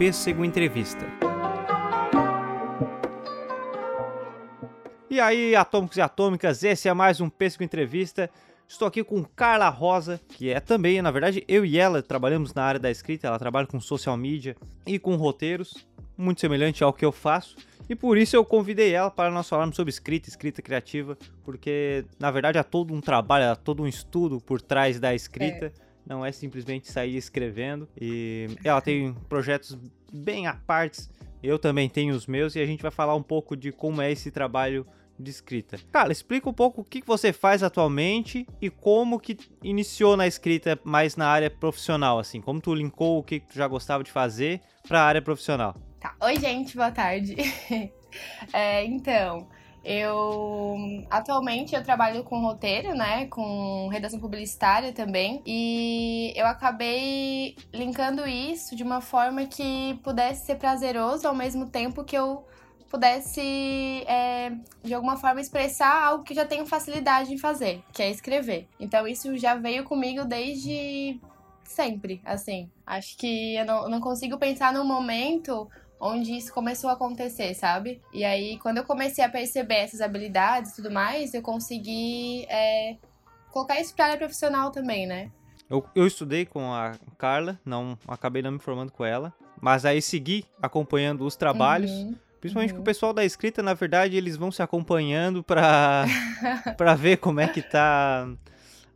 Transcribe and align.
Pêssego 0.00 0.44
Entrevista. 0.44 1.06
E 5.10 5.20
aí, 5.20 5.54
atômicos 5.54 5.98
e 5.98 6.00
atômicas, 6.00 6.64
esse 6.64 6.88
é 6.88 6.94
mais 6.94 7.20
um 7.20 7.28
Pêssego 7.28 7.62
Entrevista. 7.62 8.30
Estou 8.66 8.88
aqui 8.88 9.04
com 9.04 9.22
Carla 9.22 9.68
Rosa, 9.68 10.18
que 10.28 10.48
é 10.48 10.58
também, 10.58 11.02
na 11.02 11.10
verdade, 11.10 11.44
eu 11.46 11.66
e 11.66 11.76
ela 11.76 12.02
trabalhamos 12.02 12.54
na 12.54 12.62
área 12.62 12.80
da 12.80 12.90
escrita, 12.90 13.26
ela 13.26 13.38
trabalha 13.38 13.66
com 13.66 13.78
social 13.78 14.16
media 14.16 14.56
e 14.86 14.98
com 14.98 15.16
roteiros, 15.16 15.86
muito 16.16 16.40
semelhante 16.40 16.82
ao 16.82 16.92
que 16.92 17.04
eu 17.04 17.12
faço. 17.12 17.56
E 17.90 17.96
por 17.96 18.16
isso 18.16 18.36
eu 18.36 18.44
convidei 18.44 18.94
ela 18.94 19.10
para 19.10 19.32
nós 19.32 19.48
falarmos 19.48 19.74
sobre 19.74 19.90
escrita, 19.90 20.28
escrita 20.28 20.62
criativa, 20.62 21.18
porque 21.44 22.04
na 22.20 22.30
verdade 22.30 22.56
há 22.56 22.62
todo 22.62 22.94
um 22.94 23.00
trabalho, 23.00 23.50
há 23.50 23.56
todo 23.56 23.82
um 23.82 23.86
estudo 23.86 24.40
por 24.40 24.62
trás 24.62 25.00
da 25.00 25.12
escrita. 25.12 25.66
É 25.66 25.90
não 26.06 26.24
é 26.24 26.32
simplesmente 26.32 26.90
sair 26.90 27.16
escrevendo. 27.16 27.88
E 28.00 28.48
ela 28.64 28.80
tem 28.80 29.14
projetos 29.28 29.78
bem 30.12 30.46
à 30.46 30.54
parte. 30.54 31.08
Eu 31.42 31.58
também 31.58 31.88
tenho 31.88 32.14
os 32.14 32.26
meus 32.26 32.56
e 32.56 32.60
a 32.60 32.66
gente 32.66 32.82
vai 32.82 32.90
falar 32.90 33.14
um 33.14 33.22
pouco 33.22 33.56
de 33.56 33.70
como 33.72 34.02
é 34.02 34.10
esse 34.10 34.30
trabalho 34.30 34.86
de 35.18 35.30
escrita. 35.30 35.78
Cara, 35.92 36.10
explica 36.10 36.48
um 36.48 36.52
pouco 36.52 36.80
o 36.80 36.84
que 36.84 37.02
você 37.06 37.32
faz 37.32 37.62
atualmente 37.62 38.46
e 38.60 38.70
como 38.70 39.20
que 39.20 39.36
iniciou 39.62 40.16
na 40.16 40.26
escrita 40.26 40.78
mais 40.82 41.16
na 41.16 41.26
área 41.26 41.50
profissional, 41.50 42.18
assim, 42.18 42.40
como 42.40 42.60
tu 42.60 42.74
linkou 42.74 43.18
o 43.18 43.22
que 43.22 43.40
tu 43.40 43.54
já 43.54 43.68
gostava 43.68 44.02
de 44.02 44.10
fazer 44.10 44.60
para 44.88 45.00
a 45.00 45.04
área 45.04 45.22
profissional. 45.22 45.74
Tá. 46.00 46.14
Oi, 46.22 46.36
gente, 46.40 46.74
boa 46.74 46.90
tarde. 46.90 47.36
é, 48.54 48.86
então, 48.86 49.46
eu 49.84 50.76
atualmente 51.10 51.74
eu 51.74 51.84
trabalho 51.84 52.24
com 52.24 52.40
roteiro, 52.40 52.94
né, 52.94 53.26
com 53.26 53.86
redação 53.88 54.18
publicitária 54.18 54.94
também, 54.94 55.42
e 55.44 56.32
eu 56.34 56.46
acabei 56.46 57.54
linkando 57.70 58.26
isso 58.26 58.74
de 58.74 58.82
uma 58.82 59.02
forma 59.02 59.44
que 59.44 60.00
pudesse 60.02 60.46
ser 60.46 60.54
prazeroso 60.54 61.28
ao 61.28 61.34
mesmo 61.34 61.68
tempo 61.68 62.02
que 62.02 62.16
eu 62.16 62.46
pudesse 62.88 64.02
é, 64.06 64.52
de 64.82 64.94
alguma 64.94 65.18
forma 65.18 65.38
expressar 65.38 66.02
algo 66.02 66.24
que 66.24 66.34
já 66.34 66.46
tenho 66.46 66.64
facilidade 66.64 67.32
em 67.32 67.38
fazer, 67.38 67.84
que 67.92 68.02
é 68.02 68.10
escrever. 68.10 68.66
Então 68.80 69.06
isso 69.06 69.36
já 69.36 69.54
veio 69.54 69.84
comigo 69.84 70.24
desde 70.24 71.20
sempre, 71.62 72.22
assim. 72.24 72.70
Acho 72.86 73.16
que 73.18 73.54
eu 73.54 73.66
não, 73.66 73.82
eu 73.82 73.88
não 73.90 74.00
consigo 74.00 74.38
pensar 74.38 74.72
num 74.72 74.84
momento 74.84 75.68
onde 76.00 76.36
isso 76.36 76.52
começou 76.52 76.88
a 76.88 76.94
acontecer, 76.94 77.54
sabe? 77.54 78.00
E 78.12 78.24
aí, 78.24 78.58
quando 78.58 78.78
eu 78.78 78.84
comecei 78.84 79.22
a 79.22 79.28
perceber 79.28 79.74
essas 79.74 80.00
habilidades 80.00 80.72
e 80.72 80.76
tudo 80.76 80.90
mais, 80.90 81.34
eu 81.34 81.42
consegui 81.42 82.46
é, 82.48 82.96
colocar 83.50 83.78
isso 83.78 83.94
pra 83.94 84.06
área 84.06 84.16
profissional 84.18 84.70
também, 84.70 85.06
né? 85.06 85.30
Eu, 85.68 85.84
eu 85.94 86.06
estudei 86.06 86.46
com 86.46 86.72
a 86.72 86.94
Carla, 87.18 87.60
não 87.64 87.96
acabei 88.08 88.42
não 88.42 88.52
me 88.52 88.58
formando 88.58 88.90
com 88.90 89.04
ela, 89.04 89.32
mas 89.60 89.84
aí 89.84 90.00
segui 90.00 90.44
acompanhando 90.60 91.24
os 91.24 91.36
trabalhos. 91.36 91.90
Uhum. 91.90 92.16
Principalmente 92.40 92.70
uhum. 92.70 92.76
que 92.78 92.80
o 92.80 92.84
pessoal 92.84 93.12
da 93.12 93.22
escrita, 93.22 93.62
na 93.62 93.74
verdade, 93.74 94.16
eles 94.16 94.36
vão 94.36 94.50
se 94.50 94.62
acompanhando 94.62 95.44
pra, 95.44 96.06
pra 96.76 96.94
ver 96.94 97.18
como 97.18 97.38
é 97.38 97.46
que 97.46 97.60
tá 97.60 98.26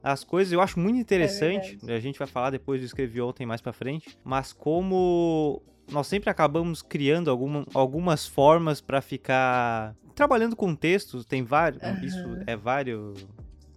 as 0.02 0.24
coisas. 0.24 0.52
Eu 0.52 0.62
acho 0.62 0.80
muito 0.80 0.98
interessante. 0.98 1.78
É 1.86 1.94
a 1.94 2.00
gente 2.00 2.18
vai 2.18 2.26
falar 2.26 2.50
depois 2.50 2.80
do 2.80 2.86
Escrevi 2.86 3.20
Ontem 3.20 3.44
mais 3.44 3.60
pra 3.60 3.72
frente. 3.72 4.18
Mas 4.24 4.50
como 4.52 5.62
nós 5.90 6.06
sempre 6.06 6.30
acabamos 6.30 6.82
criando 6.82 7.30
alguma, 7.30 7.66
algumas 7.74 8.26
formas 8.26 8.80
para 8.80 9.00
ficar 9.00 9.94
trabalhando 10.14 10.56
com 10.56 10.74
textos. 10.74 11.24
Tem 11.24 11.42
vários. 11.42 11.82
Uhum. 11.82 12.04
Isso 12.04 12.38
é 12.46 12.56
vários. 12.56 13.26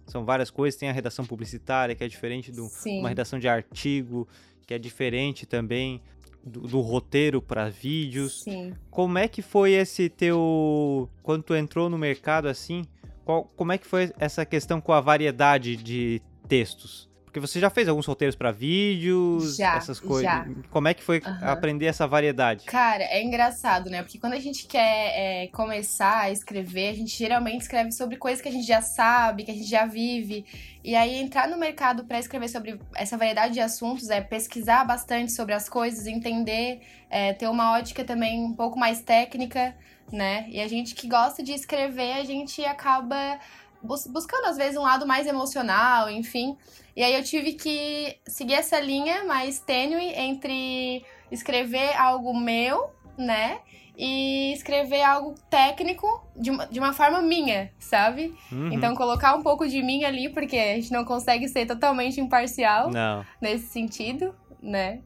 São 0.06 0.24
várias 0.24 0.50
coisas. 0.50 0.78
Tem 0.78 0.88
a 0.88 0.92
redação 0.92 1.24
publicitária, 1.24 1.94
que 1.94 2.02
é 2.02 2.08
diferente 2.08 2.50
de 2.50 2.60
uma 2.60 3.08
redação 3.08 3.38
de 3.38 3.48
artigo, 3.48 4.26
que 4.66 4.72
é 4.72 4.78
diferente 4.78 5.44
também 5.44 6.00
do, 6.44 6.62
do 6.62 6.80
roteiro 6.80 7.42
para 7.42 7.68
vídeos. 7.68 8.42
Sim. 8.42 8.72
Como 8.90 9.18
é 9.18 9.28
que 9.28 9.42
foi 9.42 9.72
esse 9.72 10.08
teu. 10.08 11.08
Quando 11.22 11.42
tu 11.42 11.54
entrou 11.54 11.90
no 11.90 11.98
mercado 11.98 12.48
assim? 12.48 12.84
Qual, 13.24 13.44
como 13.56 13.72
é 13.72 13.78
que 13.78 13.86
foi 13.86 14.10
essa 14.18 14.46
questão 14.46 14.80
com 14.80 14.92
a 14.92 15.00
variedade 15.00 15.76
de 15.76 16.22
textos? 16.48 17.07
Porque 17.28 17.40
você 17.40 17.60
já 17.60 17.70
fez 17.70 17.88
alguns 17.88 18.06
roteiros 18.06 18.34
para 18.34 18.50
vídeos, 18.50 19.56
já, 19.56 19.76
essas 19.76 20.00
coisas. 20.00 20.22
Já. 20.22 20.46
Como 20.70 20.88
é 20.88 20.94
que 20.94 21.02
foi 21.02 21.18
uhum. 21.18 21.38
aprender 21.42 21.86
essa 21.86 22.06
variedade? 22.06 22.64
Cara, 22.64 23.04
é 23.04 23.22
engraçado, 23.22 23.90
né? 23.90 24.02
Porque 24.02 24.18
quando 24.18 24.32
a 24.32 24.40
gente 24.40 24.66
quer 24.66 25.12
é, 25.14 25.46
começar 25.48 26.22
a 26.22 26.30
escrever, 26.30 26.88
a 26.88 26.94
gente 26.94 27.16
geralmente 27.16 27.62
escreve 27.62 27.92
sobre 27.92 28.16
coisas 28.16 28.40
que 28.40 28.48
a 28.48 28.52
gente 28.52 28.66
já 28.66 28.80
sabe, 28.80 29.44
que 29.44 29.50
a 29.50 29.54
gente 29.54 29.68
já 29.68 29.86
vive. 29.86 30.44
E 30.82 30.94
aí 30.94 31.16
entrar 31.16 31.46
no 31.48 31.58
mercado 31.58 32.04
para 32.04 32.18
escrever 32.18 32.48
sobre 32.48 32.80
essa 32.96 33.16
variedade 33.16 33.54
de 33.54 33.60
assuntos 33.60 34.08
é 34.08 34.20
pesquisar 34.20 34.84
bastante 34.84 35.32
sobre 35.32 35.52
as 35.52 35.68
coisas, 35.68 36.06
entender, 36.06 36.80
é, 37.10 37.34
ter 37.34 37.46
uma 37.48 37.72
ótica 37.72 38.04
também 38.04 38.42
um 38.42 38.54
pouco 38.54 38.78
mais 38.78 39.02
técnica, 39.02 39.76
né? 40.10 40.46
E 40.48 40.60
a 40.60 40.66
gente 40.66 40.94
que 40.94 41.06
gosta 41.06 41.42
de 41.42 41.52
escrever, 41.52 42.12
a 42.14 42.24
gente 42.24 42.64
acaba 42.64 43.38
buscando 43.82 44.46
às 44.46 44.56
vezes 44.56 44.76
um 44.76 44.82
lado 44.82 45.06
mais 45.06 45.26
emocional, 45.26 46.10
enfim. 46.10 46.56
E 46.96 47.02
aí 47.02 47.14
eu 47.14 47.22
tive 47.22 47.52
que 47.52 48.16
seguir 48.26 48.54
essa 48.54 48.78
linha 48.80 49.24
mais 49.24 49.60
tênue 49.60 50.12
entre 50.14 51.04
escrever 51.30 51.94
algo 51.96 52.38
meu, 52.38 52.90
né? 53.16 53.60
E 53.96 54.52
escrever 54.52 55.02
algo 55.02 55.34
técnico 55.50 56.24
de 56.36 56.50
uma, 56.50 56.66
de 56.66 56.78
uma 56.78 56.92
forma 56.92 57.20
minha, 57.20 57.72
sabe? 57.78 58.34
Uhum. 58.50 58.72
Então 58.72 58.94
colocar 58.94 59.34
um 59.34 59.42
pouco 59.42 59.66
de 59.66 59.82
mim 59.82 60.04
ali, 60.04 60.28
porque 60.28 60.56
a 60.56 60.74
gente 60.74 60.92
não 60.92 61.04
consegue 61.04 61.48
ser 61.48 61.66
totalmente 61.66 62.20
imparcial 62.20 62.90
não. 62.90 63.24
nesse 63.40 63.66
sentido, 63.66 64.34
né? 64.62 65.00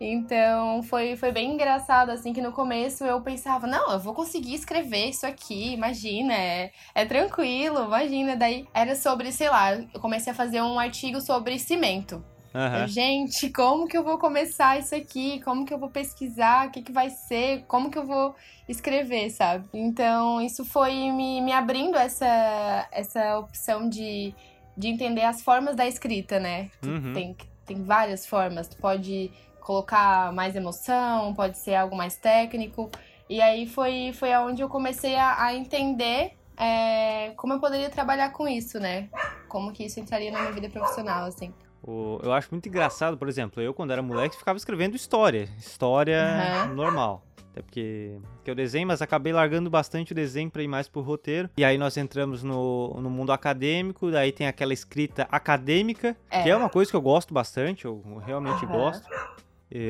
Então 0.00 0.82
foi, 0.82 1.16
foi 1.16 1.32
bem 1.32 1.54
engraçado, 1.54 2.10
assim, 2.10 2.32
que 2.32 2.42
no 2.42 2.52
começo 2.52 3.04
eu 3.04 3.20
pensava, 3.20 3.66
não, 3.66 3.92
eu 3.92 3.98
vou 3.98 4.14
conseguir 4.14 4.54
escrever 4.54 5.10
isso 5.10 5.26
aqui, 5.26 5.72
imagina, 5.72 6.34
é, 6.34 6.70
é 6.94 7.04
tranquilo, 7.04 7.84
imagina. 7.84 8.36
Daí 8.36 8.66
era 8.74 8.94
sobre, 8.94 9.32
sei 9.32 9.48
lá, 9.48 9.74
eu 9.74 10.00
comecei 10.00 10.32
a 10.32 10.36
fazer 10.36 10.62
um 10.62 10.78
artigo 10.78 11.20
sobre 11.20 11.58
cimento. 11.58 12.24
Uhum. 12.54 12.86
Gente, 12.86 13.48
como 13.50 13.88
que 13.88 13.96
eu 13.96 14.04
vou 14.04 14.18
começar 14.18 14.78
isso 14.78 14.94
aqui? 14.94 15.40
Como 15.40 15.64
que 15.64 15.72
eu 15.72 15.78
vou 15.78 15.88
pesquisar? 15.88 16.68
O 16.68 16.70
que, 16.70 16.82
que 16.82 16.92
vai 16.92 17.08
ser? 17.08 17.64
Como 17.66 17.90
que 17.90 17.98
eu 17.98 18.06
vou 18.06 18.34
escrever, 18.68 19.30
sabe? 19.30 19.66
Então, 19.72 20.40
isso 20.40 20.64
foi 20.64 21.10
me, 21.10 21.40
me 21.40 21.52
abrindo 21.52 21.96
essa, 21.96 22.88
essa 22.92 23.38
opção 23.38 23.88
de, 23.88 24.34
de 24.76 24.88
entender 24.88 25.22
as 25.22 25.42
formas 25.42 25.74
da 25.74 25.86
escrita, 25.86 26.38
né? 26.38 26.70
Uhum. 26.84 27.14
Tem, 27.14 27.36
tem 27.64 27.82
várias 27.82 28.26
formas. 28.26 28.68
Tu 28.68 28.76
pode 28.76 29.30
colocar 29.62 30.32
mais 30.32 30.54
emoção, 30.54 31.34
pode 31.34 31.58
ser 31.58 31.74
algo 31.74 31.96
mais 31.96 32.16
técnico. 32.16 32.90
E 33.28 33.40
aí 33.40 33.66
foi, 33.66 34.12
foi 34.12 34.32
aonde 34.32 34.62
eu 34.62 34.68
comecei 34.68 35.16
a, 35.16 35.42
a 35.44 35.54
entender 35.54 36.32
é, 36.56 37.30
como 37.36 37.54
eu 37.54 37.60
poderia 37.60 37.88
trabalhar 37.88 38.30
com 38.30 38.46
isso, 38.46 38.78
né? 38.78 39.08
Como 39.48 39.72
que 39.72 39.84
isso 39.84 39.98
entraria 40.00 40.30
na 40.30 40.40
minha 40.40 40.52
vida 40.52 40.68
profissional, 40.68 41.26
assim. 41.26 41.52
Eu 42.22 42.32
acho 42.32 42.48
muito 42.52 42.68
engraçado, 42.68 43.16
por 43.16 43.28
exemplo, 43.28 43.60
eu 43.60 43.74
quando 43.74 43.90
era 43.90 44.00
moleque 44.00 44.36
ficava 44.36 44.56
escrevendo 44.56 44.94
história, 44.94 45.48
história 45.58 46.66
uhum. 46.68 46.74
normal. 46.74 47.24
Até 47.50 47.60
porque 47.60 48.16
que 48.42 48.50
eu 48.50 48.54
desenho, 48.54 48.86
mas 48.86 49.02
acabei 49.02 49.32
largando 49.32 49.68
bastante 49.68 50.12
o 50.12 50.14
desenho 50.14 50.50
para 50.50 50.62
ir 50.62 50.68
mais 50.68 50.88
pro 50.88 51.02
roteiro. 51.02 51.50
E 51.56 51.64
aí 51.64 51.76
nós 51.76 51.96
entramos 51.96 52.42
no, 52.42 52.94
no 53.00 53.10
mundo 53.10 53.30
acadêmico, 53.30 54.10
daí 54.10 54.32
tem 54.32 54.46
aquela 54.46 54.72
escrita 54.72 55.28
acadêmica, 55.30 56.16
é. 56.30 56.42
que 56.42 56.50
é 56.50 56.56
uma 56.56 56.70
coisa 56.70 56.90
que 56.90 56.96
eu 56.96 57.02
gosto 57.02 57.34
bastante, 57.34 57.84
eu 57.84 58.02
realmente 58.24 58.64
uhum. 58.64 58.72
gosto. 58.72 59.06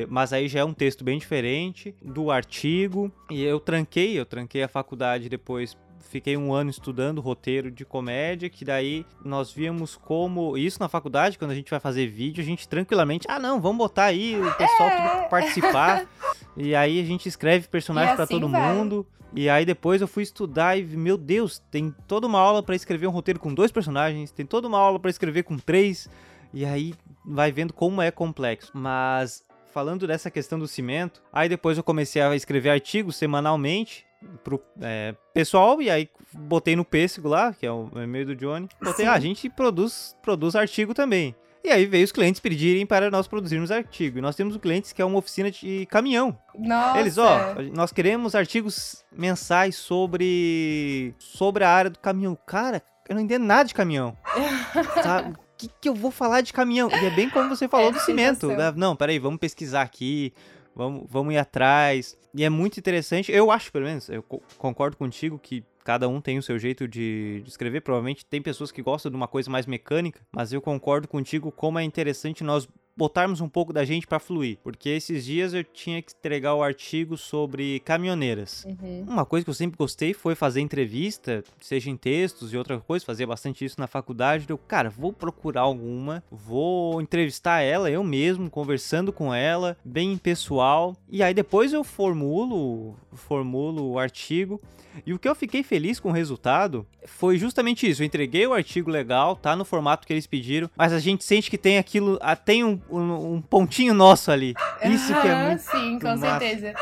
Mas 0.09 0.31
aí 0.31 0.47
já 0.47 0.61
é 0.61 0.63
um 0.63 0.73
texto 0.73 1.03
bem 1.03 1.17
diferente 1.17 1.93
do 2.01 2.31
artigo. 2.31 3.11
E 3.29 3.43
eu 3.43 3.59
tranquei, 3.59 4.19
eu 4.19 4.25
tranquei 4.25 4.63
a 4.63 4.67
faculdade 4.67 5.29
depois 5.29 5.75
fiquei 6.13 6.37
um 6.37 6.53
ano 6.53 6.69
estudando 6.69 7.19
roteiro 7.21 7.71
de 7.71 7.83
comédia, 7.83 8.49
que 8.49 8.63
daí 8.63 9.05
nós 9.25 9.51
víamos 9.51 9.95
como. 9.95 10.55
Isso 10.57 10.79
na 10.79 10.87
faculdade, 10.87 11.37
quando 11.37 11.51
a 11.51 11.55
gente 11.55 11.71
vai 11.71 11.79
fazer 11.79 12.07
vídeo, 12.07 12.41
a 12.41 12.45
gente 12.45 12.67
tranquilamente. 12.67 13.25
Ah, 13.27 13.39
não, 13.39 13.59
vamos 13.59 13.77
botar 13.77 14.05
aí 14.05 14.39
o 14.39 14.53
pessoal 14.53 14.89
é. 14.89 15.27
participar. 15.27 16.05
e 16.55 16.75
aí 16.75 17.01
a 17.01 17.03
gente 17.03 17.27
escreve 17.27 17.67
personagens 17.67 18.15
para 18.15 18.25
assim 18.25 18.39
todo 18.39 18.49
vai. 18.49 18.73
mundo. 18.73 19.07
E 19.35 19.49
aí 19.49 19.65
depois 19.65 19.99
eu 19.99 20.07
fui 20.07 20.21
estudar 20.21 20.77
e, 20.77 20.83
meu 20.83 21.17
Deus, 21.17 21.57
tem 21.71 21.93
toda 22.07 22.27
uma 22.27 22.39
aula 22.39 22.61
para 22.61 22.75
escrever 22.75 23.07
um 23.07 23.11
roteiro 23.11 23.39
com 23.39 23.51
dois 23.51 23.71
personagens, 23.71 24.31
tem 24.31 24.45
toda 24.45 24.67
uma 24.67 24.77
aula 24.77 24.99
para 24.99 25.09
escrever 25.09 25.43
com 25.43 25.57
três. 25.57 26.07
E 26.53 26.63
aí 26.63 26.93
vai 27.25 27.51
vendo 27.51 27.73
como 27.73 27.99
é 27.99 28.11
complexo. 28.11 28.71
Mas 28.75 29.43
falando 29.73 30.05
dessa 30.05 30.29
questão 30.29 30.59
do 30.59 30.67
cimento, 30.67 31.21
aí 31.31 31.49
depois 31.49 31.77
eu 31.77 31.83
comecei 31.83 32.21
a 32.21 32.35
escrever 32.35 32.69
artigos 32.69 33.15
semanalmente 33.15 34.05
pro 34.43 34.61
é, 34.79 35.15
pessoal 35.33 35.81
e 35.81 35.89
aí 35.89 36.09
botei 36.31 36.75
no 36.75 36.85
pêssego 36.85 37.27
lá, 37.27 37.53
que 37.53 37.65
é 37.65 37.71
o 37.71 37.89
e-mail 37.95 38.27
do 38.27 38.35
Johnny. 38.35 38.69
Botei, 38.81 39.05
ah, 39.05 39.13
a 39.13 39.19
gente 39.19 39.49
produz, 39.49 40.15
produz 40.21 40.55
artigo 40.55 40.93
também. 40.93 41.35
E 41.65 41.69
aí 41.69 41.85
veio 41.85 42.03
os 42.03 42.11
clientes 42.11 42.41
pedirem 42.41 42.85
para 42.85 43.09
nós 43.09 43.25
produzirmos 43.25 43.71
artigo. 43.71 44.17
E 44.17 44.21
nós 44.21 44.35
temos 44.35 44.57
clientes 44.57 44.91
que 44.91 45.01
é 45.01 45.05
uma 45.05 45.17
oficina 45.17 45.49
de 45.49 45.85
caminhão. 45.89 46.37
Nossa. 46.53 46.99
Eles, 46.99 47.17
ó, 47.17 47.55
nós 47.73 47.93
queremos 47.93 48.35
artigos 48.35 49.03
mensais 49.11 49.77
sobre 49.77 51.15
sobre 51.17 51.63
a 51.63 51.69
área 51.69 51.89
do 51.89 51.99
caminhão. 51.99 52.37
Cara, 52.45 52.81
eu 53.07 53.15
não 53.15 53.21
entendo 53.21 53.45
nada 53.45 53.63
de 53.63 53.73
caminhão. 53.73 54.17
que, 55.57 55.69
que 55.81 55.89
eu 55.89 55.95
vou 55.95 56.11
falar 56.11 56.41
de 56.41 56.53
caminhão? 56.53 56.89
E 56.89 57.05
é 57.05 57.09
bem 57.09 57.29
como 57.29 57.49
você 57.49 57.67
falou 57.67 57.89
é 57.89 57.91
do 57.91 57.99
cimento. 57.99 58.47
Né? 58.47 58.73
Não, 58.75 58.95
peraí, 58.95 59.19
vamos 59.19 59.39
pesquisar 59.39 59.81
aqui, 59.81 60.33
vamos, 60.75 61.05
vamos 61.09 61.33
ir 61.33 61.37
atrás. 61.37 62.17
E 62.33 62.43
é 62.43 62.49
muito 62.49 62.79
interessante. 62.79 63.31
Eu 63.31 63.51
acho, 63.51 63.71
pelo 63.71 63.85
menos, 63.85 64.09
eu 64.09 64.23
concordo 64.57 64.97
contigo 64.97 65.37
que 65.37 65.63
cada 65.83 66.07
um 66.07 66.21
tem 66.21 66.37
o 66.37 66.43
seu 66.43 66.57
jeito 66.57 66.87
de, 66.87 67.41
de, 67.43 67.49
escrever. 67.49 67.81
Provavelmente 67.81 68.25
tem 68.25 68.41
pessoas 68.41 68.71
que 68.71 68.81
gostam 68.81 69.11
de 69.11 69.15
uma 69.15 69.27
coisa 69.27 69.49
mais 69.49 69.65
mecânica, 69.65 70.21
mas 70.31 70.53
eu 70.53 70.61
concordo 70.61 71.07
contigo 71.07 71.51
como 71.51 71.77
é 71.77 71.83
interessante 71.83 72.43
nós 72.43 72.67
botarmos 72.95 73.41
um 73.41 73.49
pouco 73.49 73.73
da 73.73 73.83
gente 73.83 74.07
para 74.07 74.19
fluir. 74.19 74.57
Porque 74.63 74.89
esses 74.89 75.25
dias 75.25 75.53
eu 75.53 75.63
tinha 75.63 76.01
que 76.01 76.13
entregar 76.13 76.55
o 76.55 76.63
artigo 76.63 77.17
sobre 77.17 77.79
caminhoneiras. 77.81 78.65
Uhum. 78.65 79.05
Uma 79.07 79.25
coisa 79.25 79.43
que 79.43 79.49
eu 79.49 79.55
sempre 79.55 79.77
gostei 79.77 80.13
foi 80.13 80.35
fazer 80.35 80.61
entrevista, 80.61 81.43
seja 81.59 81.89
em 81.89 81.97
textos 81.97 82.53
e 82.53 82.57
outra 82.57 82.79
coisa, 82.79 83.05
fazia 83.05 83.27
bastante 83.27 83.65
isso 83.65 83.79
na 83.79 83.87
faculdade. 83.87 84.45
Eu, 84.47 84.57
cara, 84.57 84.89
vou 84.89 85.11
procurar 85.11 85.61
alguma, 85.61 86.23
vou 86.31 87.01
entrevistar 87.01 87.61
ela 87.61 87.89
eu 87.89 88.03
mesmo, 88.03 88.49
conversando 88.49 89.11
com 89.11 89.33
ela, 89.33 89.77
bem 89.83 90.17
pessoal. 90.17 90.95
E 91.09 91.23
aí 91.23 91.33
depois 91.33 91.73
eu 91.73 91.83
formulo, 91.83 92.95
formulo 93.13 93.91
o 93.91 93.99
artigo. 93.99 94.61
E 95.05 95.13
o 95.13 95.19
que 95.19 95.27
eu 95.27 95.35
fiquei 95.35 95.63
feliz 95.63 95.99
com 95.99 96.09
o 96.09 96.11
resultado 96.11 96.85
foi 97.05 97.37
justamente 97.37 97.89
isso. 97.89 98.01
Eu 98.01 98.05
entreguei 98.05 98.45
o 98.45 98.53
artigo 98.53 98.91
legal, 98.91 99.35
tá 99.35 99.55
no 99.55 99.65
formato 99.65 100.05
que 100.05 100.13
eles 100.13 100.27
pediram, 100.27 100.69
mas 100.75 100.93
a 100.93 100.99
gente 100.99 101.23
sente 101.23 101.49
que 101.49 101.57
tem 101.57 101.77
aquilo, 101.77 102.19
tem 102.45 102.63
um, 102.63 102.79
um, 102.89 103.35
um 103.35 103.41
pontinho 103.41 103.93
nosso 103.93 104.31
ali. 104.31 104.53
Isso 104.83 105.13
que 105.21 105.27
é 105.27 105.35
muito 105.35 105.61
Sim, 105.61 105.99
com 105.99 106.07
massa. 106.07 106.39
certeza. 106.39 106.73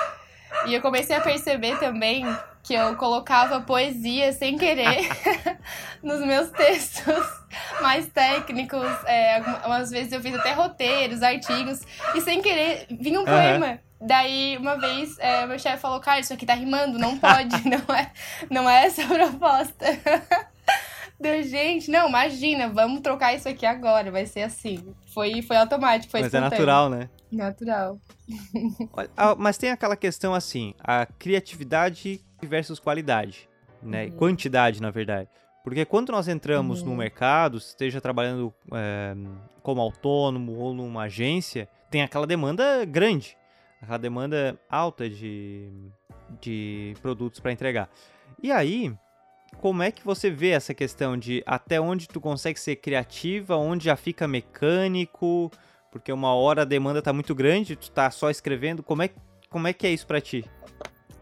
E 0.65 0.73
eu 0.73 0.81
comecei 0.81 1.15
a 1.15 1.21
perceber 1.21 1.77
também 1.79 2.25
que 2.63 2.73
eu 2.73 2.95
colocava 2.95 3.61
poesia 3.61 4.31
sem 4.33 4.57
querer 4.57 5.09
nos 6.03 6.19
meus 6.25 6.49
textos 6.51 7.25
mais 7.81 8.07
técnicos. 8.07 8.87
É, 9.05 9.37
algumas 9.37 9.89
vezes 9.89 10.11
eu 10.11 10.21
fiz 10.21 10.35
até 10.35 10.53
roteiros, 10.53 11.23
artigos, 11.23 11.81
e 12.15 12.21
sem 12.21 12.41
querer 12.41 12.85
vinha 12.89 13.19
um 13.19 13.23
uhum. 13.23 13.27
poema. 13.27 13.79
Daí, 13.99 14.57
uma 14.57 14.79
vez, 14.79 15.17
é, 15.19 15.45
meu 15.45 15.59
chefe 15.59 15.77
falou, 15.77 15.99
cara, 15.99 16.19
isso 16.19 16.33
aqui 16.33 16.45
tá 16.45 16.55
rimando, 16.55 16.97
não 16.97 17.17
pode, 17.19 17.55
não 17.69 17.95
é, 17.95 18.11
não 18.49 18.69
é 18.69 18.85
essa 18.85 19.03
a 19.03 19.07
proposta. 19.07 19.85
Gente, 21.43 21.91
não, 21.91 22.09
imagina, 22.09 22.69
vamos 22.69 23.01
trocar 23.01 23.33
isso 23.33 23.47
aqui 23.47 23.65
agora, 23.65 24.11
vai 24.11 24.25
ser 24.25 24.43
assim. 24.43 24.93
Foi, 25.13 25.41
foi 25.41 25.57
automático, 25.57 26.11
foi 26.11 26.21
Mas 26.21 26.33
é 26.33 26.39
natural, 26.39 26.89
né? 26.89 27.09
Natural. 27.31 27.97
Olha, 28.93 29.09
mas 29.37 29.57
tem 29.57 29.71
aquela 29.71 29.95
questão 29.95 30.33
assim, 30.33 30.73
a 30.79 31.05
criatividade 31.05 32.21
versus 32.41 32.79
qualidade, 32.79 33.47
né? 33.81 34.05
Uhum. 34.05 34.11
Quantidade, 34.11 34.81
na 34.81 34.89
verdade. 34.89 35.29
Porque 35.63 35.85
quando 35.85 36.11
nós 36.11 36.27
entramos 36.27 36.81
uhum. 36.81 36.89
no 36.89 36.95
mercado, 36.95 37.57
esteja 37.57 38.01
trabalhando 38.01 38.53
é, 38.73 39.15
como 39.61 39.79
autônomo 39.79 40.57
ou 40.57 40.73
numa 40.73 41.03
agência, 41.03 41.69
tem 41.89 42.01
aquela 42.01 42.25
demanda 42.25 42.83
grande 42.85 43.37
aquela 43.81 43.97
demanda 43.97 44.59
alta 44.69 45.09
de, 45.09 45.69
de 46.39 46.93
produtos 47.01 47.39
para 47.39 47.51
entregar. 47.51 47.89
E 48.41 48.51
aí, 48.51 48.93
como 49.59 49.83
é 49.83 49.91
que 49.91 50.03
você 50.03 50.29
vê 50.29 50.49
essa 50.49 50.73
questão 50.73 51.17
de 51.17 51.43
até 51.45 51.79
onde 51.79 52.07
tu 52.07 52.19
consegue 52.19 52.59
ser 52.59 52.77
criativa, 52.77 53.55
onde 53.55 53.85
já 53.85 53.95
fica 53.95 54.27
mecânico, 54.27 55.51
porque 55.91 56.11
uma 56.11 56.33
hora 56.33 56.61
a 56.61 56.65
demanda 56.65 57.01
tá 57.01 57.11
muito 57.11 57.35
grande, 57.35 57.75
tu 57.75 57.91
tá 57.91 58.09
só 58.09 58.29
escrevendo, 58.29 58.81
como 58.81 59.03
é, 59.03 59.09
como 59.49 59.67
é 59.67 59.73
que 59.73 59.85
é 59.85 59.91
isso 59.91 60.07
para 60.07 60.21
ti? 60.21 60.45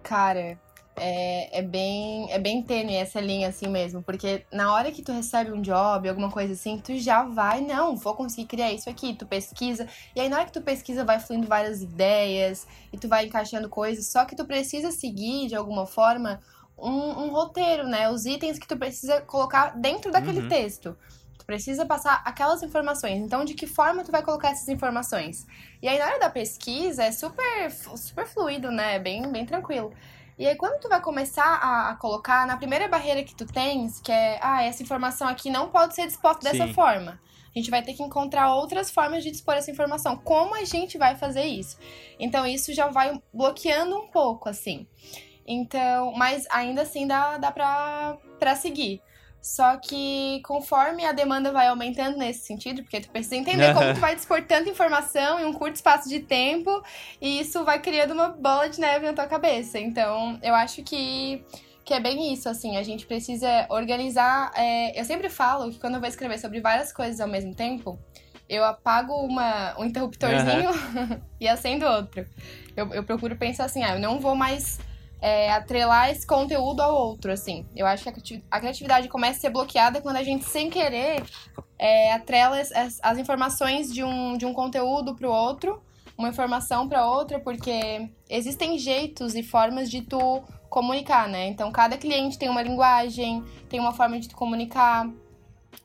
Cara, 0.03 0.57
é, 0.95 1.59
é, 1.59 1.61
bem, 1.61 2.31
é 2.31 2.37
bem 2.37 2.61
tênue 2.61 2.95
essa 2.95 3.19
linha 3.19 3.49
assim 3.49 3.67
mesmo, 3.67 4.03
porque 4.03 4.45
na 4.51 4.73
hora 4.73 4.91
que 4.91 5.01
tu 5.01 5.11
recebe 5.11 5.51
um 5.51 5.61
job, 5.61 6.07
alguma 6.07 6.29
coisa 6.29 6.53
assim, 6.53 6.77
tu 6.77 6.97
já 6.97 7.23
vai, 7.23 7.61
não, 7.61 7.95
vou 7.95 8.13
conseguir 8.13 8.47
criar 8.47 8.71
isso 8.71 8.89
aqui, 8.89 9.13
tu 9.13 9.25
pesquisa, 9.25 9.87
e 10.15 10.19
aí 10.19 10.29
na 10.29 10.37
hora 10.37 10.45
que 10.45 10.53
tu 10.53 10.61
pesquisa 10.61 11.03
vai 11.03 11.19
fluindo 11.19 11.47
várias 11.47 11.81
ideias, 11.81 12.67
e 12.91 12.97
tu 12.97 13.07
vai 13.07 13.25
encaixando 13.25 13.69
coisas, 13.69 14.07
só 14.07 14.25
que 14.25 14.35
tu 14.35 14.45
precisa 14.45 14.91
seguir 14.91 15.47
de 15.47 15.55
alguma 15.55 15.85
forma 15.85 16.39
um, 16.81 17.23
um 17.25 17.29
roteiro, 17.29 17.87
né? 17.87 18.09
Os 18.09 18.25
itens 18.25 18.59
que 18.59 18.67
tu 18.67 18.77
precisa 18.77 19.21
colocar 19.21 19.77
dentro 19.77 20.11
daquele 20.11 20.41
uhum. 20.41 20.49
texto. 20.49 20.97
Tu 21.37 21.45
precisa 21.45 21.85
passar 21.85 22.21
aquelas 22.25 22.61
informações. 22.63 23.17
Então, 23.17 23.45
de 23.45 23.53
que 23.53 23.67
forma 23.67 24.03
tu 24.03 24.11
vai 24.11 24.21
colocar 24.21 24.49
essas 24.49 24.67
informações? 24.67 25.45
E 25.81 25.87
aí, 25.87 25.97
na 25.97 26.05
hora 26.05 26.19
da 26.19 26.29
pesquisa, 26.29 27.03
é 27.03 27.11
super, 27.11 27.71
super 27.71 28.27
fluido, 28.27 28.71
né? 28.71 28.99
Bem, 28.99 29.29
bem 29.31 29.45
tranquilo. 29.45 29.93
E 30.37 30.47
aí, 30.47 30.55
quando 30.55 30.79
tu 30.79 30.87
vai 30.87 31.01
começar 31.01 31.43
a, 31.43 31.89
a, 31.89 31.95
colocar, 31.95 32.47
na 32.47 32.55
primeira 32.55 32.87
barreira 32.87 33.23
que 33.23 33.35
tu 33.35 33.45
tens, 33.45 33.99
que 33.99 34.11
é, 34.11 34.39
ah, 34.41 34.63
essa 34.63 34.81
informação 34.81 35.27
aqui 35.27 35.49
não 35.49 35.69
pode 35.69 35.93
ser 35.95 36.07
disposta 36.07 36.49
dessa 36.49 36.65
Sim. 36.65 36.73
forma. 36.73 37.19
A 37.53 37.59
gente 37.59 37.69
vai 37.69 37.81
ter 37.81 37.93
que 37.93 38.03
encontrar 38.03 38.53
outras 38.53 38.89
formas 38.91 39.23
de 39.23 39.31
dispor 39.31 39.55
essa 39.55 39.71
informação. 39.71 40.15
Como 40.15 40.55
a 40.55 40.63
gente 40.63 40.97
vai 40.97 41.17
fazer 41.17 41.43
isso? 41.43 41.77
Então, 42.19 42.45
isso 42.45 42.73
já 42.73 42.87
vai 42.87 43.21
bloqueando 43.33 43.97
um 43.97 44.07
pouco, 44.07 44.47
assim. 44.47 44.87
Então, 45.51 46.13
mas 46.15 46.45
ainda 46.51 46.83
assim 46.83 47.07
dá, 47.07 47.39
dá 47.39 47.51
pra, 47.51 48.17
pra 48.37 48.55
seguir. 48.55 49.01
Só 49.41 49.77
que 49.77 50.41
conforme 50.43 51.03
a 51.05 51.11
demanda 51.11 51.51
vai 51.51 51.67
aumentando 51.67 52.17
nesse 52.17 52.41
sentido, 52.41 52.83
porque 52.83 53.01
tu 53.01 53.09
precisa 53.09 53.35
entender 53.35 53.73
como 53.73 53.91
tu 53.95 53.99
vai 53.99 54.15
dispor 54.15 54.43
tanta 54.43 54.69
informação 54.69 55.39
em 55.39 55.45
um 55.45 55.53
curto 55.53 55.75
espaço 55.75 56.07
de 56.07 56.19
tempo, 56.19 56.83
e 57.19 57.39
isso 57.39 57.65
vai 57.65 57.79
criando 57.81 58.11
uma 58.11 58.29
bola 58.29 58.69
de 58.69 58.79
neve 58.79 59.07
na 59.07 59.13
tua 59.13 59.25
cabeça. 59.25 59.79
Então, 59.79 60.37
eu 60.43 60.53
acho 60.53 60.83
que, 60.83 61.43
que 61.83 61.95
é 61.95 61.99
bem 61.99 62.31
isso, 62.31 62.47
assim, 62.47 62.77
a 62.77 62.83
gente 62.83 63.07
precisa 63.07 63.65
organizar. 63.69 64.51
É, 64.55 64.99
eu 64.99 65.03
sempre 65.03 65.29
falo 65.29 65.71
que 65.71 65.79
quando 65.79 65.95
eu 65.95 65.99
vou 65.99 66.09
escrever 66.09 66.37
sobre 66.37 66.61
várias 66.61 66.93
coisas 66.93 67.19
ao 67.19 67.27
mesmo 67.27 67.55
tempo, 67.55 67.97
eu 68.47 68.63
apago 68.63 69.13
uma, 69.13 69.75
um 69.79 69.85
interruptorzinho 69.85 70.69
uhum. 70.69 71.21
e 71.41 71.47
acendo 71.47 71.87
outro. 71.87 72.23
Eu, 72.77 72.93
eu 72.93 73.03
procuro 73.03 73.35
pensar 73.35 73.65
assim, 73.65 73.83
ah, 73.83 73.95
eu 73.95 73.99
não 73.99 74.19
vou 74.19 74.35
mais 74.35 74.79
é, 75.21 75.51
atrelar 75.51 76.09
esse 76.09 76.25
conteúdo 76.25 76.81
ao 76.81 76.95
outro, 76.95 77.31
assim. 77.31 77.65
Eu 77.75 77.85
acho 77.85 78.03
que 78.03 78.43
a 78.49 78.59
criatividade 78.59 79.07
começa 79.07 79.37
a 79.37 79.41
ser 79.41 79.49
bloqueada 79.49 80.01
quando 80.01 80.15
a 80.15 80.23
gente, 80.23 80.45
sem 80.45 80.69
querer, 80.69 81.23
é, 81.77 82.13
atrela 82.13 82.59
as, 82.59 82.99
as, 83.01 83.17
informações 83.17 83.93
de 83.93 84.03
um, 84.03 84.37
de 84.37 84.45
um 84.45 84.53
conteúdo 84.53 85.15
para 85.15 85.27
o 85.27 85.31
outro, 85.31 85.81
uma 86.17 86.29
informação 86.29 86.87
para 86.87 87.05
outra, 87.05 87.39
porque 87.39 88.09
existem 88.29 88.77
jeitos 88.77 89.35
e 89.35 89.43
formas 89.43 89.89
de 89.89 90.01
tu 90.01 90.43
comunicar, 90.69 91.27
né? 91.27 91.47
Então, 91.47 91.71
cada 91.71 91.97
cliente 91.97 92.37
tem 92.37 92.49
uma 92.49 92.61
linguagem, 92.61 93.43
tem 93.69 93.79
uma 93.79 93.93
forma 93.93 94.19
de 94.19 94.29
tu 94.29 94.35
comunicar. 94.35 95.09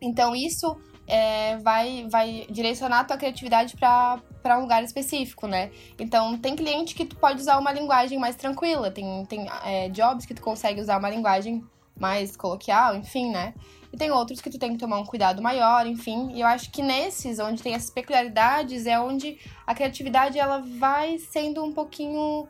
Então, 0.00 0.34
isso 0.34 0.76
é, 1.06 1.56
vai, 1.58 2.06
vai 2.08 2.46
direcionar 2.50 3.00
a 3.00 3.04
tua 3.04 3.16
criatividade 3.16 3.76
para 3.76 4.58
um 4.58 4.62
lugar 4.62 4.82
específico, 4.82 5.46
né? 5.46 5.70
Então, 5.98 6.36
tem 6.38 6.56
cliente 6.56 6.94
que 6.94 7.04
tu 7.04 7.16
pode 7.16 7.40
usar 7.40 7.58
uma 7.58 7.72
linguagem 7.72 8.18
mais 8.18 8.36
tranquila, 8.36 8.90
tem, 8.90 9.24
tem 9.26 9.46
é, 9.64 9.88
jobs 9.88 10.26
que 10.26 10.34
tu 10.34 10.42
consegue 10.42 10.80
usar 10.80 10.98
uma 10.98 11.10
linguagem 11.10 11.64
mais 11.98 12.36
coloquial, 12.36 12.96
enfim, 12.96 13.30
né? 13.30 13.54
E 13.92 13.96
tem 13.96 14.10
outros 14.10 14.40
que 14.40 14.50
tu 14.50 14.58
tem 14.58 14.72
que 14.72 14.78
tomar 14.78 14.98
um 14.98 15.04
cuidado 15.04 15.40
maior, 15.40 15.86
enfim. 15.86 16.32
E 16.32 16.40
eu 16.40 16.46
acho 16.48 16.70
que 16.72 16.82
nesses, 16.82 17.38
onde 17.38 17.62
tem 17.62 17.74
essas 17.74 17.90
peculiaridades, 17.90 18.86
é 18.86 18.98
onde 18.98 19.38
a 19.64 19.72
criatividade 19.72 20.36
ela 20.36 20.58
vai 20.58 21.18
sendo 21.18 21.62
um 21.62 21.72
pouquinho 21.72 22.48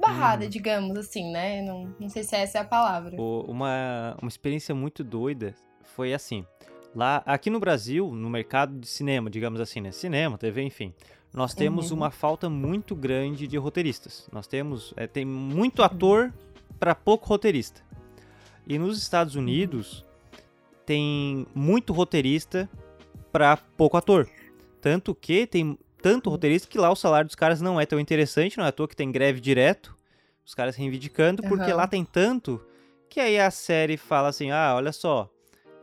barrada, 0.00 0.46
hum. 0.46 0.48
digamos 0.48 0.96
assim, 0.96 1.30
né? 1.30 1.62
Não, 1.62 1.94
não 2.00 2.08
sei 2.08 2.24
se 2.24 2.34
essa 2.34 2.58
é 2.58 2.60
a 2.62 2.64
palavra. 2.64 3.14
Uma, 3.20 4.16
uma 4.20 4.28
experiência 4.28 4.74
muito 4.74 5.04
doida 5.04 5.54
foi 5.94 6.12
assim. 6.12 6.44
Lá, 6.94 7.22
aqui 7.24 7.50
no 7.50 7.60
Brasil, 7.60 8.10
no 8.12 8.28
mercado 8.28 8.78
de 8.78 8.86
cinema, 8.86 9.30
digamos 9.30 9.60
assim, 9.60 9.80
né? 9.80 9.92
Cinema, 9.92 10.36
TV, 10.36 10.62
enfim. 10.62 10.92
Nós 11.32 11.54
temos 11.54 11.90
uhum. 11.90 11.98
uma 11.98 12.10
falta 12.10 12.50
muito 12.50 12.96
grande 12.96 13.46
de 13.46 13.56
roteiristas. 13.56 14.28
Nós 14.32 14.48
temos, 14.48 14.92
é, 14.96 15.06
tem 15.06 15.24
muito 15.24 15.82
ator 15.82 16.32
para 16.78 16.94
pouco 16.94 17.28
roteirista. 17.28 17.82
E 18.66 18.78
nos 18.78 18.98
Estados 18.98 19.36
Unidos 19.36 20.04
tem 20.84 21.46
muito 21.54 21.92
roteirista 21.92 22.68
para 23.30 23.56
pouco 23.56 23.96
ator. 23.96 24.28
Tanto 24.80 25.14
que 25.14 25.46
tem 25.46 25.78
tanto 26.02 26.30
roteirista 26.30 26.68
que 26.68 26.78
lá 26.78 26.90
o 26.90 26.96
salário 26.96 27.26
dos 27.26 27.36
caras 27.36 27.60
não 27.60 27.80
é 27.80 27.86
tão 27.86 28.00
interessante, 28.00 28.58
não 28.58 28.64
é 28.64 28.68
à 28.68 28.72
toa 28.72 28.88
que 28.88 28.96
tem 28.96 29.12
greve 29.12 29.40
direto, 29.40 29.96
os 30.44 30.54
caras 30.54 30.74
reivindicando, 30.74 31.42
porque 31.42 31.70
uhum. 31.70 31.76
lá 31.76 31.86
tem 31.86 32.04
tanto 32.04 32.60
que 33.08 33.20
aí 33.20 33.38
a 33.38 33.50
série 33.50 33.96
fala 33.96 34.28
assim: 34.28 34.50
ah, 34.50 34.72
olha 34.74 34.92
só, 34.92 35.30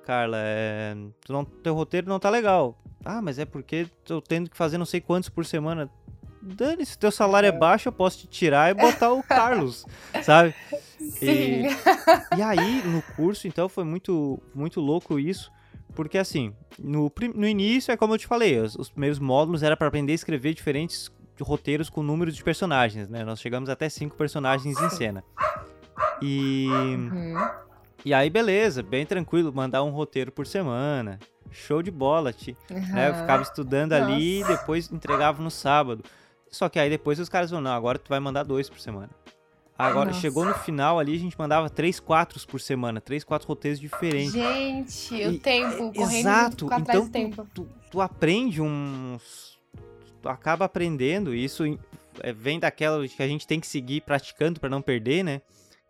Carla, 0.08 0.38
é... 0.40 0.96
tu 1.26 1.34
não... 1.34 1.44
teu 1.44 1.74
roteiro 1.74 2.08
não 2.08 2.18
tá 2.18 2.30
legal. 2.30 2.82
Ah, 3.04 3.22
mas 3.22 3.38
é 3.38 3.44
porque 3.44 3.88
tô 4.06 4.22
tendo 4.22 4.50
que 4.50 4.56
fazer 4.56 4.78
não 4.78 4.86
sei 4.86 5.02
quantos 5.02 5.28
por 5.28 5.46
semana. 5.46 5.90
Dane-se, 6.42 6.98
teu 6.98 7.12
salário 7.12 7.48
é 7.48 7.52
baixo, 7.52 7.90
eu 7.90 7.92
posso 7.92 8.20
te 8.20 8.28
tirar 8.28 8.72
e 8.72 8.74
botar 8.74 9.12
o 9.12 9.22
Carlos, 9.22 9.86
sabe? 10.24 10.56
Sim. 10.98 11.26
E, 11.26 11.68
e 12.38 12.42
aí, 12.42 12.88
no 12.88 13.02
curso, 13.18 13.50
então, 13.50 13.68
foi 13.68 13.84
muito, 13.84 14.42
muito 14.56 14.80
louco 14.80 15.20
isso. 15.20 15.52
Porque, 15.94 16.18
assim, 16.18 16.54
no, 16.80 17.12
no 17.36 17.46
início, 17.46 17.92
é 17.92 17.98
como 17.98 18.14
eu 18.14 18.18
te 18.18 18.28
falei, 18.28 18.58
os, 18.60 18.76
os 18.76 18.90
primeiros 18.90 19.20
módulos 19.20 19.62
era 19.62 19.76
para 19.76 19.88
aprender 19.88 20.14
a 20.14 20.16
escrever 20.16 20.54
diferentes 20.54 21.12
roteiros 21.42 21.90
com 21.90 22.02
números 22.02 22.34
de 22.34 22.44
personagens, 22.46 23.10
né? 23.10 23.26
Nós 23.26 23.42
chegamos 23.42 23.70
até 23.70 23.90
cinco 23.90 24.16
personagens 24.16 24.80
em 24.80 24.90
cena. 24.90 25.22
E... 26.22 26.68
Uhum 26.70 27.67
E 28.06 28.14
aí, 28.14 28.30
beleza, 28.30 28.82
bem 28.84 29.06
tranquilo, 29.06 29.52
mandar 29.54 29.84
um 29.84 29.90
roteiro 29.90 30.32
por 30.32 30.46
semana. 30.46 31.20
Show 31.52 31.82
de 31.82 31.92
bola, 31.92 32.32
ti. 32.32 32.56
Uhum. 32.70 32.80
Né? 32.80 33.10
Eu 33.10 33.16
ficava 33.16 33.42
estudando 33.44 33.92
Nossa. 33.92 34.06
ali 34.06 34.42
e 34.42 34.44
depois 34.44 34.92
entregava 34.92 35.42
no 35.42 35.50
sábado. 35.50 36.04
Só 36.50 36.70
que 36.70 36.80
aí 36.80 36.90
depois 36.90 37.20
os 37.20 37.30
caras 37.30 37.50
falaram, 37.50 37.70
não, 37.70 37.76
agora 37.76 38.00
tu 38.00 38.10
vai 38.10 38.20
mandar 38.20 38.44
dois 38.44 38.70
por 38.70 38.80
semana. 38.80 39.10
Agora, 39.78 40.08
Nossa. 40.08 40.22
chegou 40.22 40.44
no 40.44 40.56
final 40.56 40.98
ali, 40.98 41.16
a 41.16 41.20
gente 41.20 41.38
mandava 41.38 41.70
três, 41.70 42.00
quatro 42.00 42.40
por 42.48 42.60
semana, 42.60 43.00
três, 43.00 43.24
quatro 43.24 43.48
roteiros 43.48 43.80
diferentes. 43.80 44.34
Gente, 44.34 45.14
e, 45.14 45.28
o 45.28 45.40
tempo, 45.40 45.94
correndo 45.94 46.20
exato. 46.20 46.66
então, 46.66 47.06
do 47.06 47.12
tempo. 47.12 47.48
Tu, 47.54 47.68
tu, 47.92 48.02
aprende 48.02 48.60
uns... 48.60 49.56
Tu 50.20 50.28
acaba 50.28 50.66
aprendendo, 50.66 51.36
e 51.36 51.44
isso 51.44 51.64
é, 52.22 52.34
vem 52.34 52.60
daquela 52.60 53.08
que 53.08 53.22
a 53.22 53.28
gente 53.28 53.46
tem 53.46 53.60
que 53.60 53.68
seguir 53.68 54.02
praticando 54.02 54.60
para 54.60 54.68
não 54.68 54.82
perder, 54.82 55.24
né? 55.24 55.42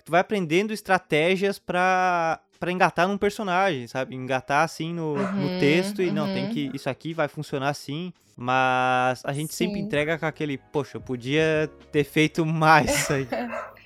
Tu 0.07 0.11
vai 0.11 0.21
aprendendo 0.21 0.71
estratégias 0.71 1.59
para 1.59 2.39
para 2.57 2.71
engatar 2.71 3.09
num 3.09 3.17
personagem, 3.17 3.87
sabe? 3.87 4.15
Engatar 4.15 4.63
assim 4.63 4.93
no, 4.93 5.15
uhum, 5.15 5.31
no 5.33 5.59
texto 5.59 6.01
e 6.01 6.07
uhum. 6.07 6.13
não, 6.13 6.33
tem 6.33 6.45
uhum. 6.45 6.53
que. 6.53 6.71
Isso 6.73 6.89
aqui 6.89 7.13
vai 7.13 7.27
funcionar 7.27 7.67
assim. 7.67 8.13
Mas 8.33 9.21
a 9.25 9.33
gente 9.33 9.53
Sim. 9.53 9.65
sempre 9.65 9.81
entrega 9.81 10.17
com 10.17 10.25
aquele, 10.25 10.57
poxa, 10.57 10.95
eu 10.95 11.01
podia 11.01 11.69
ter 11.91 12.05
feito 12.05 12.45
mais 12.45 13.01
isso 13.01 13.13
aí. 13.13 13.27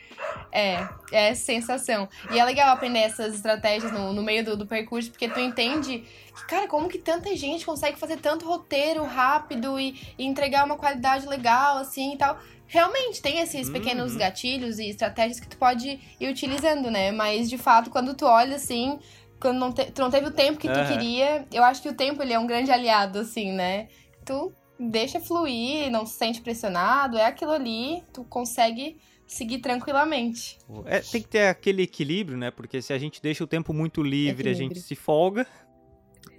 É, 0.54 0.86
é 1.13 1.34
sensação. 1.34 2.10
E 2.30 2.38
é 2.38 2.44
legal 2.44 2.74
aprender 2.74 3.00
essas 3.00 3.34
estratégias 3.36 3.90
no, 3.92 4.12
no 4.12 4.22
meio 4.22 4.44
do, 4.44 4.58
do 4.58 4.68
percurso, 4.68 5.10
porque 5.10 5.30
tu 5.30 5.40
entende 5.40 6.00
que, 6.36 6.46
cara, 6.46 6.68
como 6.68 6.90
que 6.90 6.98
tanta 6.98 7.34
gente 7.38 7.66
consegue 7.66 7.98
fazer 7.98 8.18
tanto 8.18 8.46
roteiro 8.46 9.04
rápido 9.06 9.80
e, 9.80 9.98
e 10.18 10.25
entregar 10.25 10.66
uma 10.66 10.75
qualidade 10.75 11.25
legal, 11.25 11.78
assim 11.78 12.16
e 12.16 12.18
tal. 12.18 12.38
Realmente, 12.72 13.22
tem 13.22 13.40
esses 13.40 13.70
pequenos 13.70 14.13
uhum. 14.13 14.20
gatilhos 14.20 14.80
e 14.80 14.88
estratégias 14.88 15.42
que 15.42 15.48
tu 15.48 15.58
pode 15.58 16.00
ir 16.18 16.30
utilizando, 16.30 16.90
né? 16.90 17.12
Mas, 17.12 17.50
de 17.50 17.58
fato, 17.58 17.90
quando 17.90 18.13
tu 18.13 18.25
olha, 18.25 18.56
assim, 18.56 18.98
quando 19.42 19.60
não 19.60 19.74
te, 19.74 19.92
tu 19.92 20.01
não 20.01 20.10
teve 20.10 20.28
o 20.28 20.32
tempo 20.32 20.58
que 20.58 20.70
tu 20.70 20.80
uhum. 20.80 20.88
queria, 20.88 21.46
eu 21.51 21.66
acho 21.66 21.82
que 21.82 21.90
o 21.90 21.94
tempo, 21.94 22.24
ele 22.24 22.32
é 22.32 22.40
um 22.40 22.48
grande 22.48 22.72
aliado, 22.72 23.20
assim, 23.20 23.51
né? 23.51 23.90
Tu 24.24 24.54
deixa 24.80 25.20
fluir, 25.20 25.92
não 25.92 26.06
se 26.06 26.13
sente 26.13 26.40
pressionado, 26.40 27.18
é 27.18 27.25
aquilo 27.25 27.51
ali, 27.51 28.01
tu 28.13 28.24
consegue 28.24 28.96
seguir 29.28 29.58
tranquilamente. 29.58 30.58
É, 30.86 31.01
tem 31.01 31.22
que 31.22 31.28
ter 31.28 31.48
aquele 31.50 31.84
equilíbrio, 31.84 32.38
né? 32.38 32.51
Porque 32.51 32.82
se 32.82 32.94
a 32.94 32.98
gente 32.98 33.22
deixa 33.22 33.44
o 33.44 33.48
tempo 33.48 33.74
muito 33.74 34.01
livre, 34.01 34.50
equilíbrio. 34.50 34.51
a 34.51 34.56
gente 34.56 34.80
se 34.80 34.96
folga. 34.96 35.46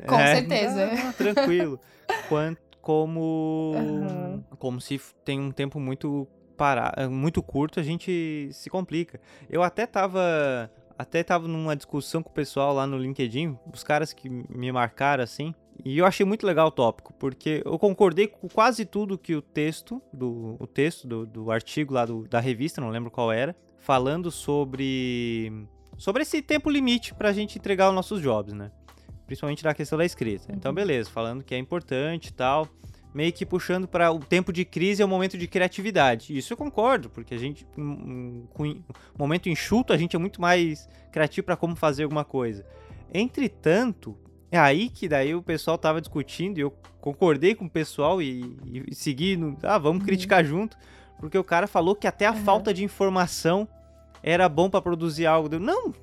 Com 0.08 0.18
é, 0.18 0.36
certeza. 0.36 1.14
tranquilo. 1.18 1.78
Quanto, 2.30 2.71
como 2.82 3.72
uhum. 3.74 4.42
como 4.58 4.80
se 4.80 5.00
tem 5.24 5.40
um 5.40 5.50
tempo 5.50 5.80
muito 5.80 6.28
para 6.56 7.08
muito 7.08 7.42
curto, 7.42 7.80
a 7.80 7.82
gente 7.82 8.50
se 8.52 8.68
complica. 8.68 9.18
Eu 9.48 9.62
até 9.62 9.86
tava 9.86 10.70
até 10.98 11.22
tava 11.22 11.48
numa 11.48 11.74
discussão 11.74 12.22
com 12.22 12.30
o 12.30 12.32
pessoal 12.34 12.74
lá 12.74 12.86
no 12.86 12.98
LinkedIn, 12.98 13.56
os 13.72 13.82
caras 13.82 14.12
que 14.12 14.28
me 14.28 14.70
marcaram 14.70 15.24
assim, 15.24 15.54
e 15.84 15.98
eu 15.98 16.06
achei 16.06 16.24
muito 16.24 16.46
legal 16.46 16.68
o 16.68 16.70
tópico, 16.70 17.12
porque 17.14 17.62
eu 17.64 17.78
concordei 17.78 18.28
com 18.28 18.48
quase 18.48 18.84
tudo 18.84 19.18
que 19.18 19.34
o 19.34 19.42
texto, 19.42 20.00
do, 20.12 20.56
o 20.60 20.66
texto 20.66 21.06
do, 21.08 21.26
do 21.26 21.50
artigo 21.50 21.94
lá 21.94 22.04
do, 22.04 22.28
da 22.28 22.40
revista, 22.40 22.80
não 22.80 22.90
lembro 22.90 23.10
qual 23.10 23.32
era, 23.32 23.56
falando 23.78 24.30
sobre, 24.30 25.66
sobre 25.96 26.22
esse 26.22 26.40
tempo 26.42 26.70
limite 26.70 27.14
para 27.14 27.30
a 27.30 27.32
gente 27.32 27.58
entregar 27.58 27.88
os 27.88 27.94
nossos 27.94 28.20
jobs, 28.20 28.52
né? 28.52 28.70
Principalmente 29.32 29.64
na 29.64 29.72
questão 29.72 29.96
da 29.96 30.04
escrita. 30.04 30.52
Então, 30.52 30.70
uhum. 30.70 30.74
beleza, 30.74 31.08
falando 31.08 31.42
que 31.42 31.54
é 31.54 31.58
importante 31.58 32.26
e 32.26 32.32
tal, 32.34 32.68
meio 33.14 33.32
que 33.32 33.46
puxando 33.46 33.88
para 33.88 34.12
o 34.12 34.18
tempo 34.18 34.52
de 34.52 34.62
crise 34.62 35.00
é 35.00 35.04
o 35.06 35.08
momento 35.08 35.38
de 35.38 35.48
criatividade. 35.48 36.36
Isso 36.36 36.52
eu 36.52 36.56
concordo, 36.58 37.08
porque 37.08 37.34
a 37.34 37.38
gente, 37.38 37.66
com 37.74 38.82
momento 39.16 39.48
enxuto, 39.48 39.90
a 39.90 39.96
gente 39.96 40.14
é 40.14 40.18
muito 40.18 40.38
mais 40.38 40.86
criativo 41.10 41.46
para 41.46 41.56
como 41.56 41.74
fazer 41.74 42.02
alguma 42.02 42.26
coisa. 42.26 42.62
Entretanto, 43.10 44.18
é 44.50 44.58
aí 44.58 44.90
que 44.90 45.08
daí 45.08 45.34
o 45.34 45.40
pessoal 45.40 45.78
tava 45.78 45.98
discutindo 45.98 46.58
e 46.58 46.60
eu 46.60 46.70
concordei 47.00 47.54
com 47.54 47.64
o 47.64 47.70
pessoal 47.70 48.20
e, 48.20 48.54
e 48.86 48.94
segui 48.94 49.34
no, 49.34 49.56
ah, 49.62 49.78
vamos 49.78 50.00
uhum. 50.00 50.06
criticar 50.08 50.44
junto, 50.44 50.76
porque 51.18 51.38
o 51.38 51.44
cara 51.44 51.66
falou 51.66 51.96
que 51.96 52.06
até 52.06 52.26
a 52.26 52.32
uhum. 52.32 52.44
falta 52.44 52.74
de 52.74 52.84
informação 52.84 53.66
era 54.22 54.46
bom 54.46 54.68
para 54.68 54.82
produzir 54.82 55.24
algo. 55.24 55.54
Eu, 55.54 55.58
não. 55.58 55.94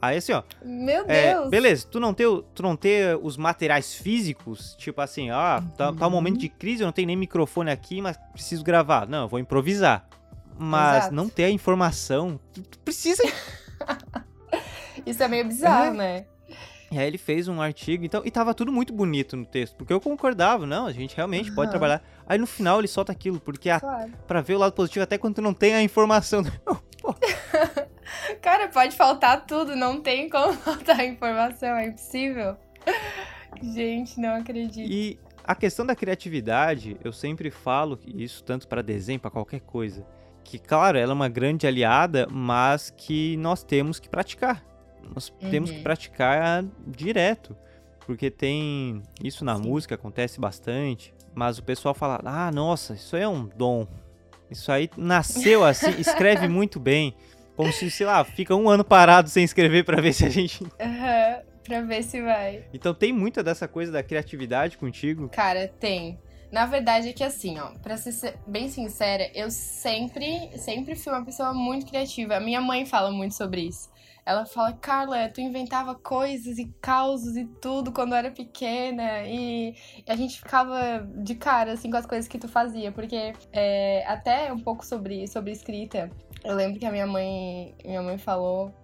Aí 0.00 0.18
assim, 0.18 0.32
ó. 0.32 0.42
Meu 0.64 1.04
é, 1.08 1.34
Deus. 1.34 1.50
Beleza, 1.50 1.86
tu 1.90 1.98
não 1.98 2.12
ter, 2.12 2.26
tu 2.54 2.62
não 2.62 2.76
ter 2.76 3.18
os 3.22 3.36
materiais 3.36 3.94
físicos, 3.94 4.74
tipo 4.76 5.00
assim, 5.00 5.30
ah, 5.30 5.62
tá, 5.76 5.92
tá 5.92 6.06
um 6.06 6.10
momento 6.10 6.38
de 6.38 6.48
crise, 6.48 6.82
eu 6.82 6.86
não 6.86 6.92
tenho 6.92 7.06
nem 7.06 7.16
microfone 7.16 7.70
aqui, 7.70 8.00
mas 8.00 8.16
preciso 8.32 8.62
gravar. 8.62 9.06
Não, 9.08 9.22
eu 9.22 9.28
vou 9.28 9.38
improvisar. 9.38 10.08
Mas 10.58 10.98
Exato. 10.98 11.14
não 11.14 11.28
ter 11.28 11.44
a 11.44 11.50
informação, 11.50 12.40
tu, 12.52 12.62
tu 12.62 12.78
precisa 12.78 13.22
Isso 15.04 15.22
é 15.22 15.28
meio 15.28 15.46
bizarro, 15.46 15.94
é. 15.94 15.96
né? 15.96 16.26
E 16.90 16.98
aí 16.98 17.06
ele 17.06 17.18
fez 17.18 17.48
um 17.48 17.60
artigo, 17.60 18.04
então, 18.04 18.22
e 18.24 18.30
tava 18.30 18.54
tudo 18.54 18.70
muito 18.70 18.92
bonito 18.92 19.36
no 19.36 19.44
texto, 19.44 19.74
porque 19.76 19.92
eu 19.92 20.00
concordava, 20.00 20.64
não, 20.66 20.86
a 20.86 20.92
gente 20.92 21.16
realmente 21.16 21.50
uhum. 21.50 21.56
pode 21.56 21.70
trabalhar. 21.70 22.00
Aí 22.26 22.38
no 22.38 22.46
final 22.46 22.78
ele 22.78 22.86
solta 22.86 23.10
aquilo, 23.10 23.40
porque 23.40 23.68
claro. 23.68 24.12
a, 24.12 24.26
pra 24.26 24.40
ver 24.40 24.54
o 24.54 24.58
lado 24.58 24.72
positivo, 24.72 25.02
até 25.02 25.18
quando 25.18 25.36
tu 25.36 25.42
não 25.42 25.52
tem 25.52 25.74
a 25.74 25.82
informação. 25.82 26.44
Cara, 28.40 28.68
pode 28.68 28.96
faltar 28.96 29.46
tudo, 29.46 29.74
não 29.74 30.00
tem 30.00 30.28
como 30.28 30.52
faltar 30.62 31.04
informação, 31.04 31.76
é 31.76 31.86
impossível. 31.86 32.56
Gente, 33.60 34.20
não 34.20 34.36
acredito. 34.36 34.88
E 34.88 35.18
a 35.42 35.54
questão 35.54 35.84
da 35.84 35.96
criatividade, 35.96 36.96
eu 37.02 37.12
sempre 37.12 37.50
falo 37.50 37.98
isso 38.06 38.44
tanto 38.44 38.68
para 38.68 38.82
desenho, 38.82 39.18
para 39.18 39.30
qualquer 39.30 39.60
coisa, 39.60 40.06
que 40.44 40.58
claro, 40.58 40.98
ela 40.98 41.12
é 41.12 41.14
uma 41.14 41.28
grande 41.28 41.66
aliada, 41.66 42.28
mas 42.30 42.90
que 42.90 43.36
nós 43.38 43.64
temos 43.64 43.98
que 43.98 44.08
praticar 44.08 44.64
nós 45.14 45.32
uhum. 45.42 45.50
temos 45.50 45.70
que 45.70 45.80
praticar 45.80 46.64
direto. 46.86 47.56
Porque 48.06 48.30
tem. 48.30 49.02
Isso 49.22 49.44
na 49.44 49.56
Sim. 49.56 49.62
música 49.62 49.96
acontece 49.96 50.40
bastante. 50.40 51.12
Mas 51.34 51.58
o 51.58 51.62
pessoal 51.62 51.94
fala: 51.94 52.20
ah, 52.24 52.50
nossa, 52.52 52.94
isso 52.94 53.16
aí 53.16 53.22
é 53.22 53.28
um 53.28 53.46
dom. 53.46 53.86
Isso 54.50 54.70
aí 54.70 54.88
nasceu 54.96 55.64
assim, 55.64 55.90
escreve 55.98 56.48
muito 56.48 56.78
bem. 56.78 57.14
Como 57.56 57.72
se, 57.72 57.90
sei 57.90 58.06
lá, 58.06 58.22
fica 58.22 58.54
um 58.54 58.68
ano 58.68 58.84
parado 58.84 59.28
sem 59.28 59.42
escrever 59.42 59.84
para 59.84 60.00
ver 60.00 60.12
se 60.12 60.24
a 60.24 60.28
gente. 60.28 60.62
Uhum, 60.78 61.42
pra 61.64 61.80
ver 61.80 62.04
se 62.04 62.22
vai. 62.22 62.64
Então 62.72 62.94
tem 62.94 63.12
muita 63.12 63.42
dessa 63.42 63.66
coisa 63.66 63.90
da 63.90 64.02
criatividade 64.02 64.78
contigo? 64.78 65.28
Cara, 65.30 65.66
tem. 65.80 66.16
Na 66.52 66.64
verdade 66.64 67.08
é 67.08 67.12
que 67.12 67.24
assim, 67.24 67.58
ó, 67.58 67.70
pra 67.82 67.96
ser 67.96 68.36
bem 68.46 68.68
sincera, 68.68 69.28
eu 69.34 69.50
sempre, 69.50 70.50
sempre 70.56 70.94
fui 70.94 71.12
uma 71.12 71.24
pessoa 71.24 71.52
muito 71.52 71.86
criativa. 71.86 72.36
A 72.36 72.40
minha 72.40 72.60
mãe 72.60 72.86
fala 72.86 73.10
muito 73.10 73.34
sobre 73.34 73.62
isso. 73.62 73.90
Ela 74.26 74.44
fala, 74.44 74.72
Carla, 74.72 75.28
tu 75.28 75.40
inventava 75.40 75.94
coisas 75.94 76.58
e 76.58 76.66
causos 76.80 77.36
e 77.36 77.44
tudo 77.44 77.92
quando 77.92 78.10
eu 78.10 78.18
era 78.18 78.30
pequena. 78.32 79.22
E 79.24 79.76
a 80.04 80.16
gente 80.16 80.38
ficava 80.38 81.08
de 81.18 81.36
cara, 81.36 81.74
assim, 81.74 81.88
com 81.88 81.96
as 81.96 82.06
coisas 82.06 82.26
que 82.26 82.36
tu 82.36 82.48
fazia. 82.48 82.90
Porque 82.90 83.32
é, 83.52 84.04
até 84.04 84.52
um 84.52 84.58
pouco 84.58 84.84
sobre, 84.84 85.28
sobre 85.28 85.52
escrita, 85.52 86.10
eu 86.44 86.56
lembro 86.56 86.80
que 86.80 86.84
a 86.84 86.90
minha 86.90 87.06
mãe, 87.06 87.72
minha 87.84 88.02
mãe 88.02 88.18
falou 88.18 88.74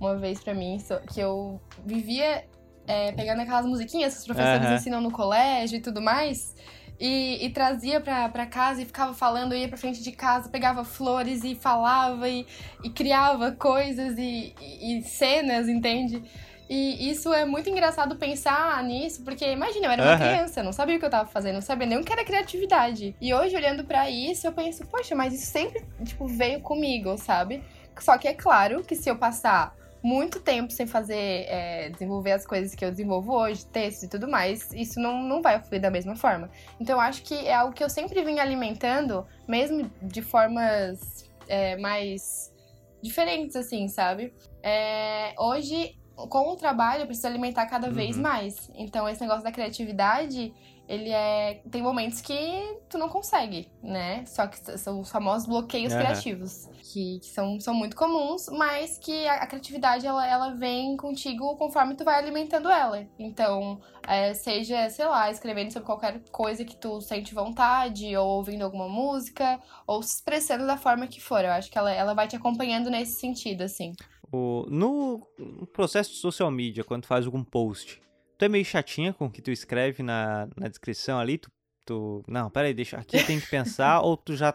uma 0.00 0.16
vez 0.16 0.42
pra 0.42 0.54
mim 0.54 0.78
que 1.12 1.20
eu 1.20 1.60
vivia 1.84 2.44
é, 2.86 3.12
pegando 3.12 3.42
aquelas 3.42 3.66
musiquinhas 3.66 4.14
que 4.14 4.20
os 4.20 4.26
professores 4.26 4.66
uhum. 4.66 4.74
ensinam 4.76 5.00
no 5.02 5.10
colégio 5.10 5.76
e 5.76 5.80
tudo 5.80 6.00
mais. 6.00 6.54
E, 6.98 7.44
e, 7.44 7.50
trazia 7.50 8.00
pra, 8.00 8.28
pra 8.28 8.46
casa 8.46 8.80
e 8.80 8.86
ficava 8.86 9.12
falando, 9.12 9.54
ia 9.54 9.68
pra 9.68 9.76
frente 9.76 10.02
de 10.02 10.12
casa, 10.12 10.48
pegava 10.48 10.82
flores 10.82 11.44
e 11.44 11.54
falava 11.54 12.26
e, 12.28 12.46
e 12.82 12.88
criava 12.88 13.52
coisas 13.52 14.16
e, 14.16 14.54
e, 14.60 14.98
e 14.98 15.02
cenas, 15.02 15.68
entende? 15.68 16.22
E 16.68 17.10
isso 17.10 17.32
é 17.32 17.44
muito 17.44 17.70
engraçado 17.70 18.16
pensar 18.16 18.82
nisso, 18.82 19.22
porque 19.22 19.44
imagina, 19.52 19.86
eu 19.86 19.90
era 19.92 20.02
uma 20.02 20.12
uhum. 20.12 20.18
criança, 20.18 20.62
não 20.64 20.72
sabia 20.72 20.96
o 20.96 20.98
que 20.98 21.04
eu 21.04 21.10
tava 21.10 21.28
fazendo, 21.28 21.54
não 21.54 21.60
sabia 21.60 21.86
nem 21.86 21.98
o 21.98 22.04
que 22.04 22.12
era 22.12 22.24
criatividade. 22.24 23.14
E 23.20 23.32
hoje, 23.32 23.54
olhando 23.54 23.84
para 23.84 24.10
isso, 24.10 24.46
eu 24.46 24.52
penso, 24.52 24.84
poxa, 24.86 25.14
mas 25.14 25.32
isso 25.32 25.46
sempre, 25.46 25.84
tipo, 26.04 26.26
veio 26.26 26.60
comigo, 26.60 27.16
sabe? 27.18 27.62
Só 28.00 28.18
que 28.18 28.26
é 28.26 28.34
claro 28.34 28.82
que 28.82 28.96
se 28.96 29.08
eu 29.08 29.16
passar 29.16 29.74
muito 30.06 30.38
tempo 30.38 30.72
sem 30.72 30.86
fazer, 30.86 31.46
é, 31.48 31.90
desenvolver 31.90 32.30
as 32.30 32.46
coisas 32.46 32.76
que 32.76 32.84
eu 32.84 32.92
desenvolvo 32.92 33.32
hoje, 33.32 33.66
textos 33.66 34.04
e 34.04 34.08
tudo 34.08 34.28
mais, 34.28 34.72
isso 34.72 35.00
não, 35.00 35.20
não 35.20 35.42
vai 35.42 35.60
fluir 35.60 35.82
da 35.82 35.90
mesma 35.90 36.14
forma. 36.14 36.48
Então 36.78 36.94
eu 36.94 37.00
acho 37.00 37.24
que 37.24 37.34
é 37.34 37.52
algo 37.52 37.74
que 37.74 37.82
eu 37.82 37.90
sempre 37.90 38.22
vim 38.22 38.38
alimentando, 38.38 39.26
mesmo 39.48 39.90
de 40.00 40.22
formas 40.22 41.28
é, 41.48 41.76
mais 41.78 42.54
diferentes, 43.02 43.56
assim, 43.56 43.88
sabe? 43.88 44.32
É, 44.62 45.34
hoje, 45.36 45.98
com 46.14 46.52
o 46.52 46.56
trabalho, 46.56 47.02
eu 47.02 47.06
preciso 47.06 47.26
alimentar 47.26 47.66
cada 47.66 47.88
uhum. 47.88 47.94
vez 47.94 48.16
mais. 48.16 48.70
Então 48.76 49.08
esse 49.08 49.20
negócio 49.20 49.42
da 49.42 49.50
criatividade 49.50 50.54
ele 50.88 51.10
é. 51.10 51.62
Tem 51.70 51.82
momentos 51.82 52.20
que 52.20 52.78
tu 52.88 52.96
não 52.96 53.08
consegue, 53.08 53.68
né? 53.82 54.24
Só 54.26 54.46
que 54.46 54.56
são 54.78 55.00
os 55.00 55.10
famosos 55.10 55.48
bloqueios 55.48 55.92
uhum. 55.92 55.98
criativos, 55.98 56.68
que, 56.82 57.18
que, 57.20 57.26
são, 57.26 57.58
são 57.60 57.74
muito 57.74 57.96
comuns, 57.96 58.48
mas 58.48 58.98
que 58.98 59.26
a, 59.26 59.42
a, 59.42 59.46
criatividade 59.46 60.06
ela, 60.06 60.26
ela 60.26 60.50
vem 60.54 60.96
contigo 60.96 61.56
conforme 61.56 61.94
tu 61.94 62.04
vai 62.04 62.18
alimentando 62.18 62.70
ela. 62.70 63.06
Então, 63.18 63.80
é, 64.06 64.32
seja, 64.34 64.88
sei 64.88 65.06
lá, 65.06 65.30
escrevendo 65.30 65.72
sobre 65.72 65.86
qualquer 65.86 66.22
coisa 66.30 66.64
que 66.64 66.76
tu 66.76 67.00
sente 67.00 67.34
vontade, 67.34 68.16
ou 68.16 68.28
ouvindo 68.36 68.62
alguma 68.62 68.88
música, 68.88 69.60
ou 69.86 70.02
se 70.02 70.16
expressando 70.16 70.66
da 70.66 70.76
forma 70.76 71.06
que 71.06 71.20
for. 71.20 71.44
Eu 71.44 71.52
acho 71.52 71.70
que 71.70 71.78
ela, 71.78 71.92
ela 71.92 72.14
vai 72.14 72.28
te 72.28 72.36
acompanhando 72.36 72.90
nesse 72.90 73.18
sentido, 73.18 73.62
assim. 73.62 73.92
O, 74.32 74.66
no 74.68 75.26
processo 75.72 76.10
de 76.10 76.16
social 76.16 76.50
media, 76.50 76.84
quando 76.84 77.02
tu 77.02 77.08
faz 77.08 77.26
algum 77.26 77.42
post, 77.42 78.00
tu 78.36 78.44
é 78.44 78.48
meio 78.48 78.64
chatinha 78.64 79.12
com 79.12 79.26
o 79.26 79.30
que 79.30 79.42
tu 79.42 79.50
escreve 79.50 80.02
na, 80.02 80.48
na 80.56 80.68
descrição 80.68 81.18
ali? 81.18 81.38
Tu, 81.38 81.50
tu. 81.84 82.22
Não, 82.28 82.50
peraí, 82.50 82.74
deixa. 82.74 82.96
Aqui 82.98 83.22
tem 83.24 83.40
que 83.40 83.48
pensar, 83.48 84.00
ou 84.02 84.16
tu 84.16 84.36
já. 84.36 84.54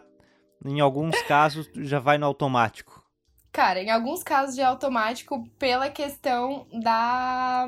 Em 0.64 0.80
alguns 0.80 1.20
casos, 1.22 1.66
tu 1.66 1.82
já 1.82 1.98
vai 1.98 2.18
no 2.18 2.26
automático? 2.26 3.02
Cara, 3.50 3.82
em 3.82 3.90
alguns 3.90 4.22
casos 4.22 4.54
de 4.54 4.62
automático, 4.62 5.44
pela 5.58 5.90
questão 5.90 6.66
da 6.72 7.66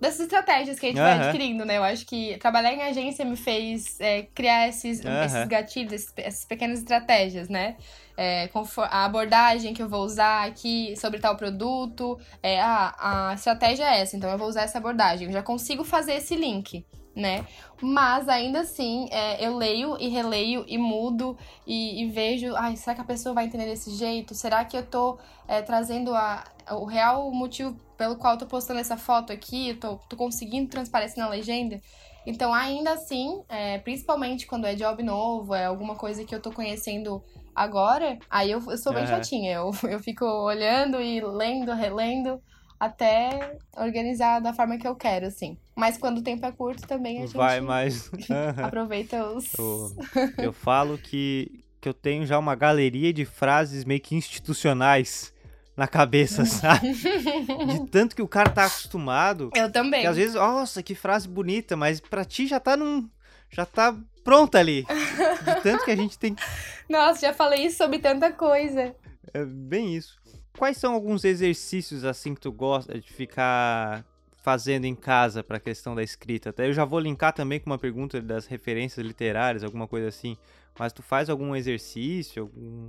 dessas 0.00 0.20
estratégias 0.20 0.78
que 0.78 0.86
a 0.86 0.88
gente 0.90 0.98
uhum. 0.98 1.04
vai 1.04 1.18
adquirindo, 1.18 1.64
né? 1.64 1.76
Eu 1.76 1.84
acho 1.84 2.06
que 2.06 2.36
trabalhar 2.38 2.72
em 2.72 2.82
agência 2.82 3.24
me 3.24 3.36
fez 3.36 3.98
é, 4.00 4.22
criar 4.22 4.68
esses, 4.68 5.04
uhum. 5.04 5.22
esses 5.22 5.46
gatilhos, 5.46 5.92
esses, 5.92 6.12
essas 6.16 6.44
pequenas 6.44 6.78
estratégias, 6.80 7.48
né? 7.48 7.76
É, 8.16 8.50
a 8.90 9.04
abordagem 9.04 9.72
que 9.72 9.82
eu 9.82 9.88
vou 9.88 10.02
usar 10.02 10.46
aqui 10.46 10.94
sobre 10.96 11.20
tal 11.20 11.36
produto, 11.36 12.18
é, 12.42 12.60
ah, 12.60 13.30
a 13.30 13.34
estratégia 13.34 13.84
é 13.84 14.00
essa, 14.00 14.16
então 14.16 14.28
eu 14.28 14.38
vou 14.38 14.48
usar 14.48 14.62
essa 14.62 14.78
abordagem. 14.78 15.28
Eu 15.28 15.32
já 15.32 15.42
consigo 15.42 15.84
fazer 15.84 16.14
esse 16.14 16.34
link 16.34 16.84
né? 17.18 17.44
Mas 17.82 18.28
ainda 18.28 18.60
assim, 18.60 19.08
é, 19.10 19.44
eu 19.44 19.56
leio 19.56 19.96
e 19.98 20.08
releio 20.08 20.64
e 20.68 20.78
mudo 20.78 21.36
e, 21.66 22.02
e, 22.02 22.08
vejo, 22.10 22.54
ai, 22.54 22.76
será 22.76 22.94
que 22.94 23.00
a 23.00 23.04
pessoa 23.04 23.34
vai 23.34 23.44
entender 23.44 23.66
desse 23.66 23.90
jeito? 23.90 24.34
Será 24.34 24.64
que 24.64 24.76
eu 24.76 24.86
tô 24.86 25.18
é, 25.46 25.60
trazendo 25.60 26.14
a, 26.14 26.44
o 26.70 26.84
real 26.84 27.30
motivo 27.32 27.78
pelo 27.96 28.16
qual 28.16 28.34
eu 28.34 28.38
tô 28.38 28.46
postando 28.46 28.80
essa 28.80 28.96
foto 28.96 29.32
aqui? 29.32 29.70
Eu 29.70 29.80
tô, 29.80 29.96
tô 30.08 30.16
conseguindo 30.16 30.68
transparecer 30.68 31.18
na 31.18 31.28
legenda? 31.28 31.80
Então, 32.26 32.52
ainda 32.52 32.92
assim, 32.92 33.42
é, 33.48 33.78
principalmente 33.78 34.46
quando 34.46 34.66
é 34.66 34.74
job 34.74 35.02
novo, 35.02 35.54
é 35.54 35.64
alguma 35.64 35.94
coisa 35.94 36.24
que 36.24 36.34
eu 36.34 36.40
tô 36.40 36.52
conhecendo 36.52 37.22
agora, 37.54 38.18
aí 38.30 38.50
eu, 38.50 38.62
eu 38.70 38.78
sou 38.78 38.92
bem 38.92 39.06
chatinha. 39.06 39.54
Eu, 39.54 39.70
eu 39.88 39.98
fico 39.98 40.24
olhando 40.24 41.00
e 41.00 41.20
lendo, 41.20 41.72
relendo 41.72 42.40
até 42.78 43.56
organizar 43.76 44.40
da 44.40 44.52
forma 44.52 44.78
que 44.78 44.86
eu 44.86 44.94
quero, 44.94 45.26
assim. 45.26 45.58
Mas 45.74 45.98
quando 45.98 46.18
o 46.18 46.22
tempo 46.22 46.46
é 46.46 46.52
curto 46.52 46.86
também 46.86 47.18
a 47.18 47.20
gente 47.22 47.36
vai 47.36 47.60
mais 47.60 48.10
aproveita 48.62 49.24
os 49.30 49.52
eu, 49.58 49.96
eu 50.38 50.52
falo 50.52 50.96
que 50.96 51.64
que 51.80 51.88
eu 51.88 51.94
tenho 51.94 52.26
já 52.26 52.36
uma 52.36 52.56
galeria 52.56 53.12
de 53.12 53.24
frases 53.24 53.84
meio 53.84 54.00
que 54.00 54.16
institucionais 54.16 55.32
na 55.78 55.86
cabeça, 55.86 56.44
sabe? 56.44 56.92
De 56.92 57.86
tanto 57.88 58.16
que 58.16 58.20
o 58.20 58.26
cara 58.26 58.50
tá 58.50 58.66
acostumado. 58.66 59.48
Eu 59.54 59.70
também. 59.70 60.00
Que 60.00 60.08
às 60.08 60.16
vezes, 60.16 60.34
nossa, 60.34 60.82
que 60.82 60.92
frase 60.92 61.28
bonita, 61.28 61.76
mas 61.76 62.00
pra 62.00 62.24
ti 62.24 62.48
já 62.48 62.58
tá 62.58 62.76
num. 62.76 63.08
Já 63.48 63.64
tá 63.64 63.96
pronta 64.24 64.58
ali. 64.58 64.84
De 64.84 65.62
tanto 65.62 65.84
que 65.84 65.90
a 65.92 65.96
gente 65.96 66.18
tem. 66.18 66.34
Nossa, 66.90 67.20
já 67.20 67.32
falei 67.32 67.64
isso 67.64 67.78
sobre 67.78 67.98
tanta 67.98 68.32
coisa. 68.32 68.94
É 69.32 69.44
bem 69.44 69.94
isso. 69.94 70.18
Quais 70.58 70.76
são 70.76 70.92
alguns 70.92 71.24
exercícios 71.24 72.04
assim 72.04 72.34
que 72.34 72.40
tu 72.40 72.50
gosta 72.50 72.98
de 72.98 73.10
ficar 73.12 74.04
fazendo 74.42 74.84
em 74.84 74.94
casa 74.94 75.42
para 75.44 75.58
a 75.58 75.60
questão 75.60 75.94
da 75.94 76.02
escrita? 76.02 76.50
Até 76.50 76.66
eu 76.66 76.72
já 76.72 76.84
vou 76.84 76.98
linkar 76.98 77.32
também 77.32 77.60
com 77.60 77.70
uma 77.70 77.78
pergunta 77.78 78.20
das 78.20 78.46
referências 78.46 79.06
literárias, 79.06 79.62
alguma 79.62 79.86
coisa 79.86 80.08
assim. 80.08 80.36
Mas 80.78 80.92
tu 80.92 81.02
faz 81.02 81.30
algum 81.30 81.54
exercício, 81.54 82.42
algum 82.42 82.88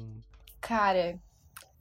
Cara, 0.60 1.18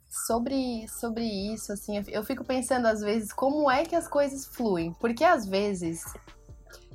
sobre 0.09 0.87
sobre 0.89 1.25
isso 1.25 1.73
assim, 1.73 2.03
eu 2.09 2.25
fico 2.25 2.45
pensando 2.45 2.87
às 2.87 3.01
vezes 3.01 3.33
como 3.33 3.71
é 3.71 3.85
que 3.85 3.95
as 3.95 4.09
coisas 4.09 4.47
fluem, 4.47 4.95
porque 5.01 5.25
às 5.25 5.47
vezes 5.47 6.03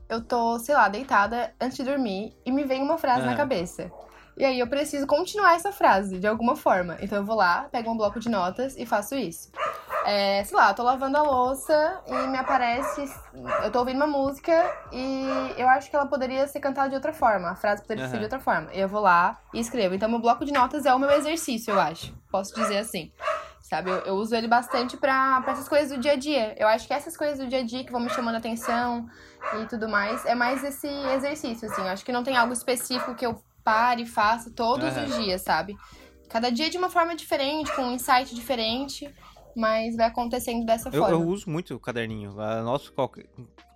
eu 0.10 0.22
tô, 0.22 0.60
sei 0.60 0.75
lá, 0.75 0.89
deitada 0.89 1.53
antes 1.60 1.77
de 1.77 1.84
dormir 1.84 2.36
e 2.46 2.51
me 2.51 2.63
vem 2.63 2.82
uma 2.82 2.98
frase 2.98 3.25
na 3.25 3.36
cabeça. 3.36 3.91
E 4.36 4.44
aí 4.44 4.60
eu 4.60 4.68
preciso 4.68 5.06
continuar 5.06 5.56
essa 5.56 5.72
frase 5.72 6.20
de 6.20 6.28
alguma 6.28 6.56
forma. 6.56 6.98
Então 7.02 7.20
eu 7.20 7.25
vou 7.25 7.36
lá, 7.36 7.68
pego 7.72 7.92
um 7.92 7.98
bloco 7.98 8.20
de 8.20 8.30
notas 8.30 8.75
e 8.78 8.86
faço 8.86 9.16
isso. 9.16 9.52
É, 10.06 10.44
sei 10.44 10.58
lá, 10.58 10.74
tô 10.74 10.84
lavando 10.84 11.18
a 11.18 11.22
louça 11.22 12.02
e 12.08 12.28
me 12.28 12.38
aparece. 12.38 13.10
Eu 13.63 13.72
tô 13.72 13.80
ouvindo 13.80 13.98
uma 13.98 14.08
música 14.08 14.52
e 14.92 15.25
eu 15.58 15.68
acho 15.70 15.90
que 15.90 15.96
ela 15.96 16.06
poderia 16.06 16.48
ser 16.48 16.60
cantada 16.60 16.90
de 16.90 16.96
outra 16.96 17.13
forma. 17.13 17.52
A 17.52 17.56
frase 17.56 17.82
poderia 17.82 18.06
uhum. 18.06 18.12
ser 18.12 18.18
de 18.18 18.24
outra 18.24 18.40
forma. 18.40 18.74
E 18.74 18.80
eu 18.80 18.90
vou 18.90 19.02
lá 19.02 19.40
e 19.54 19.60
escrevo. 19.60 19.96
Então, 19.96 20.10
meu 20.10 20.20
bloco 20.20 20.44
de 20.44 20.52
notas 20.52 20.86
é 20.86 20.94
o 20.94 21.00
meu 21.00 21.12
exercício, 21.12 21.72
eu 21.72 21.80
acho. 21.80 22.13
Posso 22.30 22.54
dizer 22.56 22.80
assim. 22.80 23.12
Sabe? 23.62 23.89
Eu, 23.89 24.00
eu 24.00 24.15
uso 24.15 24.36
ele 24.36 24.48
bastante 24.48 24.98
pra, 24.98 25.41
pra 25.41 25.54
essas 25.54 25.69
coisas 25.69 25.96
do 25.96 26.02
dia 26.02 26.13
a 26.13 26.15
dia. 26.15 26.54
Eu 26.58 26.67
acho 26.67 26.86
que 26.86 26.93
essas 26.93 27.15
coisas 27.15 27.39
do 27.39 27.48
dia 27.48 27.60
a 27.60 27.63
dia 27.63 27.86
que 27.86 27.91
vão 27.91 28.02
me 28.02 28.10
chamando 28.10 28.36
a 28.36 28.39
atenção 28.39 29.08
e 29.62 29.65
tudo 29.67 29.88
mais, 29.88 30.26
é 30.26 30.36
mais 30.36 30.63
esse 30.63 30.88
exercício, 30.88 31.69
assim. 31.69 31.82
Eu 31.82 31.88
acho 31.88 32.04
que 32.04 32.12
não 32.12 32.24
tem 32.24 32.36
algo 32.36 32.52
específico 32.52 33.15
que 33.15 33.26
eu 33.26 33.41
pare 33.63 34.04
e 34.04 34.06
faça 34.06 34.52
todos 34.52 34.95
uhum. 34.95 35.04
os 35.06 35.15
dias, 35.17 35.41
sabe? 35.41 35.76
Cada 36.30 36.49
dia 36.49 36.69
de 36.69 36.78
uma 36.78 36.89
forma 36.89 37.15
diferente, 37.15 37.71
com 37.76 37.84
um 37.84 37.91
insight 37.93 38.34
diferente, 38.34 39.13
mas 39.56 39.95
vai 39.95 40.08
acontecendo 40.08 40.65
dessa 40.65 40.89
eu, 40.89 41.02
forma. 41.02 41.10
Eu 41.10 41.28
uso 41.28 41.49
muito 41.49 41.76
o 41.76 41.80
caderninho, 41.80 42.36
qualquer, 42.95 43.26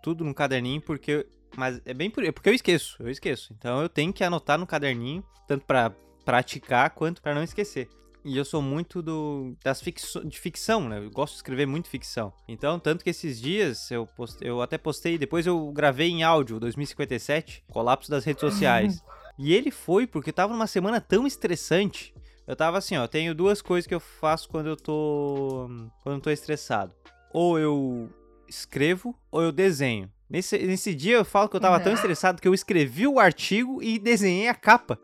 tudo 0.01 0.23
no 0.23 0.33
caderninho, 0.33 0.81
porque. 0.81 1.27
Mas 1.55 1.81
é 1.85 1.93
bem 1.93 2.09
por, 2.09 2.23
é 2.23 2.31
porque 2.31 2.49
eu 2.49 2.53
esqueço, 2.53 2.97
eu 2.99 3.09
esqueço. 3.09 3.53
Então 3.57 3.81
eu 3.81 3.89
tenho 3.89 4.11
que 4.11 4.23
anotar 4.23 4.57
no 4.57 4.67
caderninho, 4.67 5.23
tanto 5.47 5.65
para 5.65 5.91
praticar 6.25 6.89
quanto 6.91 7.21
para 7.21 7.33
não 7.33 7.43
esquecer. 7.43 7.89
E 8.23 8.35
eu 8.35 8.43
sou 8.43 8.61
muito 8.61 9.01
do 9.01 9.55
das 9.63 9.79
ficção, 9.79 10.23
de 10.25 10.37
ficção, 10.37 10.89
né? 10.89 10.99
Eu 10.99 11.09
gosto 11.09 11.33
de 11.33 11.37
escrever 11.37 11.65
muito 11.65 11.87
ficção. 11.87 12.33
Então, 12.47 12.77
tanto 12.77 13.03
que 13.03 13.09
esses 13.09 13.39
dias 13.39 13.89
eu, 13.89 14.05
post, 14.05 14.37
eu 14.45 14.61
até 14.61 14.77
postei, 14.77 15.17
depois 15.17 15.47
eu 15.47 15.71
gravei 15.71 16.09
em 16.09 16.23
áudio 16.23 16.59
2057, 16.59 17.63
colapso 17.71 18.11
das 18.11 18.25
redes 18.25 18.41
sociais. 18.41 19.01
E 19.37 19.53
ele 19.53 19.71
foi 19.71 20.07
porque 20.07 20.31
tava 20.31 20.53
numa 20.53 20.67
semana 20.67 20.99
tão 20.99 21.27
estressante. 21.27 22.13
Eu 22.45 22.55
tava 22.55 22.77
assim, 22.77 22.97
ó, 22.97 23.07
tenho 23.07 23.35
duas 23.35 23.61
coisas 23.61 23.85
que 23.85 23.93
eu 23.93 23.99
faço 23.99 24.49
quando 24.49 24.67
eu 24.67 24.77
tô 24.77 25.69
quando 26.01 26.15
eu 26.15 26.21
tô 26.21 26.29
estressado. 26.29 26.93
Ou 27.33 27.59
eu 27.59 28.09
escrevo 28.47 29.15
ou 29.31 29.41
eu 29.41 29.51
desenho. 29.51 30.11
Nesse, 30.29 30.57
nesse 30.59 30.93
dia 30.93 31.15
eu 31.15 31.25
falo 31.25 31.47
que 31.47 31.55
eu 31.55 31.59
tava 31.59 31.77
uhum. 31.77 31.83
tão 31.83 31.93
estressado 31.93 32.41
que 32.41 32.47
eu 32.47 32.53
escrevi 32.53 33.07
o 33.07 33.19
artigo 33.19 33.81
e 33.81 33.99
desenhei 33.99 34.47
a 34.47 34.55
capa. 34.55 34.99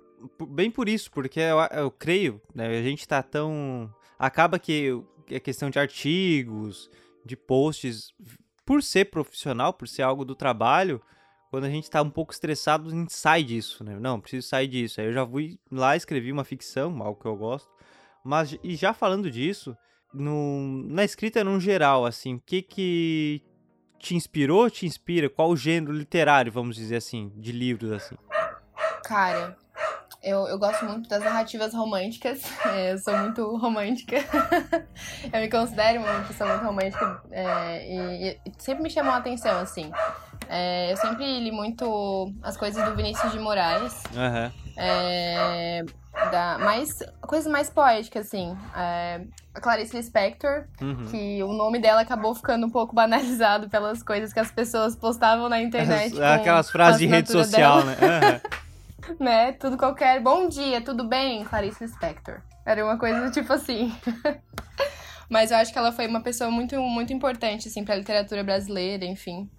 Bem 0.50 0.72
por 0.72 0.88
isso, 0.88 1.12
porque 1.12 1.39
eu, 1.39 1.60
eu 1.78 1.91
creio, 1.91 2.41
né, 2.56 2.67
a 2.67 2.82
gente 2.82 3.06
tá 3.06 3.22
tão 3.22 3.93
acaba 4.17 4.58
que 4.58 4.89
a 5.34 5.39
questão 5.39 5.69
de 5.69 5.80
artigos, 5.80 6.89
de 7.26 7.36
posts, 7.36 8.13
por 8.65 8.82
ser 8.82 9.06
profissional, 9.06 9.74
por 9.74 9.88
ser 9.88 10.02
algo 10.02 10.24
do 10.24 10.36
trabalho, 10.36 11.02
quando 11.54 11.66
a 11.66 11.70
gente 11.70 11.88
tá 11.88 12.02
um 12.02 12.10
pouco 12.10 12.34
estressado, 12.34 12.89
a 12.89 12.92
gente 12.92 13.13
sai 13.13 13.44
disso, 13.44 13.84
né? 13.84 13.96
Não, 14.00 14.20
preciso 14.20 14.48
sair 14.48 14.68
disso. 14.68 15.00
Aí 15.00 15.06
eu 15.06 15.13
já 15.13 15.24
fui 15.24 15.60
lá, 15.72 15.96
escrevi 15.96 16.32
uma 16.32 16.44
ficção, 16.44 17.00
algo 17.04 17.22
que 17.22 17.28
eu 17.28 17.36
gosto. 17.36 17.70
Mas, 18.26 18.58
e 18.63 18.76
já 18.76 18.92
falando 18.92 19.30
disso, 19.30 19.78
no, 20.12 20.84
na 20.88 21.04
escrita 21.04 21.44
no 21.44 21.60
geral, 21.60 22.08
assim, 22.08 22.38
o 22.38 22.42
que 22.44 22.63
que 22.63 23.44
te 24.00 24.16
inspirou, 24.16 24.68
te 24.68 24.88
inspira? 24.88 25.30
Qual 25.30 25.56
gênero 25.56 25.94
literário, 25.94 26.52
vamos 26.52 26.76
dizer 26.76 26.96
assim, 26.96 27.32
de 27.36 27.52
livros, 27.52 27.92
assim? 27.92 28.16
Cara, 29.04 29.56
eu, 30.24 30.48
eu 30.48 30.58
gosto 30.58 30.86
muito 30.86 31.10
das 31.10 31.22
narrativas 31.22 31.74
românticas. 31.74 32.42
É, 32.66 32.94
eu 32.94 32.98
sou 32.98 33.16
muito 33.18 33.58
romântica. 33.58 34.16
eu 35.32 35.39
me 35.42 35.50
considero 35.50 36.00
uma 36.00 36.22
pessoa 36.22 36.50
muito 36.50 36.66
romântica 36.66 37.22
é, 37.30 37.86
e, 37.86 38.39
e, 38.44 38.52
sempre 38.58 38.82
me 38.82 38.89
chamou 38.89 39.13
a 39.13 39.18
atenção, 39.18 39.60
assim. 39.60 39.92
É, 40.49 40.91
eu 40.91 40.97
sempre 40.97 41.39
li 41.39 41.51
muito 41.51 42.32
as 42.41 42.58
coisas 42.58 42.84
do 42.84 42.95
Vinícius 42.95 43.32
de 43.32 43.39
Moraes. 43.39 44.03
Uhum. 44.13 44.51
É, 44.77 45.84
da, 46.32 46.58
mais, 46.60 46.99
coisas 47.21 47.51
mais 47.51 47.69
poéticas, 47.69 48.27
assim. 48.27 48.56
É, 48.75 49.21
a 49.53 49.62
Clarice 49.62 49.95
Lispector, 49.95 50.65
uhum. 50.82 51.06
que 51.10 51.43
o 51.43 51.53
nome 51.53 51.79
dela 51.79 52.01
acabou 52.01 52.34
ficando 52.36 52.67
um 52.67 52.69
pouco 52.69 52.93
banalizado 52.93 53.69
pelas 53.69 54.01
coisas 54.03 54.34
que 54.34 54.39
as 54.39 54.51
pessoas 54.51 54.95
postavam 54.95 55.49
na 55.49 55.62
internet. 55.62 56.21
aquelas 56.21 56.69
frases 56.69 56.99
de 56.99 57.06
rede 57.06 57.32
social, 57.32 57.84
dela. 57.84 57.95
né? 57.95 58.41
Uhum. 59.10 59.15
né? 59.19 59.51
Tudo 59.53 59.77
qualquer. 59.77 60.19
Bom 60.21 60.47
dia, 60.47 60.82
tudo 60.82 61.08
bem? 61.08 61.43
Clarice 61.45 61.84
Lispector. 61.84 62.41
Era 62.65 62.84
uma 62.84 62.97
coisa 62.97 63.29
tipo 63.32 63.51
assim. 63.51 63.93
Mas 65.29 65.51
eu 65.51 65.58
acho 65.58 65.71
que 65.71 65.79
ela 65.79 65.91
foi 65.91 66.08
uma 66.08 66.21
pessoa 66.21 66.51
muito, 66.51 66.79
muito 66.79 67.12
importante, 67.12 67.67
assim, 67.67 67.84
pra 67.84 67.95
literatura 67.95 68.43
brasileira, 68.43 69.03
enfim. 69.03 69.49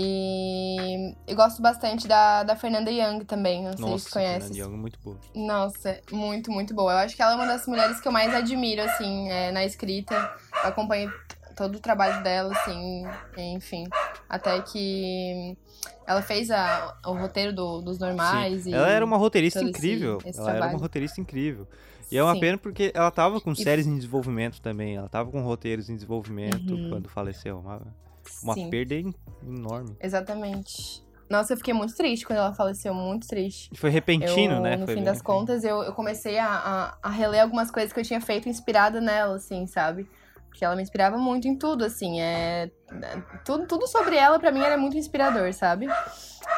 E 0.00 1.12
eu 1.26 1.34
gosto 1.34 1.60
bastante 1.60 2.06
da, 2.06 2.44
da 2.44 2.54
Fernanda 2.54 2.88
Young 2.88 3.24
também, 3.24 3.64
não 3.64 3.76
sei 3.76 3.98
se 3.98 4.04
você 4.04 4.10
conhece. 4.10 4.46
Fernanda 4.46 4.56
Young 4.56 4.74
é 4.74 4.76
muito 4.76 4.98
boa. 5.00 5.18
Nossa, 5.34 6.00
muito, 6.12 6.52
muito 6.52 6.72
boa. 6.72 6.92
Eu 6.92 6.98
acho 6.98 7.16
que 7.16 7.22
ela 7.22 7.32
é 7.32 7.34
uma 7.34 7.46
das 7.46 7.66
mulheres 7.66 8.00
que 8.00 8.06
eu 8.06 8.12
mais 8.12 8.32
admiro, 8.32 8.80
assim, 8.82 9.28
é, 9.28 9.50
na 9.50 9.64
escrita. 9.64 10.14
Eu 10.62 10.68
acompanho 10.68 11.12
todo 11.56 11.74
o 11.74 11.80
trabalho 11.80 12.22
dela, 12.22 12.52
assim, 12.52 13.02
enfim. 13.36 13.88
Até 14.28 14.62
que 14.62 15.56
ela 16.06 16.22
fez 16.22 16.48
a, 16.52 16.96
o 17.04 17.14
roteiro 17.14 17.52
do, 17.52 17.80
dos 17.80 17.98
normais. 17.98 18.62
Sim. 18.62 18.74
ela 18.74 18.88
era 18.88 19.04
uma 19.04 19.16
roteirista 19.16 19.64
incrível. 19.64 20.18
Esse, 20.18 20.28
esse 20.28 20.38
ela 20.38 20.50
trabalho. 20.50 20.68
era 20.68 20.76
uma 20.76 20.80
roteirista 20.80 21.20
incrível. 21.20 21.66
E 22.08 22.16
é 22.16 22.22
uma 22.22 22.34
Sim. 22.34 22.40
pena 22.40 22.56
porque 22.56 22.92
ela 22.94 23.10
tava 23.10 23.40
com 23.40 23.52
séries 23.52 23.84
e... 23.84 23.90
em 23.90 23.96
desenvolvimento 23.96 24.60
também. 24.60 24.94
Ela 24.94 25.08
tava 25.08 25.28
com 25.32 25.40
roteiros 25.42 25.90
em 25.90 25.96
desenvolvimento 25.96 26.72
uhum. 26.72 26.88
quando 26.88 27.08
faleceu. 27.08 27.64
Uma... 28.42 28.54
Sim. 28.54 28.70
perda 28.70 28.94
enorme. 29.42 29.96
Exatamente. 30.00 31.06
Nossa, 31.28 31.52
eu 31.52 31.56
fiquei 31.58 31.74
muito 31.74 31.94
triste 31.94 32.26
quando 32.26 32.38
ela 32.38 32.54
faleceu, 32.54 32.94
muito 32.94 33.26
triste. 33.28 33.70
Foi 33.74 33.90
repentino, 33.90 34.54
eu, 34.54 34.60
né? 34.60 34.76
No 34.76 34.86
Foi 34.86 34.94
fim 34.94 35.04
das 35.04 35.20
contas, 35.20 35.62
eu, 35.62 35.82
eu 35.82 35.92
comecei 35.92 36.38
a, 36.38 36.48
a, 36.48 36.98
a, 37.02 37.10
reler 37.10 37.42
algumas 37.42 37.70
coisas 37.70 37.92
que 37.92 38.00
eu 38.00 38.04
tinha 38.04 38.20
feito 38.20 38.48
inspirada 38.48 38.98
nela, 38.98 39.36
assim, 39.36 39.66
sabe? 39.66 40.08
porque 40.58 40.64
ela 40.64 40.74
me 40.74 40.82
inspirava 40.82 41.16
muito 41.16 41.46
em 41.46 41.54
tudo, 41.54 41.84
assim. 41.84 42.20
É, 42.20 42.68
tudo, 43.44 43.64
tudo 43.66 43.86
sobre 43.86 44.16
ela, 44.16 44.40
para 44.40 44.50
mim, 44.50 44.60
era 44.60 44.76
muito 44.76 44.96
inspirador, 44.96 45.52
sabe? 45.52 45.86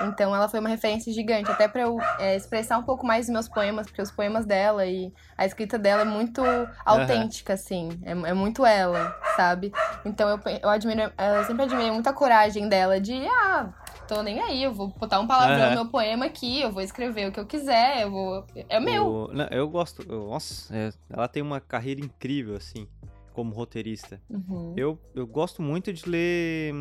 Então 0.03 0.35
ela 0.35 0.49
foi 0.49 0.61
uma 0.61 0.69
referência 0.69 1.13
gigante, 1.13 1.51
até 1.51 1.69
para 1.69 1.83
eu 1.83 1.99
é, 2.19 2.37
expressar 2.37 2.79
um 2.79 2.83
pouco 2.83 3.07
mais 3.07 3.27
os 3.27 3.33
meus 3.33 3.49
poemas, 3.49 3.87
porque 3.87 4.03
os 4.03 4.11
poemas 4.11 4.47
dela 4.47 4.87
e 4.87 5.13
a 5.37 5.45
escrita 5.45 5.79
dela 5.79 6.03
é 6.03 6.05
muito 6.05 6.43
autêntica, 6.85 7.53
uhum. 7.53 7.55
assim, 7.55 7.89
é, 8.03 8.11
é, 8.11 8.35
muito 8.35 8.65
ela, 8.65 9.17
sabe? 9.37 9.73
Então 10.05 10.29
eu, 10.29 10.41
eu 10.63 10.69
admiro, 10.69 11.01
eu 11.03 11.45
sempre 11.45 11.65
admirei 11.65 11.91
muito 11.91 12.09
a 12.09 12.13
coragem 12.13 12.69
dela 12.69 13.01
de, 13.01 13.27
ah, 13.27 13.73
tô 14.07 14.23
nem 14.23 14.41
aí, 14.41 14.63
eu 14.65 14.73
vou 14.73 14.89
botar 14.89 15.21
um 15.21 15.27
palavrão 15.27 15.69
no 15.69 15.75
meu 15.75 15.87
poema 15.87 16.27
aqui, 16.27 16.61
eu 16.61 16.73
vou 16.73 16.83
escrever 16.83 17.29
o 17.29 17.33
que 17.33 17.39
eu 17.39 17.47
quiser, 17.47 18.03
eu 18.03 18.11
vou. 18.11 18.45
É 18.69 18.81
meu. 18.81 19.07
O, 19.07 19.29
não, 19.33 19.47
eu 19.51 19.69
gosto. 19.69 20.03
Eu, 20.09 20.29
nossa, 20.29 20.75
é, 20.75 20.91
ela 21.09 21.29
tem 21.29 21.43
uma 21.43 21.61
carreira 21.61 22.01
incrível, 22.01 22.57
assim, 22.57 22.89
como 23.33 23.55
roteirista. 23.55 24.21
Uhum. 24.29 24.75
Eu, 24.77 24.99
eu 25.15 25.27
gosto 25.27 25.63
muito 25.63 25.93
de 25.93 26.09
ler. 26.09 26.73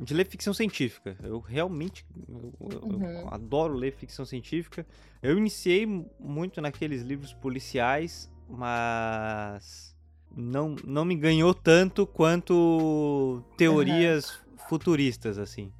de 0.00 0.14
ler 0.14 0.26
ficção 0.26 0.52
científica. 0.52 1.16
Eu 1.22 1.40
realmente. 1.40 2.04
Eu, 2.28 2.54
uhum. 2.60 3.04
eu 3.04 3.28
adoro 3.28 3.74
ler 3.74 3.92
ficção 3.92 4.24
científica. 4.24 4.86
Eu 5.22 5.38
iniciei 5.38 5.86
muito 6.18 6.60
naqueles 6.60 7.02
livros 7.02 7.32
policiais, 7.32 8.30
mas. 8.48 9.92
Não, 10.34 10.74
não 10.82 11.04
me 11.04 11.14
ganhou 11.14 11.52
tanto 11.52 12.06
quanto 12.06 13.44
teorias 13.58 14.30
uhum. 14.30 14.58
futuristas, 14.68 15.36
assim 15.36 15.70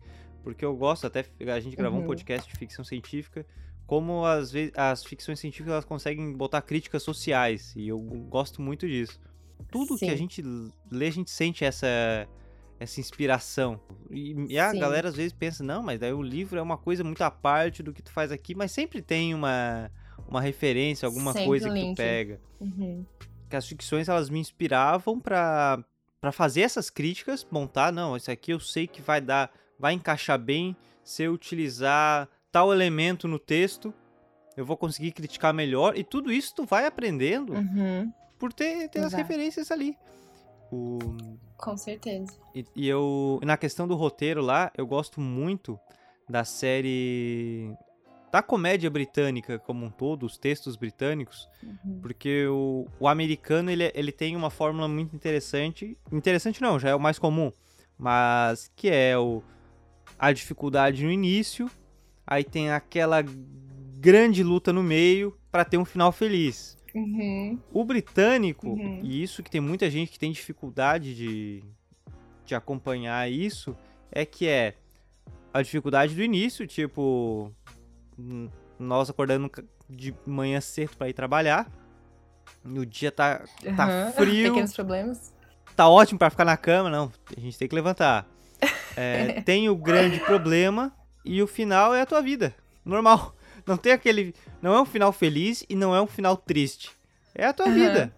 porque 0.43 0.65
eu 0.65 0.77
gosto, 0.77 1.07
até 1.07 1.25
a 1.53 1.61
gente 1.61 1.77
gravou 1.77 1.99
uhum. 1.99 2.05
um 2.05 2.09
podcast 2.09 2.51
de 2.51 2.59
ficção 2.59 2.85
científica, 2.85 3.47
como 3.87 4.25
às 4.25 4.51
vezes 4.51 4.73
as 4.77 5.05
ficções 5.05 5.39
científicas 5.39 5.73
elas 5.73 5.85
conseguem 5.85 6.33
botar 6.33 6.63
críticas 6.63 7.03
sociais, 7.03 7.73
e 7.77 7.89
eu 7.89 7.99
gosto 7.99 8.61
muito 8.61 8.87
disso. 8.87 9.21
Tudo 9.71 9.97
Sim. 9.97 10.07
que 10.07 10.13
a 10.13 10.17
gente 10.17 10.43
lê, 10.91 11.09
a 11.09 11.13
gente 11.13 11.31
sente 11.31 11.65
essa 11.65 11.87
essa 12.79 12.99
inspiração. 12.99 13.81
E, 14.11 14.59
a 14.59 14.73
Sim. 14.73 14.79
galera 14.81 15.09
às 15.09 15.15
vezes 15.15 15.33
pensa, 15.33 15.63
não, 15.63 15.83
mas 15.85 16.01
daí 16.01 16.13
o 16.13 16.21
livro 16.21 16.59
é 16.59 16.63
uma 16.63 16.77
coisa 16.77 17.05
muito 17.05 17.23
à 17.23 17.31
parte 17.31 17.81
do 17.81 17.93
que 17.93 18.03
tu 18.03 18.11
faz 18.11 18.33
aqui, 18.33 18.57
mas 18.57 18.73
sempre 18.73 19.01
tem 19.01 19.35
uma, 19.35 19.89
uma 20.27 20.41
referência, 20.41 21.07
alguma 21.07 21.33
sempre 21.33 21.47
coisa 21.47 21.71
que 21.73 21.91
tu 21.91 21.95
pega. 21.95 22.41
Uhum. 22.59 23.07
Que 23.49 23.55
as 23.55 23.67
ficções 23.67 24.09
elas 24.09 24.29
me 24.29 24.41
inspiravam 24.41 25.21
para 25.21 25.85
para 26.21 26.31
fazer 26.31 26.61
essas 26.61 26.89
críticas, 26.89 27.45
montar, 27.51 27.93
não, 27.93 28.17
isso 28.17 28.31
aqui 28.31 28.53
eu 28.53 28.61
sei 28.61 28.87
que 28.87 29.03
vai 29.03 29.21
dar 29.21 29.51
vai 29.77 29.93
encaixar 29.93 30.39
bem 30.39 30.77
se 31.03 31.25
eu 31.25 31.33
utilizar 31.33 32.29
tal 32.51 32.73
elemento 32.73 33.27
no 33.27 33.39
texto, 33.39 33.93
eu 34.57 34.65
vou 34.65 34.77
conseguir 34.77 35.13
criticar 35.13 35.53
melhor. 35.53 35.97
E 35.97 36.05
tudo 36.05 36.31
isso 36.31 36.55
tu 36.55 36.65
vai 36.65 36.87
aprendendo 36.87 37.55
uhum. 37.55 38.13
Por 38.43 38.53
ter, 38.53 38.89
ter 38.89 38.99
as 38.99 39.13
referências 39.13 39.71
ali. 39.71 39.97
O... 40.73 40.99
Com 41.57 41.77
certeza. 41.77 42.37
E, 42.53 42.67
e, 42.75 42.89
eu, 42.89 43.39
na 43.45 43.57
questão 43.57 43.87
do 43.87 43.95
roteiro 43.95 44.43
lá, 44.43 44.73
eu 44.77 44.85
gosto 44.85 45.21
muito 45.21 45.79
da 46.29 46.43
série. 46.43 47.73
da 48.33 48.43
comédia 48.43 48.91
britânica 48.91 49.61
como 49.61 49.87
um 49.87 49.91
todo, 49.91 50.27
os 50.27 50.37
textos 50.37 50.75
britânicos, 50.75 51.49
uhum. 51.63 52.01
porque 52.01 52.49
o, 52.49 52.89
o 52.99 53.07
americano 53.07 53.71
ele, 53.71 53.93
ele 53.95 54.11
tem 54.11 54.35
uma 54.35 54.51
fórmula 54.51 54.89
muito 54.89 55.15
interessante. 55.15 55.97
Interessante 56.11 56.61
não, 56.61 56.81
já 56.81 56.89
é 56.89 56.95
o 56.97 57.01
mais 57.01 57.21
comum, 57.21 57.53
mas 57.97 58.73
que 58.75 58.91
é 58.91 59.17
o 59.17 59.41
a 60.19 60.33
dificuldade 60.33 61.05
no 61.05 61.13
início, 61.13 61.71
aí 62.27 62.43
tem 62.43 62.73
aquela 62.73 63.25
grande 64.01 64.43
luta 64.43 64.73
no 64.73 64.83
meio 64.83 65.39
para 65.49 65.65
ter 65.65 65.79
um 65.79 65.85
final 65.85 66.11
feliz. 66.11 66.77
Uhum. 66.95 67.59
O 67.73 67.85
britânico, 67.85 68.69
uhum. 68.69 69.01
e 69.03 69.23
isso 69.23 69.43
que 69.43 69.51
tem 69.51 69.61
muita 69.61 69.91
gente 69.91 70.13
que 70.13 70.19
tem 70.19 70.31
dificuldade 70.31 71.15
de, 71.15 71.65
de 72.45 72.55
acompanhar 72.55 73.31
isso, 73.31 73.77
é 74.11 74.25
que 74.27 74.47
é 74.47 74.75
a 75.53 75.63
dificuldade 75.63 76.15
do 76.15 76.23
início, 76.23 76.67
tipo, 76.67 77.51
nós 78.79 79.09
acordando 79.11 79.51
de 79.89 80.15
manhã 80.27 80.61
cedo 80.61 80.97
para 80.97 81.09
ir 81.09 81.13
trabalhar, 81.13 81.71
no 82.65 82.85
dia 82.85 83.11
tá, 83.11 83.45
tá 83.77 83.87
uhum. 83.87 84.13
frio. 84.25 84.53
Pequenos 84.53 84.75
problemas. 84.75 85.35
Tá 85.75 85.89
ótimo 85.89 86.19
para 86.19 86.31
ficar 86.31 86.45
na 86.45 86.57
cama, 86.57 86.91
não, 86.91 87.11
a 87.35 87.41
gente 87.41 87.59
tem 87.59 87.69
que 87.69 87.75
levantar. 87.75 88.27
É, 88.95 89.41
tem 89.41 89.71
o 89.71 89.75
grande 89.75 90.21
problema 90.21 90.95
e 91.25 91.43
o 91.43 91.47
final 91.47 91.95
é 91.95 92.03
a 92.03 92.07
tua 92.07 92.21
vida. 92.21 92.55
Normal. 92.85 93.35
Não 93.67 93.77
tem 93.77 93.93
aquele. 93.93 94.35
Não 94.61 94.75
é 94.75 94.81
um 94.81 94.85
final 94.85 95.13
feliz 95.13 95.65
e 95.69 95.75
não 95.75 95.95
é 95.95 96.01
um 96.01 96.07
final 96.07 96.37
triste. 96.37 96.91
É 97.35 97.47
a 97.47 97.53
tua 97.53 97.67
uhum. 97.67 97.75
vida. 97.75 98.15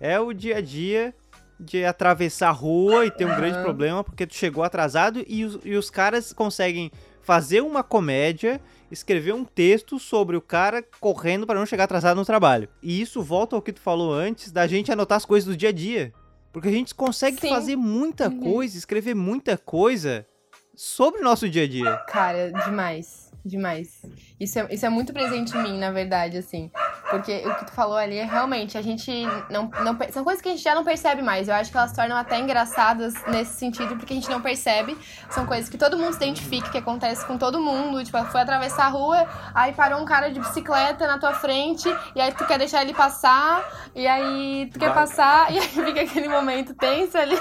É 0.00 0.18
o 0.18 0.32
dia 0.32 0.58
a 0.58 0.60
dia 0.60 1.14
de 1.58 1.84
atravessar 1.84 2.48
a 2.48 2.52
rua 2.52 3.04
e 3.04 3.10
ter 3.10 3.24
um 3.24 3.30
uhum. 3.30 3.36
grande 3.36 3.62
problema 3.62 4.04
porque 4.04 4.26
tu 4.26 4.34
chegou 4.34 4.62
atrasado 4.62 5.24
e 5.26 5.44
os, 5.44 5.58
e 5.64 5.74
os 5.74 5.90
caras 5.90 6.32
conseguem 6.32 6.90
fazer 7.20 7.60
uma 7.60 7.82
comédia, 7.82 8.60
escrever 8.90 9.34
um 9.34 9.44
texto 9.44 9.98
sobre 9.98 10.36
o 10.36 10.40
cara 10.40 10.84
correndo 11.00 11.46
para 11.46 11.58
não 11.58 11.66
chegar 11.66 11.84
atrasado 11.84 12.16
no 12.16 12.24
trabalho. 12.24 12.68
E 12.82 13.00
isso 13.00 13.20
volta 13.22 13.56
ao 13.56 13.62
que 13.62 13.72
tu 13.72 13.80
falou 13.80 14.14
antes 14.14 14.50
da 14.50 14.66
gente 14.66 14.92
anotar 14.92 15.16
as 15.16 15.24
coisas 15.24 15.48
do 15.48 15.56
dia 15.56 15.68
a 15.68 15.72
dia. 15.72 16.12
Porque 16.52 16.68
a 16.68 16.72
gente 16.72 16.94
consegue 16.94 17.38
Sim. 17.40 17.50
fazer 17.50 17.76
muita 17.76 18.28
uhum. 18.28 18.40
coisa, 18.40 18.78
escrever 18.78 19.14
muita 19.14 19.58
coisa 19.58 20.26
sobre 20.74 21.20
o 21.20 21.24
nosso 21.24 21.48
dia 21.48 21.64
a 21.64 21.68
dia. 21.68 21.96
Cara, 22.08 22.50
demais 22.64 23.27
demais. 23.48 24.00
Isso 24.38 24.58
é, 24.58 24.68
isso 24.70 24.86
é 24.86 24.88
muito 24.88 25.12
presente 25.12 25.56
em 25.56 25.62
mim, 25.62 25.78
na 25.78 25.90
verdade, 25.90 26.38
assim. 26.38 26.70
Porque 27.10 27.42
o 27.46 27.54
que 27.54 27.64
tu 27.64 27.72
falou 27.72 27.96
ali 27.96 28.18
é 28.18 28.24
realmente, 28.24 28.76
a 28.76 28.82
gente 28.82 29.10
não, 29.50 29.70
não. 29.82 29.98
São 30.12 30.22
coisas 30.22 30.42
que 30.42 30.48
a 30.48 30.52
gente 30.52 30.62
já 30.62 30.74
não 30.74 30.84
percebe 30.84 31.22
mais. 31.22 31.48
Eu 31.48 31.54
acho 31.54 31.70
que 31.70 31.76
elas 31.76 31.92
tornam 31.92 32.16
até 32.16 32.38
engraçadas 32.38 33.14
nesse 33.26 33.54
sentido, 33.54 33.96
porque 33.96 34.12
a 34.12 34.16
gente 34.16 34.28
não 34.28 34.40
percebe. 34.40 34.96
São 35.30 35.46
coisas 35.46 35.68
que 35.68 35.78
todo 35.78 35.96
mundo 35.96 36.12
se 36.12 36.18
identifica, 36.18 36.70
que 36.70 36.78
acontece 36.78 37.24
com 37.26 37.38
todo 37.38 37.60
mundo. 37.60 38.04
Tipo, 38.04 38.22
foi 38.26 38.40
atravessar 38.42 38.86
a 38.86 38.88
rua, 38.88 39.26
aí 39.54 39.72
parou 39.72 40.00
um 40.00 40.04
cara 40.04 40.30
de 40.30 40.38
bicicleta 40.38 41.06
na 41.06 41.18
tua 41.18 41.32
frente, 41.32 41.88
e 42.14 42.20
aí 42.20 42.32
tu 42.32 42.46
quer 42.46 42.58
deixar 42.58 42.82
ele 42.82 42.92
passar, 42.92 43.90
e 43.94 44.06
aí 44.06 44.68
tu 44.72 44.78
quer 44.78 44.90
Vai. 44.90 45.06
passar, 45.06 45.52
e 45.52 45.58
aí 45.58 45.68
fica 45.68 46.02
aquele 46.02 46.28
momento 46.28 46.74
tenso 46.74 47.16
ali. 47.16 47.36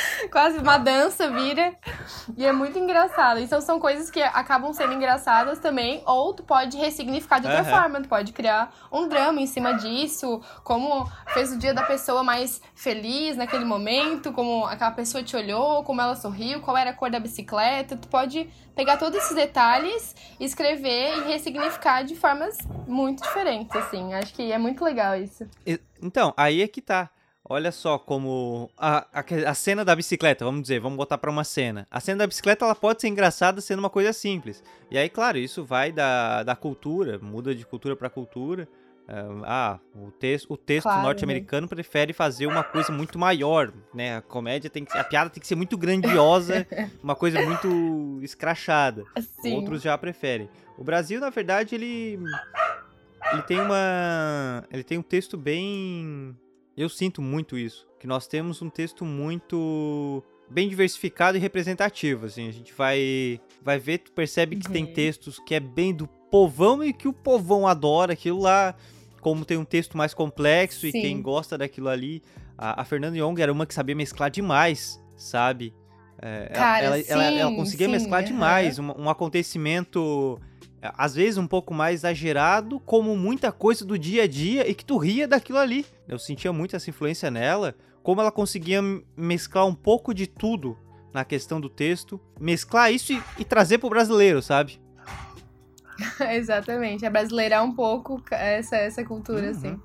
Quase 0.30 0.58
uma 0.58 0.78
dança 0.78 1.30
vira. 1.30 1.74
E 2.36 2.44
é 2.44 2.52
muito 2.52 2.78
engraçado. 2.78 3.40
Então 3.40 3.60
são 3.60 3.78
coisas 3.78 4.10
que 4.10 4.22
acabam 4.22 4.72
sendo 4.72 4.92
engraçadas 4.92 5.58
também. 5.58 6.02
Ou 6.06 6.34
tu 6.34 6.42
pode 6.42 6.76
ressignificar 6.76 7.38
de 7.38 7.46
outra 7.46 7.62
uhum. 7.62 7.70
forma. 7.70 8.00
Tu 8.00 8.08
pode 8.08 8.32
criar 8.32 8.72
um 8.90 9.08
drama 9.08 9.40
em 9.40 9.46
cima 9.46 9.74
disso. 9.74 10.40
Como 10.62 11.10
fez 11.28 11.52
o 11.52 11.58
dia 11.58 11.72
da 11.72 11.82
pessoa 11.82 12.22
mais 12.22 12.60
feliz 12.74 13.36
naquele 13.36 13.64
momento. 13.64 14.32
Como 14.32 14.64
aquela 14.66 14.92
pessoa 14.92 15.22
te 15.22 15.36
olhou, 15.36 15.82
como 15.84 16.00
ela 16.00 16.14
sorriu, 16.16 16.60
qual 16.60 16.76
era 16.76 16.90
a 16.90 16.94
cor 16.94 17.10
da 17.10 17.20
bicicleta. 17.20 17.96
Tu 17.96 18.08
pode 18.08 18.48
pegar 18.74 18.98
todos 18.98 19.18
esses 19.18 19.34
detalhes, 19.34 20.14
escrever 20.38 21.18
e 21.18 21.32
ressignificar 21.32 22.02
de 22.02 22.14
formas 22.14 22.58
muito 22.86 23.22
diferentes, 23.22 23.74
assim. 23.74 24.12
Acho 24.14 24.34
que 24.34 24.52
é 24.52 24.58
muito 24.58 24.84
legal 24.84 25.16
isso. 25.16 25.48
Então, 26.00 26.34
aí 26.36 26.62
é 26.62 26.68
que 26.68 26.82
tá. 26.82 27.10
Olha 27.48 27.70
só 27.70 27.98
como 27.98 28.70
a, 28.76 29.06
a, 29.12 29.24
a, 29.50 29.54
cena 29.54 29.84
da 29.84 29.94
bicicleta, 29.94 30.44
vamos 30.44 30.62
dizer, 30.62 30.80
vamos 30.80 30.96
botar 30.96 31.16
para 31.16 31.30
uma 31.30 31.44
cena. 31.44 31.86
A 31.90 32.00
cena 32.00 32.18
da 32.18 32.26
bicicleta 32.26 32.64
ela 32.64 32.74
pode 32.74 33.00
ser 33.00 33.08
engraçada 33.08 33.60
sendo 33.60 33.78
uma 33.78 33.90
coisa 33.90 34.12
simples. 34.12 34.62
E 34.90 34.98
aí, 34.98 35.08
claro, 35.08 35.38
isso 35.38 35.64
vai 35.64 35.92
da, 35.92 36.42
da 36.42 36.56
cultura, 36.56 37.18
muda 37.18 37.54
de 37.54 37.64
cultura 37.64 37.94
para 37.94 38.10
cultura. 38.10 38.68
Ah, 39.44 39.78
o 39.94 40.10
texto, 40.10 40.52
o 40.52 40.56
texto 40.56 40.82
claro, 40.82 41.02
norte-americano 41.02 41.66
né? 41.66 41.68
prefere 41.68 42.12
fazer 42.12 42.48
uma 42.48 42.64
coisa 42.64 42.90
muito 42.90 43.16
maior, 43.16 43.72
né? 43.94 44.16
A 44.16 44.22
comédia 44.22 44.68
tem 44.68 44.84
que, 44.84 44.98
a 44.98 45.04
piada 45.04 45.30
tem 45.30 45.40
que 45.40 45.46
ser 45.46 45.54
muito 45.54 45.78
grandiosa, 45.78 46.66
uma 47.00 47.14
coisa 47.14 47.40
muito 47.42 48.18
escrachada. 48.20 49.04
Sim. 49.40 49.54
Outros 49.54 49.80
já 49.80 49.96
preferem. 49.96 50.50
O 50.76 50.82
Brasil, 50.82 51.20
na 51.20 51.30
verdade, 51.30 51.76
ele 51.76 52.18
ele 53.32 53.42
tem 53.42 53.60
uma 53.60 54.64
ele 54.72 54.82
tem 54.82 54.98
um 54.98 55.02
texto 55.02 55.36
bem 55.36 56.36
eu 56.76 56.88
sinto 56.88 57.22
muito 57.22 57.56
isso, 57.56 57.86
que 57.98 58.06
nós 58.06 58.26
temos 58.26 58.60
um 58.60 58.68
texto 58.68 59.04
muito 59.04 60.22
bem 60.48 60.68
diversificado 60.68 61.36
e 61.36 61.40
representativo, 61.40 62.26
assim, 62.26 62.48
a 62.48 62.52
gente 62.52 62.72
vai 62.72 63.40
vai 63.62 63.78
ver, 63.78 63.98
tu 63.98 64.12
percebe 64.12 64.56
que 64.56 64.66
uhum. 64.66 64.72
tem 64.72 64.86
textos 64.86 65.38
que 65.38 65.54
é 65.54 65.60
bem 65.60 65.92
do 65.94 66.06
povão 66.30 66.84
e 66.84 66.92
que 66.92 67.08
o 67.08 67.12
povão 67.12 67.66
adora 67.66 68.12
aquilo 68.12 68.40
lá, 68.40 68.74
como 69.20 69.44
tem 69.44 69.56
um 69.56 69.64
texto 69.64 69.96
mais 69.96 70.14
complexo 70.14 70.82
Sim. 70.82 70.88
e 70.88 70.92
quem 70.92 71.20
gosta 71.20 71.58
daquilo 71.58 71.88
ali, 71.88 72.22
a, 72.56 72.82
a 72.82 72.84
Fernanda 72.84 73.16
Young 73.16 73.40
era 73.40 73.52
uma 73.52 73.66
que 73.66 73.74
sabia 73.74 73.94
mesclar 73.94 74.30
demais, 74.30 75.02
sabe? 75.16 75.74
É, 76.20 76.50
Cara, 76.54 76.84
ela, 76.84 76.98
sim, 76.98 77.12
ela, 77.12 77.24
ela, 77.24 77.54
conseguia 77.54 77.86
sim, 77.86 77.92
mesclar 77.92 78.22
uhum. 78.22 78.26
demais 78.26 78.78
um, 78.78 78.90
um 79.02 79.10
acontecimento 79.10 80.40
às 80.82 81.14
vezes 81.14 81.38
um 81.38 81.46
pouco 81.46 81.72
mais 81.72 82.00
exagerado, 82.00 82.78
como 82.80 83.16
muita 83.16 83.50
coisa 83.50 83.84
do 83.84 83.98
dia 83.98 84.24
a 84.24 84.26
dia 84.26 84.68
e 84.68 84.74
que 84.74 84.84
tu 84.84 84.96
ria 84.96 85.26
daquilo 85.26 85.58
ali. 85.58 85.86
Eu 86.06 86.18
sentia 86.18 86.52
muito 86.52 86.76
essa 86.76 86.90
influência 86.90 87.30
nela, 87.30 87.74
como 88.02 88.20
ela 88.20 88.30
conseguia 88.30 88.80
mesclar 89.16 89.66
um 89.66 89.74
pouco 89.74 90.14
de 90.14 90.26
tudo 90.26 90.78
na 91.12 91.24
questão 91.24 91.60
do 91.60 91.68
texto, 91.68 92.20
mesclar 92.38 92.92
isso 92.92 93.12
e, 93.12 93.22
e 93.38 93.44
trazer 93.44 93.78
pro 93.78 93.88
brasileiro, 93.88 94.42
sabe? 94.42 94.78
Exatamente, 96.30 97.04
é 97.04 97.10
brasileirar 97.10 97.64
um 97.64 97.74
pouco 97.74 98.22
essa, 98.30 98.76
essa 98.76 99.04
cultura, 99.04 99.44
uhum. 99.44 99.50
assim. 99.50 99.80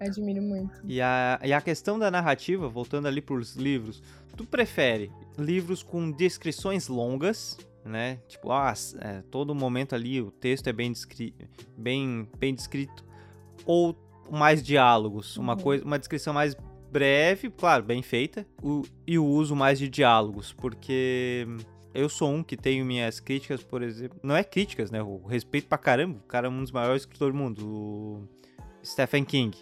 Admiro 0.00 0.42
muito. 0.42 0.80
E 0.84 1.00
a, 1.00 1.40
e 1.42 1.52
a 1.52 1.60
questão 1.60 1.98
da 1.98 2.10
narrativa, 2.10 2.68
voltando 2.68 3.08
ali 3.08 3.20
pros 3.20 3.56
livros, 3.56 4.02
tu 4.36 4.44
prefere 4.44 5.10
livros 5.36 5.82
com 5.82 6.10
descrições 6.10 6.88
longas, 6.88 7.58
né? 7.84 8.18
Tipo, 8.28 8.52
ah, 8.52 8.72
é, 9.00 9.22
todo 9.30 9.54
momento 9.54 9.94
ali 9.94 10.20
o 10.20 10.30
texto 10.30 10.66
é 10.68 10.72
bem, 10.72 10.92
descri 10.92 11.34
bem, 11.76 12.28
bem 12.38 12.54
descrito, 12.54 13.04
ou 13.64 13.96
mais 14.30 14.62
diálogos, 14.62 15.36
uma 15.36 15.54
uhum. 15.54 15.60
coisa, 15.60 15.84
uma 15.84 15.98
descrição 15.98 16.34
mais 16.34 16.56
breve, 16.90 17.50
claro, 17.50 17.82
bem 17.82 18.02
feita, 18.02 18.46
o, 18.62 18.82
e 19.06 19.18
o 19.18 19.24
uso 19.24 19.54
mais 19.54 19.78
de 19.78 19.88
diálogos, 19.88 20.52
porque 20.52 21.46
eu 21.94 22.08
sou 22.08 22.30
um 22.30 22.42
que 22.42 22.56
tenho 22.56 22.84
minhas 22.84 23.20
críticas, 23.20 23.62
por 23.62 23.82
exemplo, 23.82 24.18
não 24.22 24.36
é 24.36 24.44
críticas, 24.44 24.90
né? 24.90 25.02
O 25.02 25.26
respeito 25.26 25.66
pra 25.68 25.78
caramba, 25.78 26.18
o 26.18 26.28
cara 26.28 26.46
é 26.46 26.50
um 26.50 26.62
dos 26.62 26.70
maiores 26.70 27.02
escritores 27.02 27.34
do 27.34 27.38
mundo, 27.38 27.66
o 27.66 28.28
Stephen 28.84 29.24
King. 29.24 29.56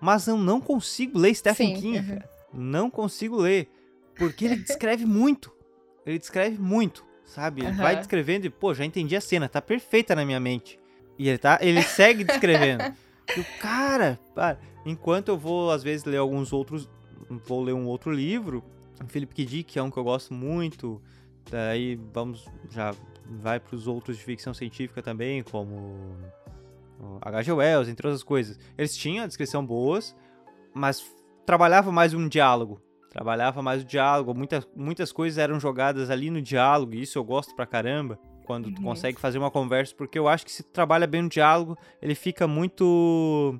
Mas 0.00 0.26
eu 0.26 0.36
não 0.36 0.60
consigo 0.60 1.18
ler 1.18 1.34
Stephen 1.34 1.76
Sim, 1.76 1.80
King, 1.80 2.12
uhum. 2.12 2.18
Não 2.52 2.90
consigo 2.90 3.36
ler, 3.36 3.68
porque 4.14 4.44
ele 4.44 4.56
descreve 4.56 5.04
muito. 5.04 5.52
Ele 6.04 6.18
descreve 6.18 6.58
muito, 6.58 7.04
sabe? 7.26 7.62
Ele 7.62 7.70
uhum. 7.70 7.76
vai 7.76 7.96
descrevendo 7.96 8.46
e, 8.46 8.50
pô, 8.50 8.72
já 8.72 8.84
entendi 8.84 9.14
a 9.14 9.20
cena, 9.20 9.48
tá 9.48 9.60
perfeita 9.60 10.14
na 10.14 10.24
minha 10.24 10.40
mente. 10.40 10.78
E 11.18 11.28
ele 11.28 11.38
tá, 11.38 11.58
ele 11.60 11.82
segue 11.82 12.24
descrevendo. 12.24 12.84
E 13.36 13.40
o 13.40 13.44
cara, 13.60 14.20
para, 14.32 14.56
enquanto 14.84 15.30
eu 15.30 15.36
vou 15.36 15.72
às 15.72 15.82
vezes 15.82 16.04
ler 16.04 16.18
alguns 16.18 16.52
outros, 16.52 16.88
vou 17.28 17.60
ler 17.60 17.72
um 17.72 17.84
outro 17.86 18.12
livro, 18.12 18.62
Philip 19.08 19.34
K. 19.34 19.44
Dick, 19.44 19.72
que 19.72 19.78
é 19.80 19.82
um 19.82 19.90
que 19.90 19.96
eu 19.96 20.04
gosto 20.04 20.32
muito, 20.32 21.02
daí 21.50 21.98
vamos 22.12 22.46
já 22.70 22.94
vai 23.28 23.58
para 23.58 23.74
os 23.74 23.88
outros 23.88 24.16
de 24.16 24.22
ficção 24.22 24.54
científica 24.54 25.02
também, 25.02 25.42
como 25.42 26.16
H.G. 27.20 27.52
Wells, 27.52 27.90
entre 27.90 28.06
outras 28.06 28.22
coisas. 28.22 28.58
Eles 28.78 28.96
tinham 28.96 29.24
a 29.24 29.26
descrição 29.26 29.66
boas, 29.66 30.14
mas 30.72 31.04
trabalhava 31.44 31.90
mais 31.90 32.14
um 32.14 32.28
diálogo. 32.28 32.80
Trabalhava 33.16 33.62
mais 33.62 33.80
o 33.80 33.84
diálogo, 33.86 34.34
muitas, 34.34 34.68
muitas 34.76 35.10
coisas 35.10 35.38
eram 35.38 35.58
jogadas 35.58 36.10
ali 36.10 36.28
no 36.28 36.42
diálogo, 36.42 36.92
e 36.94 37.00
isso 37.00 37.18
eu 37.18 37.24
gosto 37.24 37.56
pra 37.56 37.64
caramba 37.64 38.18
quando 38.44 38.70
tu 38.70 38.76
uhum. 38.76 38.88
consegue 38.88 39.18
fazer 39.18 39.38
uma 39.38 39.50
conversa, 39.50 39.94
porque 39.96 40.18
eu 40.18 40.28
acho 40.28 40.44
que 40.44 40.52
se 40.52 40.62
tu 40.62 40.70
trabalha 40.70 41.06
bem 41.06 41.22
no 41.22 41.28
diálogo, 41.30 41.78
ele 42.02 42.14
fica 42.14 42.46
muito. 42.46 43.58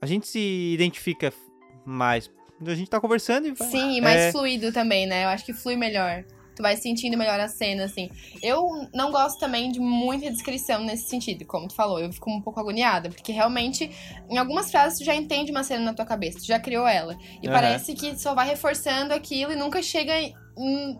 A 0.00 0.06
gente 0.06 0.26
se 0.26 0.72
identifica 0.72 1.30
mais. 1.84 2.30
A 2.66 2.74
gente 2.74 2.88
tá 2.88 2.98
conversando 2.98 3.48
e. 3.48 3.54
Sim, 3.54 3.98
e 3.98 4.00
mais 4.00 4.18
é... 4.18 4.32
fluido 4.32 4.72
também, 4.72 5.06
né? 5.06 5.24
Eu 5.24 5.28
acho 5.28 5.44
que 5.44 5.52
flui 5.52 5.76
melhor. 5.76 6.24
Tu 6.60 6.62
vai 6.62 6.76
sentindo 6.76 7.16
melhor 7.16 7.40
a 7.40 7.48
cena, 7.48 7.84
assim. 7.84 8.10
Eu 8.42 8.86
não 8.92 9.10
gosto 9.10 9.38
também 9.40 9.72
de 9.72 9.80
muita 9.80 10.30
descrição 10.30 10.84
nesse 10.84 11.08
sentido, 11.08 11.46
como 11.46 11.66
tu 11.66 11.74
falou. 11.74 11.98
Eu 11.98 12.12
fico 12.12 12.30
um 12.30 12.42
pouco 12.42 12.60
agoniada, 12.60 13.08
porque 13.08 13.32
realmente, 13.32 13.90
em 14.28 14.36
algumas 14.36 14.70
frases, 14.70 14.98
tu 14.98 15.04
já 15.06 15.14
entende 15.14 15.50
uma 15.50 15.64
cena 15.64 15.82
na 15.82 15.94
tua 15.94 16.04
cabeça, 16.04 16.40
tu 16.40 16.46
já 16.46 16.60
criou 16.60 16.86
ela. 16.86 17.16
E 17.42 17.46
uhum. 17.46 17.52
parece 17.54 17.94
que 17.94 18.14
só 18.18 18.34
vai 18.34 18.46
reforçando 18.46 19.14
aquilo 19.14 19.52
e 19.52 19.56
nunca 19.56 19.82
chega 19.82 20.12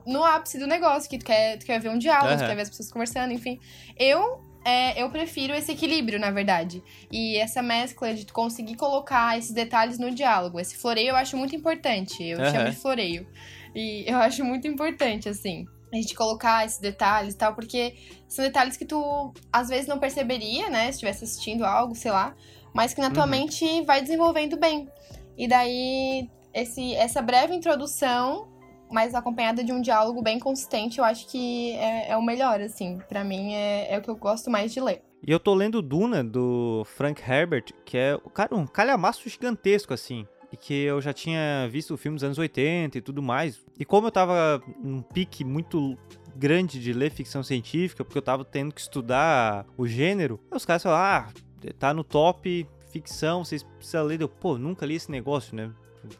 no 0.06 0.24
ápice 0.24 0.58
do 0.58 0.66
negócio, 0.66 1.10
que 1.10 1.18
tu 1.18 1.26
quer, 1.26 1.58
tu 1.58 1.66
quer 1.66 1.78
ver 1.78 1.90
um 1.90 1.98
diálogo, 1.98 2.30
uhum. 2.30 2.38
tu 2.38 2.46
quer 2.46 2.56
ver 2.56 2.62
as 2.62 2.70
pessoas 2.70 2.90
conversando, 2.90 3.34
enfim. 3.34 3.60
Eu 3.98 4.48
é, 4.64 5.02
eu 5.02 5.08
prefiro 5.10 5.54
esse 5.54 5.72
equilíbrio, 5.72 6.18
na 6.18 6.30
verdade. 6.30 6.82
E 7.10 7.36
essa 7.36 7.62
mescla 7.62 8.12
de 8.14 8.26
conseguir 8.26 8.76
colocar 8.76 9.38
esses 9.38 9.52
detalhes 9.52 9.98
no 9.98 10.10
diálogo. 10.10 10.60
Esse 10.60 10.76
floreio 10.76 11.10
eu 11.10 11.16
acho 11.16 11.36
muito 11.36 11.56
importante. 11.56 12.22
Eu 12.22 12.38
uhum. 12.38 12.50
chamo 12.50 12.70
de 12.70 12.76
floreio. 12.76 13.26
E 13.74 14.04
eu 14.06 14.18
acho 14.18 14.44
muito 14.44 14.66
importante, 14.66 15.28
assim, 15.28 15.66
a 15.92 15.96
gente 15.96 16.14
colocar 16.14 16.64
esses 16.64 16.78
detalhes 16.78 17.34
e 17.34 17.36
tal, 17.36 17.54
porque 17.54 17.94
são 18.28 18.44
detalhes 18.44 18.76
que 18.76 18.84
tu 18.84 19.32
às 19.52 19.68
vezes 19.68 19.86
não 19.86 19.98
perceberia, 19.98 20.68
né? 20.68 20.84
Se 20.84 20.90
estivesse 20.90 21.24
assistindo 21.24 21.64
algo, 21.64 21.94
sei 21.94 22.10
lá, 22.10 22.34
mas 22.74 22.94
que 22.94 23.00
na 23.00 23.10
tua 23.10 23.24
uhum. 23.24 23.30
mente 23.30 23.82
vai 23.82 24.00
desenvolvendo 24.00 24.56
bem. 24.56 24.88
E 25.36 25.48
daí, 25.48 26.28
esse, 26.52 26.94
essa 26.94 27.22
breve 27.22 27.54
introdução 27.54 28.50
mas 28.90 29.14
acompanhada 29.14 29.62
de 29.62 29.72
um 29.72 29.80
diálogo 29.80 30.20
bem 30.20 30.38
consistente, 30.38 30.98
eu 30.98 31.04
acho 31.04 31.28
que 31.28 31.72
é, 31.72 32.10
é 32.10 32.16
o 32.16 32.22
melhor, 32.22 32.60
assim. 32.60 32.98
para 33.08 33.22
mim 33.22 33.54
é, 33.54 33.94
é 33.94 33.98
o 33.98 34.02
que 34.02 34.10
eu 34.10 34.16
gosto 34.16 34.50
mais 34.50 34.72
de 34.72 34.80
ler. 34.80 35.02
E 35.26 35.30
eu 35.30 35.38
tô 35.38 35.54
lendo 35.54 35.82
Duna, 35.82 36.24
do 36.24 36.82
Frank 36.84 37.22
Herbert, 37.22 37.66
que 37.84 37.96
é, 37.96 38.18
cara, 38.34 38.54
um 38.54 38.66
calhamaço 38.66 39.28
gigantesco, 39.28 39.94
assim. 39.94 40.26
E 40.52 40.56
que 40.56 40.74
eu 40.74 41.00
já 41.00 41.12
tinha 41.12 41.68
visto 41.70 41.94
o 41.94 41.96
filme 41.96 42.16
dos 42.16 42.24
anos 42.24 42.38
80 42.38 42.98
e 42.98 43.00
tudo 43.00 43.22
mais. 43.22 43.60
E 43.78 43.84
como 43.84 44.08
eu 44.08 44.10
tava 44.10 44.62
num 44.82 45.00
pique 45.00 45.44
muito 45.44 45.96
grande 46.34 46.80
de 46.80 46.92
ler 46.92 47.10
ficção 47.10 47.42
científica, 47.42 48.04
porque 48.04 48.18
eu 48.18 48.22
tava 48.22 48.44
tendo 48.44 48.74
que 48.74 48.80
estudar 48.80 49.66
o 49.76 49.86
gênero, 49.86 50.40
os 50.50 50.64
caras 50.64 50.82
falaram, 50.82 51.28
ah, 51.28 51.32
tá 51.78 51.94
no 51.94 52.02
top 52.02 52.66
ficção, 52.90 53.44
vocês 53.44 53.62
precisam 53.62 54.04
ler. 54.04 54.20
Eu, 54.20 54.28
pô, 54.28 54.58
nunca 54.58 54.84
li 54.84 54.94
esse 54.94 55.10
negócio, 55.10 55.54
né? 55.54 55.70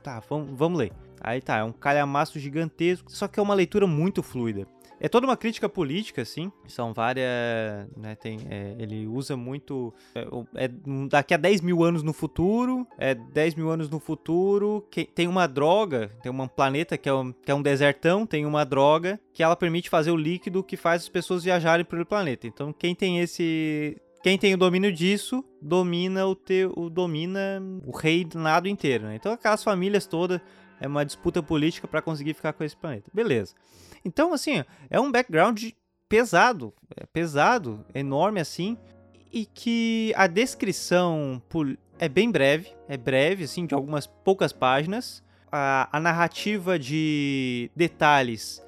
Tá, 0.03 0.23
vamos, 0.29 0.51
vamos 0.57 0.79
ler. 0.79 0.93
Aí 1.21 1.41
tá, 1.41 1.59
é 1.59 1.65
um 1.65 1.73
calhamaço 1.73 2.39
gigantesco, 2.39 3.11
só 3.11 3.29
que 3.29 3.39
é 3.39 3.43
uma 3.43 3.55
leitura 3.55 3.87
muito 3.87 4.23
fluida. 4.23 4.67
É 5.01 5.09
toda 5.09 5.27
uma 5.27 5.37
crítica 5.37 5.67
política, 5.67 6.21
assim. 6.21 6.53
São 6.69 6.93
várias. 6.93 7.27
Né, 7.97 8.15
tem, 8.15 8.39
é, 8.51 8.77
ele 8.79 9.07
usa 9.07 9.35
muito. 9.35 9.95
É, 10.15 10.27
é, 10.67 10.71
daqui 11.09 11.33
a 11.33 11.39
10 11.39 11.63
mil 11.63 11.83
anos 11.83 12.03
no 12.03 12.13
futuro. 12.13 12.87
É 12.99 13.15
10 13.15 13.55
mil 13.55 13.71
anos 13.71 13.89
no 13.89 13.99
futuro. 13.99 14.87
Que, 14.91 15.07
tem 15.07 15.27
uma 15.27 15.47
droga. 15.49 16.11
Tem 16.23 16.31
um 16.31 16.47
planeta 16.47 16.99
que 16.99 17.09
é, 17.09 17.15
um, 17.15 17.33
que 17.33 17.51
é 17.51 17.55
um 17.55 17.63
desertão. 17.63 18.27
Tem 18.27 18.45
uma 18.45 18.65
droga 18.65 19.19
que 19.33 19.43
ela 19.43 19.57
permite 19.57 19.89
fazer 19.89 20.11
o 20.11 20.17
líquido 20.17 20.63
que 20.63 20.77
faz 20.77 21.03
as 21.03 21.09
pessoas 21.09 21.45
viajarem 21.45 21.85
pelo 21.85 22.05
planeta. 22.05 22.47
Então, 22.47 22.73
quem 22.73 22.95
tem 22.95 23.21
esse. 23.21 23.97
Quem 24.23 24.37
tem 24.37 24.53
o 24.53 24.59
domínio 24.59 24.93
disso, 24.93 25.43
domina 25.63 26.27
o 26.27 26.35
teu, 26.35 26.75
o 26.77 26.91
domina 26.91 27.63
o 27.87 27.91
reinado 27.91 28.69
inteiro, 28.69 29.05
né? 29.05 29.15
Então 29.15 29.33
aquelas 29.33 29.65
famílias 29.65 30.07
todas 30.07 30.43
é 30.79 30.87
uma 30.87 31.07
disputa 31.07 31.43
política 31.43 31.89
para 31.89 32.03
conseguir 32.03 32.35
ficar 32.35 32.53
com 32.53 32.63
esse 32.63 32.77
planeta. 32.77 33.11
Beleza. 33.15 33.55
Então, 34.05 34.33
assim, 34.33 34.65
é 34.89 35.01
um 35.01 35.11
background 35.11 35.63
pesado, 36.09 36.75
é 36.97 37.07
pesado, 37.07 37.85
enorme 37.95 38.41
assim, 38.41 38.77
e 39.33 39.45
que 39.47 40.13
a 40.17 40.27
descrição 40.27 41.41
é 41.99 42.09
bem 42.09 42.31
breve, 42.31 42.73
é 42.89 42.97
breve, 42.97 43.45
assim, 43.45 43.67
de 43.67 43.75
algumas 43.75 44.07
poucas 44.07 44.53
páginas. 44.53 45.23
A, 45.53 45.89
a 45.97 46.01
narrativa 46.01 46.79
de 46.79 47.71
detalhes, 47.75 48.63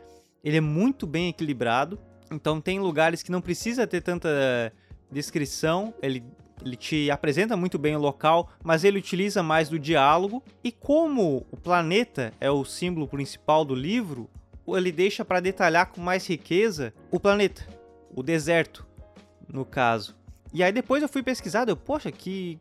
ele 0.45 0.57
é 0.57 0.61
muito 0.61 1.07
bem 1.07 1.29
equilibrado. 1.29 1.99
Então 2.31 2.61
tem 2.61 2.79
lugares 2.81 3.23
que 3.23 3.31
não 3.31 3.41
precisa 3.41 3.87
ter 3.87 4.01
tanta 4.01 4.73
descrição, 5.11 5.95
ele 6.01 6.25
ele 6.65 6.77
te 6.77 7.11
apresenta 7.11 7.57
muito 7.57 7.79
bem 7.79 7.97
o 7.97 8.01
local, 8.01 8.49
mas 8.63 8.85
ele 8.85 8.99
utiliza 8.99 9.43
mais 9.43 9.69
do 9.69 9.79
diálogo. 9.79 10.43
E 10.63 10.71
como 10.71 11.47
o 11.51 11.57
planeta 11.57 12.33
é 12.41 12.51
o 12.51 12.65
símbolo 12.65 13.09
principal 13.09 13.65
do 13.65 13.75
livro, 13.75 14.31
ele 14.69 14.93
deixa 14.93 15.25
para 15.25 15.41
detalhar 15.41 15.87
com 15.87 16.01
mais 16.01 16.27
riqueza 16.27 16.93
o 17.11 17.19
planeta, 17.19 17.67
o 18.15 18.23
deserto, 18.23 18.87
no 19.49 19.65
caso. 19.65 20.17
E 20.53 20.63
aí 20.63 20.73
depois 20.73 21.03
eu 21.03 21.09
fui 21.09 21.23
pesquisar, 21.23 21.69
eu, 21.69 21.77
poxa, 21.77 22.11
que 22.13 22.61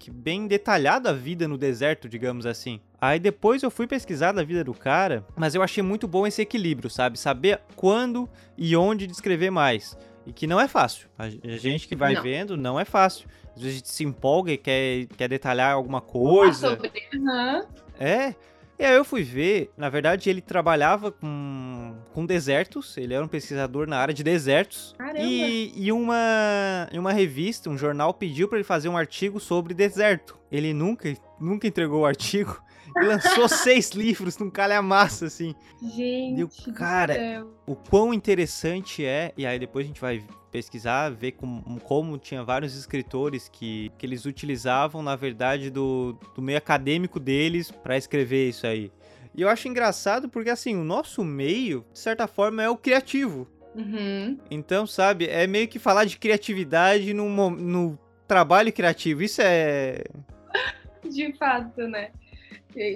que 0.00 0.10
bem 0.10 0.46
detalhada 0.46 1.10
a 1.10 1.12
vida 1.12 1.46
no 1.46 1.58
deserto, 1.58 2.08
digamos 2.08 2.46
assim. 2.46 2.80
Aí 2.98 3.20
depois 3.20 3.62
eu 3.62 3.70
fui 3.70 3.86
pesquisar 3.86 4.32
da 4.32 4.42
vida 4.42 4.64
do 4.64 4.72
cara, 4.72 5.24
mas 5.36 5.54
eu 5.54 5.62
achei 5.62 5.82
muito 5.82 6.08
bom 6.08 6.26
esse 6.26 6.40
equilíbrio, 6.40 6.88
sabe? 6.88 7.18
Saber 7.18 7.60
quando 7.76 8.28
e 8.56 8.74
onde 8.74 9.06
descrever 9.06 9.50
mais. 9.50 9.96
E 10.26 10.32
que 10.32 10.46
não 10.46 10.58
é 10.58 10.66
fácil. 10.66 11.08
A 11.18 11.28
gente 11.28 11.86
que 11.86 11.94
vai 11.94 12.14
não. 12.14 12.22
vendo, 12.22 12.56
não 12.56 12.80
é 12.80 12.84
fácil. 12.84 13.28
Às 13.54 13.62
vezes 13.62 13.76
a 13.76 13.78
gente 13.78 13.88
se 13.90 14.04
empolga 14.04 14.52
e 14.52 14.56
quer, 14.56 15.06
quer 15.16 15.28
detalhar 15.28 15.72
alguma 15.72 16.00
coisa. 16.00 16.70
Sobre... 16.70 16.90
Uhum. 17.14 17.62
É. 17.98 18.34
E 18.80 18.84
aí 18.86 18.96
eu 18.96 19.04
fui 19.04 19.22
ver, 19.22 19.70
na 19.76 19.90
verdade 19.90 20.30
ele 20.30 20.40
trabalhava 20.40 21.12
com, 21.12 21.94
com 22.14 22.24
desertos, 22.24 22.96
ele 22.96 23.12
era 23.12 23.22
um 23.22 23.28
pesquisador 23.28 23.86
na 23.86 23.98
área 23.98 24.14
de 24.14 24.24
desertos. 24.24 24.94
Caramba. 24.96 25.20
E, 25.20 25.70
e 25.76 25.92
uma, 25.92 26.88
uma 26.94 27.12
revista, 27.12 27.68
um 27.68 27.76
jornal 27.76 28.14
pediu 28.14 28.48
para 28.48 28.56
ele 28.56 28.64
fazer 28.64 28.88
um 28.88 28.96
artigo 28.96 29.38
sobre 29.38 29.74
deserto. 29.74 30.38
Ele 30.50 30.72
nunca, 30.72 31.14
nunca 31.38 31.66
entregou 31.66 32.00
o 32.00 32.06
artigo 32.06 32.58
lançou 33.02 33.48
seis 33.48 33.90
livros 33.90 34.38
num 34.38 34.50
calhamaço, 34.50 35.24
assim. 35.24 35.54
Gente. 35.82 36.42
O 36.42 36.72
cara, 36.72 37.46
o 37.66 37.74
quão 37.74 38.12
interessante 38.12 39.04
é, 39.04 39.32
e 39.36 39.46
aí 39.46 39.58
depois 39.58 39.84
a 39.84 39.88
gente 39.88 40.00
vai 40.00 40.24
pesquisar, 40.50 41.10
ver 41.10 41.32
como, 41.32 41.80
como 41.80 42.18
tinha 42.18 42.42
vários 42.42 42.76
escritores 42.76 43.48
que, 43.48 43.90
que 43.96 44.04
eles 44.04 44.24
utilizavam, 44.24 45.02
na 45.02 45.14
verdade, 45.14 45.70
do, 45.70 46.18
do 46.34 46.42
meio 46.42 46.58
acadêmico 46.58 47.20
deles 47.20 47.70
para 47.70 47.96
escrever 47.96 48.48
isso 48.48 48.66
aí. 48.66 48.90
E 49.34 49.42
eu 49.42 49.48
acho 49.48 49.68
engraçado 49.68 50.28
porque, 50.28 50.50
assim, 50.50 50.74
o 50.74 50.84
nosso 50.84 51.22
meio, 51.22 51.84
de 51.92 51.98
certa 51.98 52.26
forma, 52.26 52.62
é 52.62 52.68
o 52.68 52.76
criativo. 52.76 53.46
Uhum. 53.74 54.38
Então, 54.50 54.86
sabe, 54.86 55.26
é 55.26 55.46
meio 55.46 55.68
que 55.68 55.78
falar 55.78 56.04
de 56.04 56.18
criatividade 56.18 57.14
no, 57.14 57.50
no 57.50 57.98
trabalho 58.26 58.72
criativo. 58.72 59.22
Isso 59.22 59.40
é. 59.42 60.04
De 61.08 61.32
fato, 61.36 61.80
né? 61.88 62.10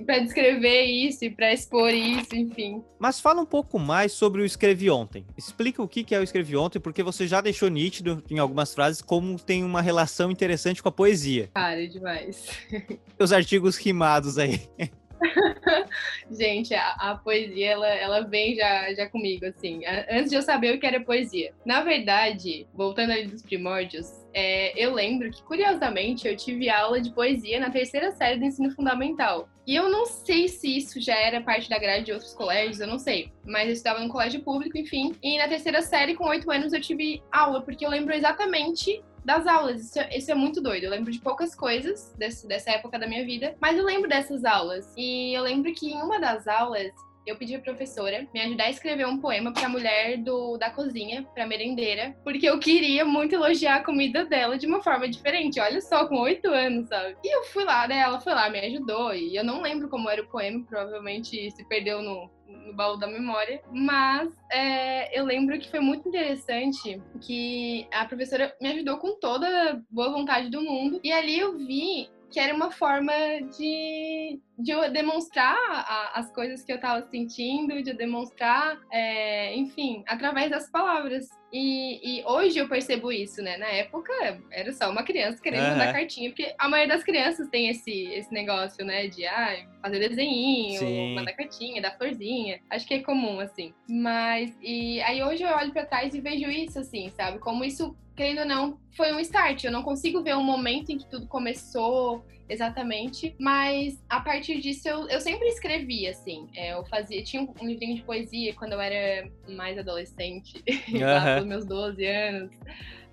Para 0.04 0.18
descrever 0.20 0.84
isso 0.84 1.24
e 1.24 1.30
para 1.30 1.52
expor 1.52 1.90
isso, 1.90 2.34
enfim. 2.34 2.82
Mas 2.98 3.20
fala 3.20 3.40
um 3.40 3.46
pouco 3.46 3.78
mais 3.78 4.12
sobre 4.12 4.42
o 4.42 4.44
Escrevi 4.44 4.90
Ontem. 4.90 5.26
Explica 5.36 5.82
o 5.82 5.88
que 5.88 6.14
é 6.14 6.18
o 6.18 6.22
Escrevi 6.22 6.56
Ontem, 6.56 6.80
porque 6.80 7.02
você 7.02 7.26
já 7.26 7.40
deixou 7.40 7.68
nítido 7.68 8.22
em 8.30 8.38
algumas 8.38 8.74
frases 8.74 9.02
como 9.02 9.38
tem 9.38 9.64
uma 9.64 9.82
relação 9.82 10.30
interessante 10.30 10.82
com 10.82 10.88
a 10.88 10.92
poesia. 10.92 11.50
Cara, 11.54 11.86
demais. 11.86 12.46
Os 13.18 13.32
artigos 13.32 13.76
rimados 13.76 14.38
aí. 14.38 14.60
Gente, 16.30 16.74
a, 16.74 16.90
a, 16.92 17.14
poesia, 17.16 17.70
ela, 17.70 17.88
ela 17.88 18.20
vem 18.20 18.54
já, 18.54 18.92
já 18.94 19.08
comigo, 19.08 19.46
assim, 19.46 19.82
antes 20.10 20.30
de 20.30 20.36
eu 20.36 20.42
saber 20.42 20.74
o 20.74 20.80
que 20.80 20.86
era 20.86 21.00
poesia. 21.00 21.52
Na 21.64 21.82
verdade, 21.82 22.66
voltando 22.74 23.12
ali 23.12 23.26
dos 23.26 23.42
primórdios, 23.42 24.24
é, 24.32 24.72
eu 24.82 24.92
lembro 24.92 25.30
que, 25.30 25.42
curiosamente, 25.42 26.26
eu 26.26 26.36
tive 26.36 26.68
aula 26.68 27.00
de 27.00 27.12
poesia 27.12 27.60
na 27.60 27.70
terceira 27.70 28.10
série 28.12 28.38
do 28.38 28.44
ensino 28.44 28.70
fundamental. 28.70 29.48
E 29.66 29.74
eu 29.74 29.88
não 29.88 30.04
sei 30.04 30.48
se 30.48 30.76
isso 30.76 31.00
já 31.00 31.16
era 31.16 31.40
parte 31.40 31.70
da 31.70 31.78
grade 31.78 32.06
de 32.06 32.12
outros 32.12 32.34
colégios, 32.34 32.80
eu 32.80 32.86
não 32.86 32.98
sei. 32.98 33.32
Mas 33.46 33.66
eu 33.66 33.72
estudava 33.72 34.00
no 34.00 34.10
colégio 34.10 34.42
público, 34.42 34.76
enfim. 34.76 35.14
E 35.22 35.38
na 35.38 35.48
terceira 35.48 35.80
série, 35.80 36.14
com 36.14 36.28
oito 36.28 36.50
anos, 36.50 36.72
eu 36.72 36.80
tive 36.80 37.22
aula, 37.32 37.62
porque 37.62 37.86
eu 37.86 37.90
lembro 37.90 38.12
exatamente 38.12 39.02
das 39.24 39.46
aulas. 39.46 39.82
Isso 39.82 39.98
é, 39.98 40.16
isso 40.16 40.30
é, 40.30 40.34
muito 40.34 40.60
doido. 40.60 40.84
Eu 40.84 40.90
lembro 40.90 41.10
de 41.10 41.20
poucas 41.20 41.54
coisas 41.54 42.12
desse, 42.18 42.46
dessa 42.46 42.70
época 42.72 42.98
da 42.98 43.06
minha 43.06 43.24
vida, 43.24 43.56
mas 43.60 43.78
eu 43.78 43.84
lembro 43.84 44.08
dessas 44.08 44.44
aulas. 44.44 44.92
E 44.96 45.32
eu 45.34 45.42
lembro 45.42 45.72
que 45.72 45.90
em 45.90 46.02
uma 46.02 46.20
das 46.20 46.46
aulas 46.46 46.92
eu 47.26 47.36
pedi 47.36 47.54
à 47.54 47.60
professora 47.60 48.26
me 48.32 48.40
ajudar 48.40 48.64
a 48.64 48.70
escrever 48.70 49.06
um 49.06 49.18
poema 49.18 49.52
para 49.52 49.66
a 49.66 49.68
mulher 49.68 50.18
do, 50.18 50.56
da 50.56 50.70
cozinha, 50.70 51.22
para 51.34 51.46
merendeira, 51.46 52.14
porque 52.22 52.48
eu 52.48 52.58
queria 52.58 53.04
muito 53.04 53.34
elogiar 53.34 53.76
a 53.76 53.84
comida 53.84 54.24
dela 54.24 54.58
de 54.58 54.66
uma 54.66 54.82
forma 54.82 55.08
diferente. 55.08 55.60
Olha 55.60 55.80
só, 55.80 56.06
com 56.06 56.20
oito 56.20 56.48
anos, 56.48 56.88
sabe? 56.88 57.16
E 57.24 57.36
eu 57.36 57.44
fui 57.44 57.64
lá, 57.64 57.86
daí 57.86 57.98
ela 57.98 58.20
foi 58.20 58.34
lá, 58.34 58.48
me 58.50 58.60
ajudou. 58.60 59.14
E 59.14 59.36
eu 59.36 59.44
não 59.44 59.62
lembro 59.62 59.88
como 59.88 60.08
era 60.08 60.22
o 60.22 60.28
poema, 60.28 60.64
provavelmente 60.68 61.50
se 61.50 61.64
perdeu 61.68 62.02
no, 62.02 62.30
no 62.46 62.74
baú 62.74 62.96
da 62.96 63.06
memória, 63.06 63.62
mas 63.72 64.30
é, 64.50 65.18
eu 65.18 65.24
lembro 65.24 65.58
que 65.58 65.70
foi 65.70 65.80
muito 65.80 66.08
interessante 66.08 67.00
que 67.20 67.86
a 67.92 68.04
professora 68.04 68.54
me 68.60 68.68
ajudou 68.68 68.98
com 68.98 69.18
toda 69.18 69.46
a 69.46 69.80
boa 69.90 70.10
vontade 70.10 70.50
do 70.50 70.60
mundo, 70.60 71.00
e 71.02 71.12
ali 71.12 71.38
eu 71.38 71.56
vi 71.56 72.08
que 72.30 72.40
era 72.40 72.52
uma 72.52 72.70
forma 72.70 73.12
de, 73.56 74.40
de 74.58 74.70
eu 74.70 74.90
demonstrar 74.90 75.56
a, 75.68 76.18
as 76.18 76.32
coisas 76.32 76.62
que 76.62 76.72
eu 76.72 76.76
estava 76.76 77.06
sentindo, 77.08 77.82
de 77.82 77.90
eu 77.90 77.96
demonstrar, 77.96 78.78
é, 78.90 79.54
enfim, 79.56 80.02
através 80.06 80.50
das 80.50 80.70
palavras. 80.70 81.28
E, 81.52 82.18
e, 82.18 82.24
hoje 82.24 82.58
eu 82.58 82.68
percebo 82.68 83.12
isso, 83.12 83.40
né? 83.40 83.56
Na 83.56 83.68
época 83.68 84.12
era 84.50 84.72
só 84.72 84.90
uma 84.90 85.04
criança 85.04 85.40
querendo 85.40 85.62
uhum. 85.62 85.70
mandar 85.70 85.92
cartinha, 85.92 86.30
porque 86.30 86.52
a 86.58 86.68
maioria 86.68 86.94
das 86.94 87.04
crianças 87.04 87.48
tem 87.48 87.68
esse, 87.68 88.06
esse 88.06 88.32
negócio, 88.32 88.84
né? 88.84 89.06
De 89.06 89.24
ah, 89.24 89.64
fazer 89.80 90.08
desenho, 90.08 90.78
Sim. 90.80 91.14
mandar 91.14 91.32
cartinha, 91.32 91.80
dar 91.80 91.96
florzinha. 91.96 92.60
Acho 92.68 92.86
que 92.86 92.94
é 92.94 93.02
comum, 93.02 93.38
assim. 93.38 93.72
Mas, 93.88 94.52
e 94.60 95.00
aí 95.02 95.22
hoje 95.22 95.44
eu 95.44 95.50
olho 95.50 95.72
para 95.72 95.86
trás 95.86 96.12
e 96.14 96.20
vejo 96.20 96.50
isso, 96.50 96.78
assim, 96.80 97.08
sabe? 97.10 97.38
Como 97.38 97.64
isso 97.64 97.96
querendo 98.16 98.40
ou 98.40 98.46
não, 98.46 98.78
foi 98.96 99.12
um 99.12 99.20
start. 99.20 99.64
Eu 99.64 99.72
não 99.72 99.82
consigo 99.82 100.22
ver 100.22 100.36
um 100.36 100.42
momento 100.42 100.90
em 100.90 100.98
que 100.98 101.08
tudo 101.08 101.26
começou 101.26 102.24
exatamente, 102.48 103.34
mas 103.38 104.02
a 104.08 104.20
partir 104.20 104.60
disso 104.60 104.88
eu, 104.88 105.08
eu 105.08 105.20
sempre 105.20 105.48
escrevi, 105.48 106.06
assim. 106.06 106.48
É, 106.54 106.72
eu 106.72 106.84
fazia, 106.84 107.22
tinha 107.22 107.42
um 107.42 107.66
livrinho 107.66 107.96
de 107.96 108.02
poesia 108.02 108.54
quando 108.54 108.72
eu 108.72 108.80
era 108.80 109.28
mais 109.48 109.78
adolescente, 109.78 110.62
uhum. 110.88 111.00
lá 111.04 111.34
pelos 111.34 111.48
meus 111.48 111.66
12 111.66 112.04
anos 112.04 112.50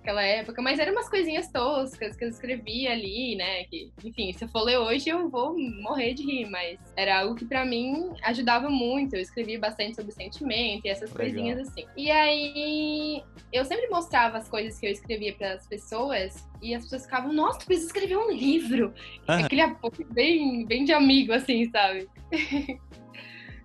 aquela 0.01 0.23
época, 0.23 0.61
mas 0.61 0.79
eram 0.79 0.91
umas 0.91 1.07
coisinhas 1.07 1.47
toscas 1.51 2.17
que 2.17 2.25
eu 2.25 2.29
escrevia 2.29 2.91
ali, 2.91 3.35
né? 3.35 3.63
Que, 3.65 3.91
enfim, 4.03 4.33
se 4.33 4.43
eu 4.43 4.49
for 4.49 4.63
ler 4.63 4.77
hoje 4.77 5.09
eu 5.09 5.29
vou 5.29 5.55
morrer 5.57 6.13
de 6.13 6.23
rir, 6.23 6.49
mas 6.49 6.79
era 6.97 7.19
algo 7.19 7.35
que 7.35 7.45
para 7.45 7.63
mim 7.63 8.11
ajudava 8.23 8.69
muito. 8.69 9.15
Eu 9.15 9.21
escrevia 9.21 9.59
bastante 9.59 9.95
sobre 9.95 10.11
sentimento 10.11 10.85
e 10.85 10.89
essas 10.89 11.13
Legal. 11.13 11.17
coisinhas 11.17 11.59
assim. 11.59 11.85
E 11.95 12.09
aí 12.09 13.23
eu 13.53 13.63
sempre 13.63 13.87
mostrava 13.89 14.37
as 14.37 14.49
coisas 14.49 14.79
que 14.79 14.87
eu 14.87 14.91
escrevia 14.91 15.33
para 15.33 15.53
as 15.53 15.67
pessoas 15.67 16.49
e 16.61 16.73
as 16.73 16.83
pessoas 16.83 17.03
ficavam, 17.03 17.31
nossa, 17.31 17.59
tu 17.59 17.65
precisa 17.67 17.87
escrever 17.87 18.17
um 18.17 18.31
livro. 18.31 18.93
Uhum. 19.29 19.45
Aquele 19.45 19.61
apoio 19.61 20.07
bem, 20.11 20.65
bem 20.65 20.83
de 20.83 20.93
amigo, 20.93 21.31
assim, 21.31 21.69
sabe? 21.69 22.09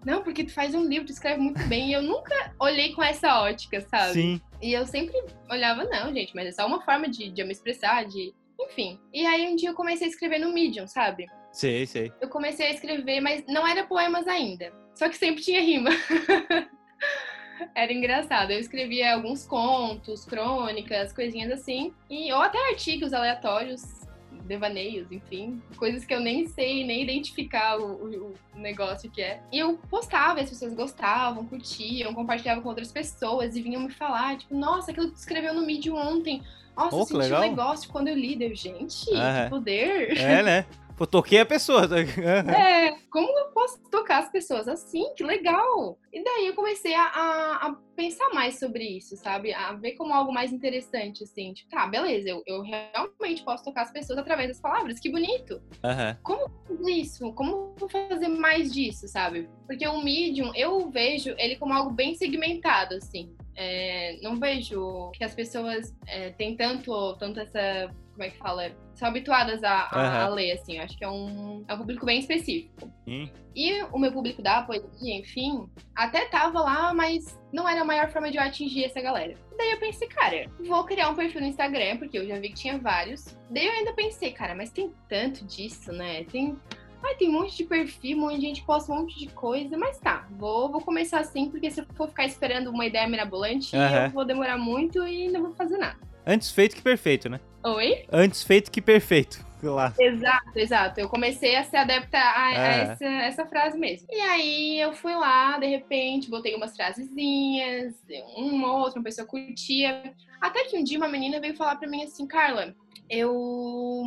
não, 0.04 0.22
porque 0.22 0.44
tu 0.44 0.52
faz 0.52 0.74
um 0.74 0.84
livro, 0.84 1.06
tu 1.06 1.12
escreve 1.12 1.40
muito 1.40 1.62
bem. 1.66 1.88
E 1.88 1.92
eu 1.94 2.02
nunca 2.02 2.54
olhei 2.60 2.92
com 2.92 3.02
essa 3.02 3.40
ótica, 3.40 3.80
sabe? 3.80 4.12
Sim. 4.12 4.40
E 4.60 4.72
eu 4.72 4.86
sempre 4.86 5.14
olhava, 5.50 5.84
não, 5.84 6.12
gente, 6.12 6.34
mas 6.34 6.46
é 6.46 6.52
só 6.52 6.66
uma 6.66 6.80
forma 6.82 7.08
de, 7.08 7.30
de 7.30 7.40
eu 7.40 7.46
me 7.46 7.52
expressar, 7.52 8.04
de. 8.04 8.34
Enfim. 8.58 8.98
E 9.12 9.26
aí 9.26 9.46
um 9.46 9.56
dia 9.56 9.70
eu 9.70 9.74
comecei 9.74 10.06
a 10.06 10.10
escrever 10.10 10.38
no 10.38 10.52
Medium, 10.52 10.86
sabe? 10.86 11.26
Sei, 11.52 11.86
sei. 11.86 12.12
Eu 12.20 12.28
comecei 12.28 12.66
a 12.66 12.70
escrever, 12.70 13.20
mas 13.20 13.44
não 13.46 13.66
era 13.66 13.84
poemas 13.84 14.26
ainda. 14.26 14.72
Só 14.94 15.08
que 15.08 15.16
sempre 15.16 15.42
tinha 15.42 15.60
rima. 15.60 15.90
era 17.74 17.92
engraçado. 17.92 18.50
Eu 18.50 18.58
escrevia 18.58 19.14
alguns 19.14 19.46
contos, 19.46 20.24
crônicas, 20.24 21.12
coisinhas 21.12 21.52
assim. 21.52 21.94
E, 22.08 22.32
ou 22.32 22.40
até 22.40 22.58
artigos 22.70 23.12
aleatórios 23.12 24.05
devaneios, 24.46 25.10
enfim, 25.10 25.60
coisas 25.76 26.04
que 26.04 26.14
eu 26.14 26.20
nem 26.20 26.46
sei 26.46 26.84
nem 26.84 27.02
identificar 27.02 27.78
o, 27.78 27.84
o, 27.84 28.34
o, 28.54 28.58
negócio 28.58 29.10
que 29.10 29.20
é. 29.20 29.40
E 29.52 29.58
eu 29.58 29.78
postava, 29.90 30.40
as 30.40 30.48
pessoas 30.48 30.72
gostavam, 30.74 31.44
curtiam, 31.46 32.14
compartilhavam 32.14 32.62
com 32.62 32.68
outras 32.68 32.90
pessoas 32.90 33.56
e 33.56 33.62
vinham 33.62 33.82
me 33.82 33.90
falar, 33.90 34.38
tipo, 34.38 34.56
nossa, 34.56 34.90
aquilo 34.90 35.08
que 35.08 35.14
tu 35.14 35.18
escreveu 35.18 35.52
no 35.52 35.66
Medium 35.66 35.96
ontem. 35.96 36.42
Nossa, 36.76 36.96
oh, 36.96 37.00
eu 37.00 37.06
senti 37.06 37.18
legal. 37.18 37.42
um 37.42 37.48
negócio 37.48 37.90
quando 37.90 38.08
eu 38.08 38.14
li. 38.14 38.36
Deu, 38.36 38.54
gente, 38.54 39.06
que 39.06 39.50
poder. 39.50 40.16
É, 40.16 40.42
né? 40.42 40.66
Pô, 40.96 41.06
toquei 41.06 41.40
a 41.40 41.46
pessoa. 41.46 41.86
Tá 41.86 41.98
é, 41.98 42.96
como 43.10 43.28
eu 43.38 43.48
posso 43.52 43.78
tocar 43.90 44.22
as 44.22 44.30
pessoas 44.30 44.66
assim? 44.66 45.12
Que 45.14 45.22
legal! 45.22 45.98
E 46.10 46.24
daí 46.24 46.46
eu 46.46 46.54
comecei 46.54 46.94
a, 46.94 47.02
a, 47.02 47.66
a, 47.66 47.76
pensar 47.94 48.30
mais 48.30 48.58
sobre 48.58 48.82
isso, 48.82 49.14
sabe? 49.18 49.52
A 49.52 49.74
ver 49.74 49.92
como 49.92 50.14
algo 50.14 50.32
mais 50.32 50.52
interessante, 50.52 51.22
assim. 51.22 51.52
Tipo, 51.52 51.68
tá, 51.70 51.86
beleza, 51.86 52.30
eu, 52.30 52.42
eu 52.46 52.62
realmente 52.62 53.44
posso 53.44 53.62
tocar 53.62 53.82
as 53.82 53.92
pessoas 53.92 54.18
através 54.18 54.48
das 54.48 54.60
palavras, 54.60 54.98
que 54.98 55.10
bonito! 55.10 55.62
Uhum. 55.84 56.16
Como 56.22 56.50
fazer 56.66 56.92
isso? 56.92 57.32
Como 57.34 57.74
fazer 57.90 58.28
mais 58.28 58.72
disso, 58.72 59.06
sabe? 59.06 59.50
Porque 59.66 59.86
o 59.86 60.02
Medium, 60.02 60.50
eu 60.54 60.90
vejo 60.90 61.34
ele 61.36 61.56
como 61.56 61.74
algo 61.74 61.90
bem 61.90 62.14
segmentado, 62.14 62.94
assim. 62.94 63.36
É, 63.54 64.18
não 64.22 64.36
vejo 64.36 65.10
que 65.12 65.24
as 65.24 65.34
pessoas 65.34 65.94
é, 66.06 66.30
têm 66.30 66.56
tanto, 66.56 67.16
tanto 67.18 67.40
essa 67.40 67.90
como 68.16 68.24
é 68.24 68.30
que 68.30 68.38
fala? 68.38 68.72
São 68.94 69.08
habituadas 69.08 69.62
a, 69.62 69.88
a, 69.90 69.96
uhum. 69.96 70.24
a 70.24 70.28
ler, 70.28 70.52
assim. 70.52 70.78
Eu 70.78 70.84
acho 70.84 70.96
que 70.96 71.04
é 71.04 71.08
um, 71.08 71.62
é 71.68 71.74
um 71.74 71.78
público 71.78 72.06
bem 72.06 72.18
específico. 72.18 72.90
Hum. 73.06 73.28
E 73.54 73.82
o 73.84 73.98
meu 73.98 74.10
público 74.10 74.42
da 74.42 74.62
poesia, 74.62 75.14
enfim, 75.14 75.68
até 75.94 76.24
tava 76.26 76.60
lá, 76.60 76.94
mas 76.94 77.38
não 77.52 77.68
era 77.68 77.82
a 77.82 77.84
maior 77.84 78.10
forma 78.10 78.30
de 78.30 78.38
eu 78.38 78.42
atingir 78.42 78.84
essa 78.84 79.00
galera. 79.00 79.34
Daí 79.56 79.70
eu 79.70 79.78
pensei, 79.78 80.08
cara, 80.08 80.50
vou 80.66 80.82
criar 80.84 81.10
um 81.10 81.14
perfil 81.14 81.42
no 81.42 81.46
Instagram, 81.46 81.98
porque 81.98 82.18
eu 82.18 82.26
já 82.26 82.38
vi 82.38 82.48
que 82.48 82.54
tinha 82.54 82.78
vários. 82.78 83.36
Daí 83.50 83.66
eu 83.66 83.72
ainda 83.72 83.92
pensei, 83.92 84.32
cara, 84.32 84.54
mas 84.54 84.70
tem 84.70 84.90
tanto 85.08 85.44
disso, 85.44 85.92
né? 85.92 86.24
Tem. 86.24 86.56
Ai, 87.04 87.14
tem 87.16 87.28
um 87.28 87.32
monte 87.32 87.54
de 87.54 87.64
perfil, 87.64 88.16
um 88.16 88.20
monte 88.22 88.36
de 88.36 88.46
gente 88.46 88.64
posta 88.64 88.90
um 88.90 89.00
monte 89.00 89.18
de 89.18 89.26
coisa, 89.28 89.76
mas 89.76 89.98
tá, 89.98 90.26
vou, 90.30 90.72
vou 90.72 90.80
começar 90.80 91.20
assim, 91.20 91.50
porque 91.50 91.70
se 91.70 91.80
eu 91.80 91.86
for 91.94 92.08
ficar 92.08 92.24
esperando 92.24 92.68
uma 92.68 92.86
ideia 92.86 93.06
mirabolante, 93.06 93.76
uhum. 93.76 93.82
eu 93.82 94.10
vou 94.10 94.24
demorar 94.24 94.56
muito 94.56 95.06
e 95.06 95.28
não 95.28 95.42
vou 95.42 95.54
fazer 95.54 95.76
nada. 95.76 95.98
Antes 96.26 96.50
feito 96.50 96.74
que 96.74 96.82
perfeito, 96.82 97.28
né? 97.28 97.38
Oi? 97.66 98.04
Antes 98.12 98.44
feito 98.44 98.70
que 98.70 98.80
perfeito. 98.80 99.44
Lá. 99.62 99.92
Exato, 99.98 100.56
exato. 100.56 101.00
Eu 101.00 101.08
comecei 101.08 101.56
a 101.56 101.64
se 101.64 101.76
adaptar 101.76 102.34
a, 102.36 102.52
é. 102.52 102.56
a 102.56 102.74
essa, 102.92 103.04
essa, 103.04 103.46
frase 103.46 103.76
mesmo. 103.76 104.06
E 104.08 104.20
aí 104.20 104.80
eu 104.80 104.92
fui 104.92 105.12
lá, 105.12 105.58
de 105.58 105.66
repente, 105.66 106.30
botei 106.30 106.54
umas 106.54 106.76
frasezinhas, 106.76 107.94
uma 108.36 108.72
ou 108.72 108.80
outra, 108.80 109.00
uma 109.00 109.04
pessoa 109.04 109.26
curtia. 109.26 110.14
Até 110.40 110.64
que 110.64 110.78
um 110.78 110.84
dia 110.84 110.98
uma 110.98 111.08
menina 111.08 111.40
veio 111.40 111.56
falar 111.56 111.76
pra 111.76 111.88
mim 111.88 112.04
assim, 112.04 112.28
Carla, 112.28 112.76
eu. 113.10 114.04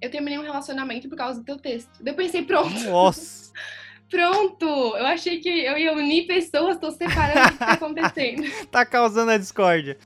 Eu 0.00 0.10
terminei 0.10 0.38
um 0.38 0.42
relacionamento 0.42 1.08
por 1.08 1.18
causa 1.18 1.40
do 1.40 1.44
teu 1.44 1.58
texto. 1.58 1.90
Eu 2.04 2.14
pensei, 2.14 2.42
pronto. 2.42 2.78
Nossa! 2.84 3.52
Pronto! 4.10 4.66
Eu 4.66 5.06
achei 5.06 5.40
que 5.40 5.48
eu 5.48 5.76
ia 5.76 5.92
unir 5.92 6.26
pessoas, 6.26 6.78
tô 6.78 6.90
separando 6.90 7.48
o 7.48 7.52
que 7.52 7.58
tá 7.58 7.72
acontecendo. 7.74 8.66
tá 8.70 8.86
causando 8.86 9.32
a 9.32 9.38
discórdia. 9.38 9.98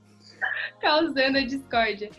causando 0.81 1.37
a 1.37 1.41
discórdia. 1.41 2.09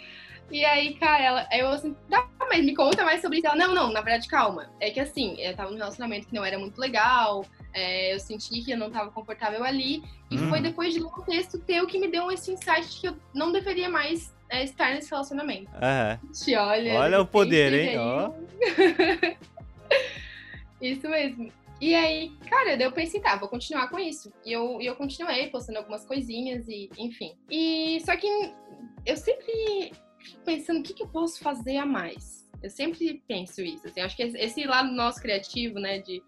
E 0.50 0.64
aí, 0.64 0.94
cara, 0.94 1.22
ela, 1.22 1.48
eu 1.52 1.68
assim, 1.68 1.94
tá, 2.08 2.28
mas 2.48 2.64
me 2.64 2.74
conta 2.74 3.04
mais 3.04 3.20
sobre 3.20 3.38
isso. 3.38 3.46
Ela, 3.46 3.56
não, 3.56 3.74
não, 3.74 3.92
na 3.92 4.00
verdade, 4.00 4.28
calma. 4.28 4.70
É 4.80 4.90
que 4.90 4.98
assim, 4.98 5.40
eu 5.40 5.54
tava 5.54 5.70
num 5.70 5.76
relacionamento 5.76 6.26
que 6.26 6.34
não 6.34 6.44
era 6.44 6.58
muito 6.58 6.78
legal, 6.78 7.44
é, 7.72 8.12
eu 8.14 8.18
senti 8.18 8.62
que 8.62 8.72
eu 8.72 8.78
não 8.78 8.90
tava 8.90 9.10
confortável 9.10 9.62
ali. 9.62 10.02
E 10.30 10.36
hum. 10.36 10.48
foi 10.48 10.60
depois 10.60 10.92
de 10.92 11.00
ler 11.00 11.06
um 11.06 11.22
texto 11.22 11.58
teu 11.58 11.86
que 11.86 11.98
me 11.98 12.08
deu 12.08 12.30
esse 12.30 12.52
insight 12.52 12.88
de 12.90 13.00
que 13.00 13.08
eu 13.08 13.16
não 13.32 13.52
deveria 13.52 13.88
mais 13.88 14.34
é, 14.48 14.64
estar 14.64 14.92
nesse 14.92 15.10
relacionamento. 15.10 15.70
Uhum. 15.70 16.32
Te 16.32 16.56
olha. 16.56 16.94
Olha 16.94 17.20
o 17.20 17.26
poder, 17.26 17.72
hein? 17.72 17.98
Ó. 17.98 18.32
isso 20.82 21.08
mesmo. 21.08 21.52
E 21.80 21.94
aí, 21.94 22.30
cara, 22.48 22.74
eu 22.74 22.92
pensei, 22.92 23.20
tá, 23.20 23.36
vou 23.36 23.48
continuar 23.48 23.88
com 23.88 23.98
isso. 23.98 24.30
E 24.44 24.52
eu, 24.52 24.80
eu 24.82 24.94
continuei 24.96 25.48
postando 25.48 25.78
algumas 25.78 26.04
coisinhas 26.04 26.68
e, 26.68 26.90
enfim. 26.98 27.34
E 27.50 28.02
só 28.04 28.16
que 28.16 28.26
eu 29.06 29.16
sempre 29.16 29.92
pensando 30.44 30.80
o 30.80 30.82
que, 30.82 30.94
que 30.94 31.02
eu 31.02 31.08
posso 31.08 31.40
fazer 31.40 31.76
a 31.76 31.86
mais. 31.86 32.48
Eu 32.62 32.70
sempre 32.70 33.22
penso 33.26 33.62
isso, 33.62 33.86
assim, 33.86 34.00
acho 34.00 34.16
que 34.16 34.22
esse 34.22 34.64
lado 34.64 34.92
nosso 34.92 35.20
criativo, 35.20 35.78
né, 35.78 35.98
de, 36.00 36.22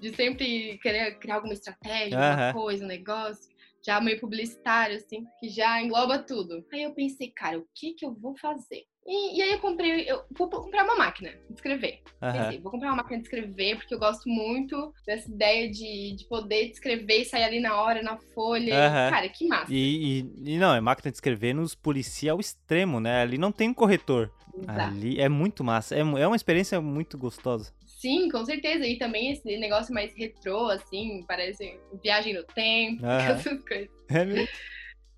de 0.00 0.14
sempre 0.14 0.78
querer 0.78 1.18
criar 1.18 1.36
alguma 1.36 1.54
estratégia, 1.54 2.18
alguma 2.18 2.52
coisa, 2.52 2.84
um 2.84 2.88
negócio, 2.88 3.50
já 3.82 4.00
meio 4.00 4.20
publicitário, 4.20 4.96
assim, 4.96 5.24
que 5.40 5.48
já 5.48 5.80
engloba 5.80 6.18
tudo. 6.18 6.64
Aí 6.72 6.82
eu 6.82 6.92
pensei, 6.92 7.30
cara, 7.30 7.58
o 7.58 7.66
que 7.74 7.94
que 7.94 8.04
eu 8.04 8.14
vou 8.14 8.36
fazer? 8.36 8.84
E, 9.08 9.38
e, 9.38 9.42
aí 9.42 9.52
eu 9.52 9.58
comprei, 9.58 10.04
eu 10.06 10.22
vou 10.36 10.50
comprar 10.50 10.84
uma 10.84 10.94
máquina 10.94 11.30
de 11.48 11.54
escrever. 11.54 12.02
Uhum. 12.20 12.30
Pensei, 12.30 12.60
vou 12.60 12.70
comprar 12.70 12.88
uma 12.88 12.96
máquina 12.96 13.16
de 13.16 13.24
escrever, 13.24 13.76
porque 13.76 13.94
eu 13.94 13.98
gosto 13.98 14.28
muito 14.28 14.92
dessa 15.06 15.30
ideia 15.30 15.70
de, 15.70 16.14
de 16.14 16.26
poder 16.26 16.66
escrever 16.66 17.22
e 17.22 17.24
sair 17.24 17.44
ali 17.44 17.58
na 17.58 17.80
hora, 17.80 18.02
na 18.02 18.18
folha. 18.34 18.74
Uhum. 18.74 19.10
Cara, 19.10 19.28
que 19.30 19.48
massa. 19.48 19.72
E, 19.72 20.20
e, 20.44 20.52
e, 20.52 20.58
não, 20.58 20.74
é 20.74 20.80
máquina 20.80 21.10
de 21.10 21.16
escrever 21.16 21.54
nos 21.54 21.74
policia 21.74 22.32
ao 22.32 22.40
extremo, 22.40 23.00
né? 23.00 23.22
Ali 23.22 23.38
não 23.38 23.50
tem 23.50 23.70
um 23.70 23.74
corretor. 23.74 24.30
Exato. 24.54 24.78
Ali 24.78 25.18
é 25.18 25.28
muito 25.28 25.64
massa. 25.64 25.94
É, 25.94 26.00
é 26.00 26.26
uma 26.26 26.36
experiência 26.36 26.78
muito 26.78 27.16
gostosa. 27.16 27.72
Sim, 27.86 28.28
com 28.28 28.44
certeza. 28.44 28.86
E 28.86 28.98
também 28.98 29.32
esse 29.32 29.56
negócio 29.56 29.94
mais 29.94 30.14
retrô, 30.14 30.68
assim, 30.68 31.24
parece 31.26 31.80
viagem 32.02 32.34
no 32.34 32.44
tempo, 32.44 33.02
uhum. 33.06 33.10
essas 33.10 33.64
coisas. 33.64 33.88
É 34.10 34.24
mesmo? 34.24 34.48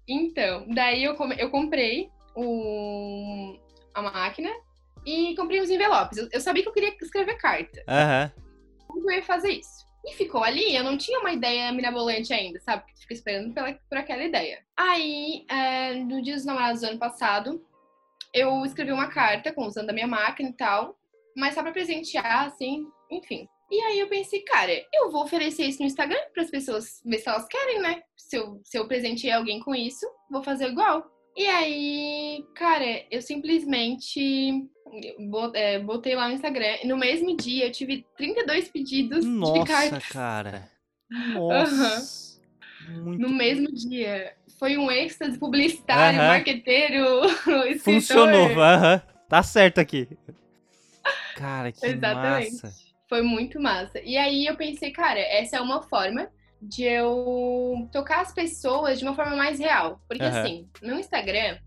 Então, 0.06 0.64
daí 0.68 1.02
eu, 1.02 1.16
eu 1.38 1.50
comprei 1.50 2.08
um, 2.36 3.58
a 4.00 4.10
máquina 4.10 4.50
e 5.04 5.34
comprei 5.36 5.60
os 5.60 5.70
envelopes. 5.70 6.18
Eu, 6.18 6.28
eu 6.32 6.40
sabia 6.40 6.62
que 6.62 6.68
eu 6.68 6.72
queria 6.72 6.94
escrever 7.00 7.36
carta. 7.36 7.80
Uhum. 7.80 8.44
Como 8.86 9.10
eu 9.10 9.16
ia 9.16 9.22
fazer 9.22 9.52
isso? 9.52 9.88
E 10.04 10.14
ficou 10.14 10.42
ali, 10.42 10.74
eu 10.74 10.82
não 10.82 10.96
tinha 10.96 11.20
uma 11.20 11.32
ideia 11.32 11.70
mirabolante 11.72 12.32
ainda, 12.32 12.58
sabe? 12.60 12.82
Porque 12.82 13.00
fica 13.00 13.14
esperando 13.14 13.52
pela, 13.52 13.72
por 13.88 13.98
aquela 13.98 14.24
ideia. 14.24 14.64
Aí, 14.76 15.44
é, 15.48 15.94
no 15.94 16.22
dia 16.22 16.34
dos 16.34 16.44
namorados 16.44 16.80
do 16.80 16.86
ano 16.86 16.98
passado, 16.98 17.62
eu 18.32 18.64
escrevi 18.64 18.92
uma 18.92 19.08
carta 19.08 19.52
com 19.52 19.66
usando 19.66 19.90
a 19.90 19.92
minha 19.92 20.06
máquina 20.06 20.48
e 20.48 20.54
tal, 20.54 20.96
mas 21.36 21.54
só 21.54 21.62
pra 21.62 21.72
presentear, 21.72 22.46
assim, 22.46 22.86
enfim. 23.10 23.46
E 23.70 23.80
aí 23.82 24.00
eu 24.00 24.08
pensei, 24.08 24.40
cara, 24.40 24.72
eu 24.92 25.10
vou 25.10 25.22
oferecer 25.22 25.64
isso 25.64 25.80
no 25.80 25.86
Instagram 25.86 26.18
para 26.32 26.42
as 26.42 26.50
pessoas 26.50 27.00
ver 27.04 27.18
se 27.18 27.28
elas 27.28 27.46
querem, 27.46 27.80
né? 27.80 28.02
Se 28.16 28.36
eu, 28.36 28.60
se 28.64 28.76
eu 28.76 28.88
presentear 28.88 29.38
alguém 29.38 29.60
com 29.60 29.74
isso, 29.74 30.06
vou 30.30 30.42
fazer 30.42 30.68
igual. 30.68 31.08
E 31.36 31.46
aí, 31.46 32.44
cara, 32.54 33.04
eu 33.10 33.22
simplesmente 33.22 34.68
é, 35.54 35.78
botei 35.78 36.14
lá 36.14 36.28
no 36.28 36.34
Instagram. 36.34 36.78
E 36.82 36.86
no 36.86 36.96
mesmo 36.96 37.36
dia 37.36 37.66
eu 37.66 37.72
tive 37.72 38.04
32 38.16 38.68
pedidos 38.68 39.24
Nossa, 39.24 39.52
de 39.52 39.66
cartas. 39.66 39.92
Nossa, 39.92 40.12
cara. 40.12 40.68
Nossa. 41.34 42.40
Uhum. 42.88 43.18
no 43.18 43.28
mesmo 43.28 43.72
dia. 43.72 44.34
Foi 44.58 44.76
um 44.76 44.90
êxtase 44.90 45.38
publicitário, 45.38 46.20
uhum. 46.20 46.26
marqueteiro, 46.26 47.24
escritor. 47.70 47.78
Funcionou, 47.78 48.48
uhum. 48.48 49.00
tá 49.28 49.42
certo 49.42 49.78
aqui. 49.78 50.08
Cara, 51.36 51.72
que 51.72 51.86
Exatamente. 51.86 52.52
massa. 52.52 52.74
Foi 53.08 53.22
muito 53.22 53.60
massa. 53.60 54.00
E 54.00 54.16
aí 54.16 54.46
eu 54.46 54.56
pensei, 54.56 54.90
cara, 54.90 55.18
essa 55.18 55.56
é 55.56 55.60
uma 55.60 55.82
forma 55.82 56.28
de 56.60 56.84
eu 56.84 57.88
tocar 57.92 58.20
as 58.20 58.32
pessoas 58.32 58.98
de 58.98 59.04
uma 59.04 59.14
forma 59.14 59.36
mais 59.36 59.58
real. 59.58 60.00
Porque 60.06 60.24
uhum. 60.24 60.28
assim, 60.30 60.68
no 60.82 60.98
Instagram 60.98 61.58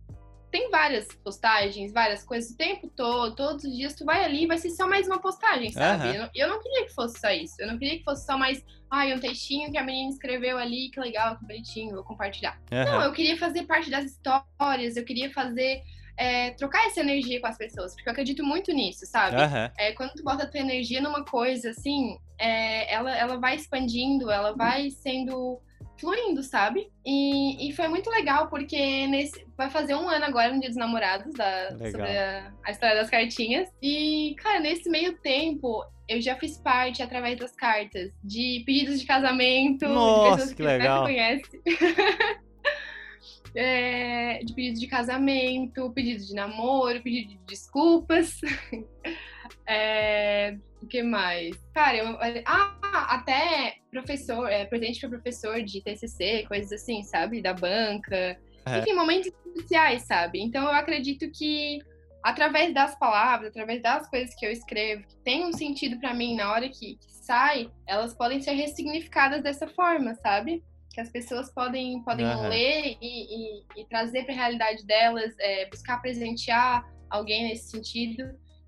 tem 0.54 0.70
várias 0.70 1.08
postagens, 1.24 1.92
várias 1.92 2.24
coisas 2.24 2.52
o 2.52 2.56
tempo 2.56 2.88
todo, 2.96 3.36
todos 3.36 3.64
os 3.64 3.76
dias 3.76 3.96
tu 3.96 4.06
vai 4.06 4.24
ali 4.24 4.44
e 4.44 4.48
vai 4.48 4.60
ser 4.60 4.70
só 4.70 4.88
mais 4.88 5.08
uma 5.08 5.20
postagem, 5.20 5.72
sabe? 5.72 6.10
Uhum. 6.10 6.14
Eu, 6.14 6.22
não, 6.22 6.30
eu, 6.36 6.48
não, 6.48 6.62
queria 6.62 6.86
que 6.86 6.94
fosse 6.94 7.20
só 7.20 7.32
isso. 7.32 7.56
Eu 7.60 7.66
não 7.66 7.80
queria 7.80 7.98
que 7.98 8.04
fosse 8.04 8.24
só 8.24 8.38
mais, 8.38 8.64
ai, 8.88 9.16
um 9.16 9.20
textinho 9.20 9.72
que 9.72 9.80
a 9.80 9.84
menina 9.84 10.12
escreveu 10.12 10.60
ali, 10.60 10.92
que 10.92 11.00
legal, 11.00 11.40
que 11.40 11.46
bonitinho, 11.48 11.96
vou 11.96 12.04
compartilhar. 12.04 12.62
Uhum. 12.72 12.86
Não, 12.86 13.02
eu 13.02 13.12
queria 13.12 13.36
fazer 13.36 13.64
parte 13.64 13.90
das 13.90 14.06
histórias, 14.06 14.96
eu 14.96 15.04
queria 15.04 15.32
fazer 15.32 15.82
é, 16.16 16.52
trocar 16.52 16.86
essa 16.86 17.00
energia 17.00 17.42
com 17.42 17.48
as 17.48 17.58
pessoas, 17.58 17.96
porque 17.96 18.08
eu 18.08 18.12
acredito 18.12 18.44
muito 18.44 18.72
nisso, 18.72 19.08
sabe? 19.08 19.36
É, 19.78 19.92
quando 19.94 20.14
tu 20.14 20.24
bota 20.24 20.44
a 20.44 20.48
tua 20.48 20.60
energia 20.60 21.02
numa 21.02 21.26
coisa, 21.26 21.72
assim, 21.72 22.20
é, 22.40 22.94
ela, 22.94 23.16
ela 23.18 23.38
vai 23.38 23.56
expandindo, 23.56 24.30
ela 24.32 24.54
vai 24.54 24.90
sendo 24.90 25.62
fluindo, 25.98 26.44
sabe? 26.44 26.92
E, 27.06 27.70
e 27.70 27.74
foi 27.74 27.88
muito 27.88 28.10
legal, 28.10 28.50
porque 28.50 29.08
nesse, 29.08 29.46
vai 29.58 29.70
fazer 29.70 29.96
um 29.96 30.10
ano 30.10 30.26
agora, 30.26 30.54
no 30.54 30.60
Dia 30.60 30.70
dos 30.70 30.78
Namorados, 30.78 31.34
da, 31.34 31.70
sobre 31.70 32.18
a, 32.18 32.52
a, 32.66 32.72
história 32.72 32.96
das 32.96 33.10
cartinhas. 33.10 33.70
E, 33.82 34.36
cara, 34.38 34.60
nesse 34.60 34.90
meio 34.90 35.18
tempo, 35.20 35.84
eu 36.08 36.22
já 36.22 36.36
fiz 36.36 36.58
parte, 36.58 37.02
através 37.02 37.40
das 37.40 37.56
cartas, 37.56 38.12
de 38.24 38.64
pedidos 38.66 39.00
de 39.00 39.06
casamento, 39.06 39.88
Nossa, 39.88 40.48
de 40.48 40.50
que, 40.50 40.56
que 40.58 40.64
legal. 40.64 41.04
conhece. 41.04 41.62
é, 43.56 44.40
de 44.44 44.54
pedido 44.54 44.80
de 44.80 44.88
casamento, 44.88 45.92
pedido 45.92 46.26
de 46.26 46.34
namoro, 46.34 47.02
pedido 47.02 47.30
de 47.30 47.40
desculpas. 47.46 48.42
é, 49.68 50.58
o 50.82 50.88
que 50.88 51.02
mais? 51.02 51.56
Cara, 51.74 51.98
eu, 51.98 52.18
ah, 52.46 53.16
até 53.16 53.78
professor, 53.92 54.48
é, 54.48 54.66
presente 54.66 55.00
para 55.00 55.10
professor 55.10 55.62
de 55.62 55.82
TCC, 55.82 56.46
coisas 56.48 56.72
assim, 56.72 57.04
sabe? 57.04 57.42
Da 57.42 57.54
banca. 57.54 58.38
É. 58.66 58.80
Enfim, 58.80 58.94
momentos 58.94 59.32
especiais, 59.46 60.04
sabe? 60.04 60.42
Então 60.42 60.64
eu 60.64 60.72
acredito 60.72 61.30
que 61.32 61.80
através 62.24 62.74
das 62.74 62.98
palavras, 62.98 63.50
através 63.50 63.82
das 63.82 64.10
coisas 64.10 64.34
que 64.36 64.46
eu 64.46 64.52
escrevo, 64.52 65.04
que 65.08 65.16
tem 65.18 65.46
um 65.46 65.52
sentido 65.52 66.00
para 66.00 66.14
mim 66.14 66.36
na 66.36 66.52
hora 66.52 66.70
que, 66.70 66.96
que, 66.96 67.12
sai, 67.12 67.70
elas 67.86 68.14
podem 68.14 68.42
ser 68.42 68.54
ressignificadas 68.54 69.44
dessa 69.44 69.68
forma, 69.68 70.16
sabe? 70.16 70.64
que 70.94 71.02
as 71.02 71.10
pessoas 71.10 71.52
podem, 71.52 72.02
podem 72.04 72.26
uhum. 72.26 72.48
ler 72.48 72.98
e, 73.02 73.58
e, 73.58 73.64
e 73.78 73.86
trazer 73.86 74.24
para 74.26 74.34
a 74.34 74.38
realidade 74.38 74.86
delas, 74.86 75.34
é, 75.40 75.68
buscar 75.68 76.00
presentear 76.00 76.88
alguém 77.10 77.50
nesse 77.50 77.72
sentido. 77.72 78.24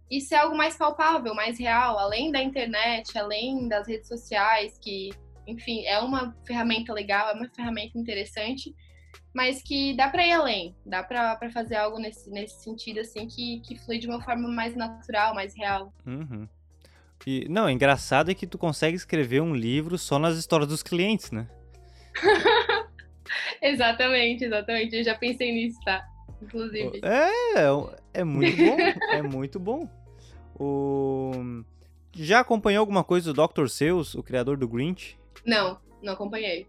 Isso 0.09 0.33
é 0.33 0.37
algo 0.37 0.55
mais 0.55 0.77
palpável, 0.77 1.33
mais 1.33 1.59
real, 1.59 1.97
além 1.97 2.31
da 2.31 2.41
internet, 2.41 3.17
além 3.17 3.67
das 3.67 3.87
redes 3.87 4.07
sociais, 4.07 4.77
que, 4.77 5.09
enfim, 5.47 5.83
é 5.85 5.99
uma 5.99 6.35
ferramenta 6.45 6.93
legal, 6.93 7.29
é 7.29 7.33
uma 7.33 7.49
ferramenta 7.49 7.97
interessante, 7.97 8.75
mas 9.33 9.61
que 9.63 9.95
dá 9.95 10.07
para 10.09 10.25
ir 10.25 10.31
além, 10.31 10.75
dá 10.85 11.03
para 11.03 11.49
fazer 11.51 11.75
algo 11.75 11.97
nesse, 11.97 12.29
nesse 12.29 12.63
sentido, 12.63 12.99
assim, 12.99 13.27
que, 13.27 13.59
que 13.61 13.77
flui 13.77 13.97
de 13.97 14.07
uma 14.07 14.21
forma 14.21 14.47
mais 14.47 14.75
natural, 14.75 15.33
mais 15.33 15.55
real. 15.57 15.91
Uhum. 16.05 16.47
E, 17.25 17.47
não, 17.49 17.69
engraçado 17.69 18.29
é 18.29 18.35
que 18.35 18.45
tu 18.45 18.57
consegue 18.57 18.95
escrever 18.95 19.41
um 19.41 19.55
livro 19.55 19.97
só 19.97 20.19
nas 20.19 20.37
histórias 20.37 20.69
dos 20.69 20.83
clientes, 20.83 21.31
né? 21.31 21.47
exatamente, 23.61 24.45
exatamente. 24.45 24.95
Eu 24.95 25.03
já 25.03 25.15
pensei 25.15 25.51
nisso, 25.51 25.79
tá? 25.83 26.05
Inclusive. 26.41 27.01
É, 27.03 27.61
é 28.13 28.23
muito 28.23 28.57
bom. 28.57 28.77
é 29.11 29.21
muito 29.21 29.59
bom. 29.59 29.89
O... 30.57 31.63
Já 32.13 32.39
acompanhou 32.39 32.79
alguma 32.79 33.03
coisa 33.03 33.33
do 33.33 33.47
Dr. 33.47 33.67
Seuss, 33.67 34.15
o 34.15 34.23
criador 34.23 34.57
do 34.57 34.67
Grinch? 34.67 35.17
Não, 35.45 35.77
não 36.01 36.13
acompanhei. 36.13 36.67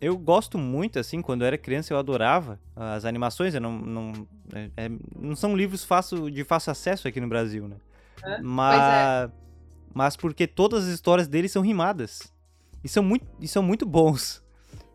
Eu 0.00 0.16
gosto 0.16 0.56
muito, 0.56 0.98
assim, 0.98 1.20
quando 1.20 1.42
eu 1.42 1.48
era 1.48 1.58
criança 1.58 1.92
eu 1.92 1.98
adorava 1.98 2.60
as 2.76 3.04
animações, 3.04 3.52
não, 3.54 3.72
não, 3.78 4.28
é, 4.54 4.70
é 4.76 4.90
não 5.18 5.34
são 5.34 5.56
livros 5.56 5.84
fácil, 5.84 6.30
de 6.30 6.44
fácil 6.44 6.70
acesso 6.70 7.08
aqui 7.08 7.20
no 7.20 7.28
Brasil, 7.28 7.66
né? 7.66 7.76
É, 8.24 8.40
mas, 8.40 9.30
mas 9.92 10.16
porque 10.16 10.46
todas 10.46 10.84
as 10.84 10.94
histórias 10.94 11.26
dele 11.26 11.48
são 11.48 11.62
rimadas. 11.62 12.32
E 12.82 12.88
são 12.88 13.02
muito, 13.02 13.26
e 13.40 13.48
são 13.48 13.62
muito 13.62 13.84
bons. 13.84 14.42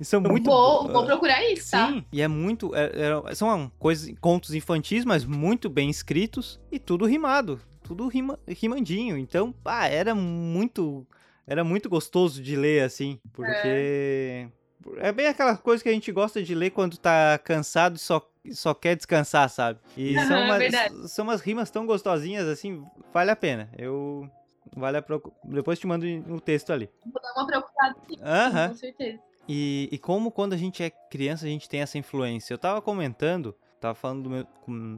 E 0.03 0.05
são 0.05 0.19
muito. 0.19 0.43
Vou, 0.43 0.91
vou 0.91 1.05
procurar 1.05 1.49
isso, 1.49 1.71
tá? 1.71 1.87
Sim, 1.87 2.05
e 2.11 2.21
é 2.21 2.27
muito. 2.27 2.75
É, 2.75 2.91
é, 3.29 3.35
são 3.35 3.71
coisas, 3.79 4.13
contos 4.19 4.53
infantis, 4.53 5.05
mas 5.05 5.23
muito 5.23 5.69
bem 5.69 5.89
escritos 5.89 6.59
e 6.69 6.77
tudo 6.77 7.05
rimado. 7.05 7.59
Tudo 7.81 8.07
rima, 8.09 8.37
rimandinho. 8.45 9.17
Então, 9.17 9.53
pá, 9.53 9.87
era 9.87 10.13
muito. 10.13 11.07
Era 11.47 11.63
muito 11.63 11.89
gostoso 11.89 12.43
de 12.43 12.53
ler, 12.57 12.83
assim. 12.83 13.17
Porque. 13.31 14.49
É. 14.99 15.07
é 15.07 15.11
bem 15.13 15.27
aquela 15.27 15.55
coisa 15.55 15.81
que 15.81 15.87
a 15.87 15.93
gente 15.93 16.11
gosta 16.11 16.43
de 16.43 16.53
ler 16.53 16.71
quando 16.71 16.97
tá 16.97 17.39
cansado 17.41 17.95
e 17.95 17.99
só, 17.99 18.29
só 18.51 18.73
quer 18.73 18.97
descansar, 18.97 19.49
sabe? 19.49 19.79
E 19.95 20.19
são, 20.19 20.43
umas, 20.43 21.11
são 21.11 21.23
umas 21.23 21.39
rimas 21.39 21.71
tão 21.71 21.85
gostosinhas, 21.85 22.45
assim, 22.45 22.83
vale 23.13 23.31
a 23.31 23.37
pena. 23.37 23.69
Eu. 23.77 24.29
Vale 24.75 24.97
a 24.97 25.01
procura. 25.01 25.33
Depois 25.45 25.79
te 25.79 25.87
mando 25.87 26.05
o 26.33 26.41
texto 26.41 26.73
ali. 26.73 26.89
Vou 27.05 27.21
dar 27.21 27.33
uma 27.37 27.47
procurada 27.47 27.95
sim, 28.07 28.15
uhum. 28.15 28.69
com 28.69 28.75
certeza. 28.75 29.32
E, 29.47 29.89
e 29.91 29.97
como 29.97 30.31
quando 30.31 30.53
a 30.53 30.57
gente 30.57 30.81
é 30.81 30.89
criança 30.89 31.45
a 31.45 31.49
gente 31.49 31.67
tem 31.67 31.81
essa 31.81 31.97
influência. 31.97 32.53
Eu 32.53 32.57
tava 32.57 32.81
comentando, 32.81 33.55
tava 33.79 33.95
falando 33.95 34.29
meu, 34.29 34.47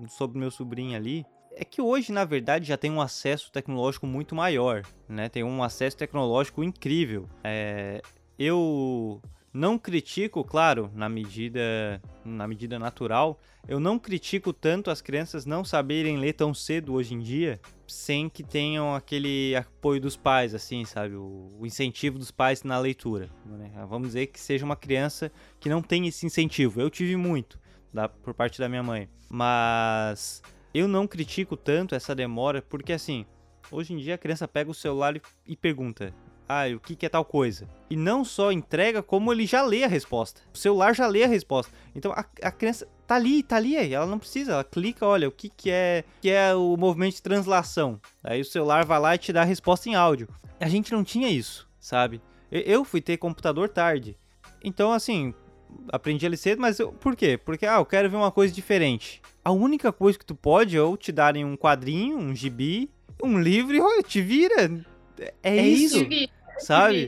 sobre 0.10 0.38
meu 0.38 0.52
sobrinho 0.52 0.96
ali, 0.96 1.26
é 1.56 1.64
que 1.64 1.82
hoje, 1.82 2.12
na 2.12 2.26
verdade, 2.26 2.68
já 2.68 2.78
tem 2.78 2.92
um 2.92 3.02
acesso 3.02 3.52
tecnológico 3.52 4.06
muito 4.06 4.36
maior, 4.36 4.84
né? 5.08 5.30
Tem 5.30 5.44
um 5.44 5.64
acesso 5.64 5.98
tecnológico 5.98 6.64
incrível. 6.64 7.30
É, 7.44 8.02
eu 8.38 9.22
não 9.56 9.80
critico, 9.80 10.44
claro, 10.44 10.92
na 10.94 11.08
medida, 11.08 12.02
na 12.26 12.46
medida 12.46 12.78
natural, 12.78 13.40
eu 13.66 13.80
não 13.80 13.98
critico 13.98 14.52
tanto 14.52 14.92
as 14.92 15.02
crianças 15.02 15.46
não 15.46 15.64
saberem 15.64 16.18
ler 16.18 16.34
tão 16.34 16.54
cedo 16.54 16.94
hoje 16.94 17.14
em 17.14 17.20
dia, 17.20 17.62
sem 17.88 18.28
que 18.28 18.44
tenham 18.44 18.94
aquele 18.94 19.56
apoio 19.56 20.02
dos 20.02 20.18
pais, 20.18 20.54
assim, 20.54 20.84
sabe? 20.84 21.16
O, 21.16 21.62
incentivo 21.64 22.20
dos 22.20 22.32
pais 22.32 22.64
na 22.64 22.78
leitura. 22.78 23.30
Né? 23.46 23.72
Vamos 23.88 24.10
dizer 24.10 24.28
que 24.28 24.42
seja 24.42 24.66
uma 24.66 24.76
criança 24.76 25.32
que 25.58 25.70
não 25.70 25.82
tem 25.82 26.06
esse 26.06 26.26
incentivo. 26.26 26.82
Eu 26.82 26.90
tive 26.90 27.16
muito 27.16 27.58
da, 27.94 28.10
por 28.10 28.34
parte 28.34 28.60
da 28.60 28.68
minha 28.68 28.84
mãe. 28.84 29.08
Mas 29.30 30.44
eu 30.74 30.86
não 30.86 31.08
critico 31.08 31.56
tanto 31.56 31.96
essa 31.96 32.14
demora, 32.14 32.62
porque 32.62 32.92
assim, 32.92 33.26
hoje 33.72 33.94
em 33.94 33.98
dia 33.98 34.16
a 34.16 34.18
criança 34.18 34.50
pega 34.50 34.70
o 34.70 34.74
celular 34.74 35.16
e 35.48 35.56
pergunta: 35.56 36.14
ah, 36.48 36.66
o 36.76 36.80
que, 36.80 36.96
que 36.96 37.06
é 37.06 37.10
tal 37.10 37.26
coisa? 37.26 37.68
E 37.90 37.96
não 37.96 38.24
só 38.24 38.52
entrega, 38.52 39.02
como 39.02 39.32
ele 39.32 39.46
já 39.46 39.64
lê 39.64 39.84
a 39.84 39.88
resposta. 39.88 40.42
O 40.54 40.58
celular 40.58 40.96
já 40.96 41.08
lê 41.08 41.24
a 41.24 41.28
resposta. 41.28 41.74
Então 41.96 42.12
a, 42.12 42.26
a 42.42 42.52
criança 42.52 42.88
tá 43.08 43.16
ali, 43.16 43.42
tá 43.44 43.56
ali, 43.56 43.76
ela 43.76 44.06
não 44.06 44.20
precisa, 44.20 44.54
ela 44.54 44.64
clica, 44.64 45.06
olha, 45.06 45.28
o 45.28 45.32
que, 45.32 45.50
que 45.50 45.70
é 45.70 46.04
que 46.22 46.30
é 46.30 46.54
o 46.54 46.76
movimento 46.78 47.16
de 47.16 47.22
translação. 47.22 48.00
Aí 48.24 48.42
o 48.42 48.46
celular 48.46 48.86
vai 48.86 49.00
lá 49.00 49.16
e 49.16 49.18
te 49.18 49.34
dá 49.34 49.42
a 49.42 49.46
resposta 49.46 49.90
em 49.90 49.96
áudio. 49.96 50.28
A 50.60 50.70
gente 50.70 50.92
não 50.92 51.04
tinha 51.04 51.30
isso, 51.30 51.68
sabe? 51.80 52.22
Eu 52.52 52.86
fui 52.86 53.02
ter 53.02 53.18
computador 53.18 53.68
tarde. 53.70 54.18
Então, 54.64 54.92
assim, 54.92 55.34
aprendi 55.92 56.26
ali 56.26 56.38
cedo, 56.38 56.62
mas 56.62 56.80
eu, 56.80 56.92
por 56.92 57.16
quê? 57.16 57.38
Porque, 57.38 57.66
ah, 57.66 57.78
eu 57.78 57.86
quero 57.86 58.10
ver 58.10 58.18
uma 58.18 58.32
coisa 58.32 58.54
diferente. 58.54 59.22
A 59.44 59.52
única 59.52 59.92
coisa 59.92 60.18
que 60.18 60.26
tu 60.26 60.36
pode 60.36 60.78
é 60.78 60.82
ou 60.82 60.96
te 60.96 61.12
darem 61.12 61.44
um 61.44 61.58
quadrinho, 61.58 62.18
um 62.18 62.36
gibi, 62.36 62.90
um 63.22 63.40
livro 63.40 63.76
e 63.76 63.82
olha, 63.82 64.02
te 64.02 64.22
vira. 64.22 64.72
É, 65.20 65.34
é 65.44 65.68
isso. 65.68 65.98
isso 65.98 66.30
sabe? 66.58 67.08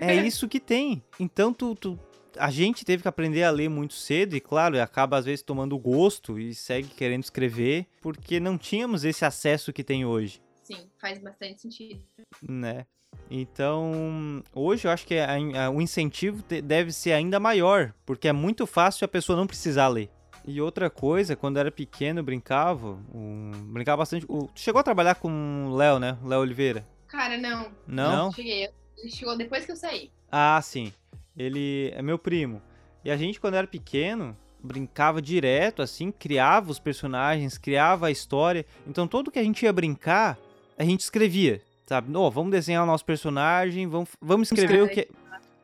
É 0.00 0.14
isso 0.14 0.48
que 0.48 0.60
tem. 0.60 1.02
Então 1.18 1.52
tu, 1.52 1.74
tu, 1.74 1.98
a 2.38 2.50
gente 2.50 2.84
teve 2.84 3.02
que 3.02 3.08
aprender 3.08 3.42
a 3.42 3.50
ler 3.50 3.68
muito 3.68 3.94
cedo 3.94 4.36
e 4.36 4.40
claro, 4.40 4.80
acaba 4.80 5.16
às 5.16 5.24
vezes 5.24 5.42
tomando 5.42 5.78
gosto 5.78 6.38
e 6.38 6.54
segue 6.54 6.88
querendo 6.88 7.24
escrever 7.24 7.86
porque 8.00 8.40
não 8.40 8.58
tínhamos 8.58 9.04
esse 9.04 9.24
acesso 9.24 9.72
que 9.72 9.84
tem 9.84 10.04
hoje. 10.04 10.42
Sim, 10.62 10.88
faz 10.98 11.18
bastante 11.18 11.60
sentido. 11.60 12.00
Né? 12.42 12.86
Então, 13.30 14.42
hoje 14.52 14.86
eu 14.86 14.90
acho 14.90 15.06
que 15.06 15.14
a, 15.18 15.66
a, 15.66 15.70
o 15.70 15.80
incentivo 15.80 16.42
te, 16.42 16.60
deve 16.60 16.92
ser 16.92 17.12
ainda 17.12 17.38
maior, 17.38 17.94
porque 18.04 18.28
é 18.28 18.32
muito 18.32 18.66
fácil 18.66 19.04
a 19.04 19.08
pessoa 19.08 19.36
não 19.36 19.46
precisar 19.46 19.88
ler. 19.88 20.10
E 20.46 20.60
outra 20.60 20.90
coisa, 20.90 21.34
quando 21.34 21.56
eu 21.56 21.60
era 21.60 21.70
pequeno, 21.70 22.20
eu 22.20 22.24
brincava, 22.24 22.98
um, 23.14 23.50
brincava 23.72 23.98
bastante. 23.98 24.26
O, 24.28 24.48
chegou 24.54 24.78
a 24.78 24.84
trabalhar 24.84 25.14
com 25.14 25.68
o 25.68 25.74
Léo, 25.74 25.98
né? 25.98 26.18
Léo 26.22 26.40
Oliveira. 26.40 26.86
Cara, 27.14 27.38
não. 27.38 27.70
Não? 27.86 28.32
Cheguei. 28.32 28.68
Ele 28.98 29.10
chegou 29.10 29.36
depois 29.38 29.64
que 29.64 29.70
eu 29.70 29.76
saí. 29.76 30.10
Ah, 30.32 30.60
sim. 30.60 30.92
Ele 31.36 31.92
é 31.94 32.02
meu 32.02 32.18
primo. 32.18 32.60
E 33.04 33.10
a 33.10 33.16
gente, 33.16 33.38
quando 33.38 33.54
era 33.54 33.68
pequeno, 33.68 34.36
brincava 34.60 35.22
direto, 35.22 35.80
assim, 35.80 36.10
criava 36.10 36.72
os 36.72 36.80
personagens, 36.80 37.56
criava 37.56 38.08
a 38.08 38.10
história. 38.10 38.66
Então, 38.84 39.06
tudo 39.06 39.30
que 39.30 39.38
a 39.38 39.44
gente 39.44 39.62
ia 39.62 39.72
brincar, 39.72 40.36
a 40.76 40.82
gente 40.82 41.02
escrevia, 41.02 41.62
sabe? 41.86 42.14
Oh, 42.16 42.28
vamos 42.32 42.50
desenhar 42.50 42.82
o 42.82 42.86
nosso 42.86 43.04
personagem, 43.04 43.86
vamos, 43.86 44.08
vamos 44.20 44.50
escrever 44.50 44.82
o 44.82 44.88
que. 44.88 45.08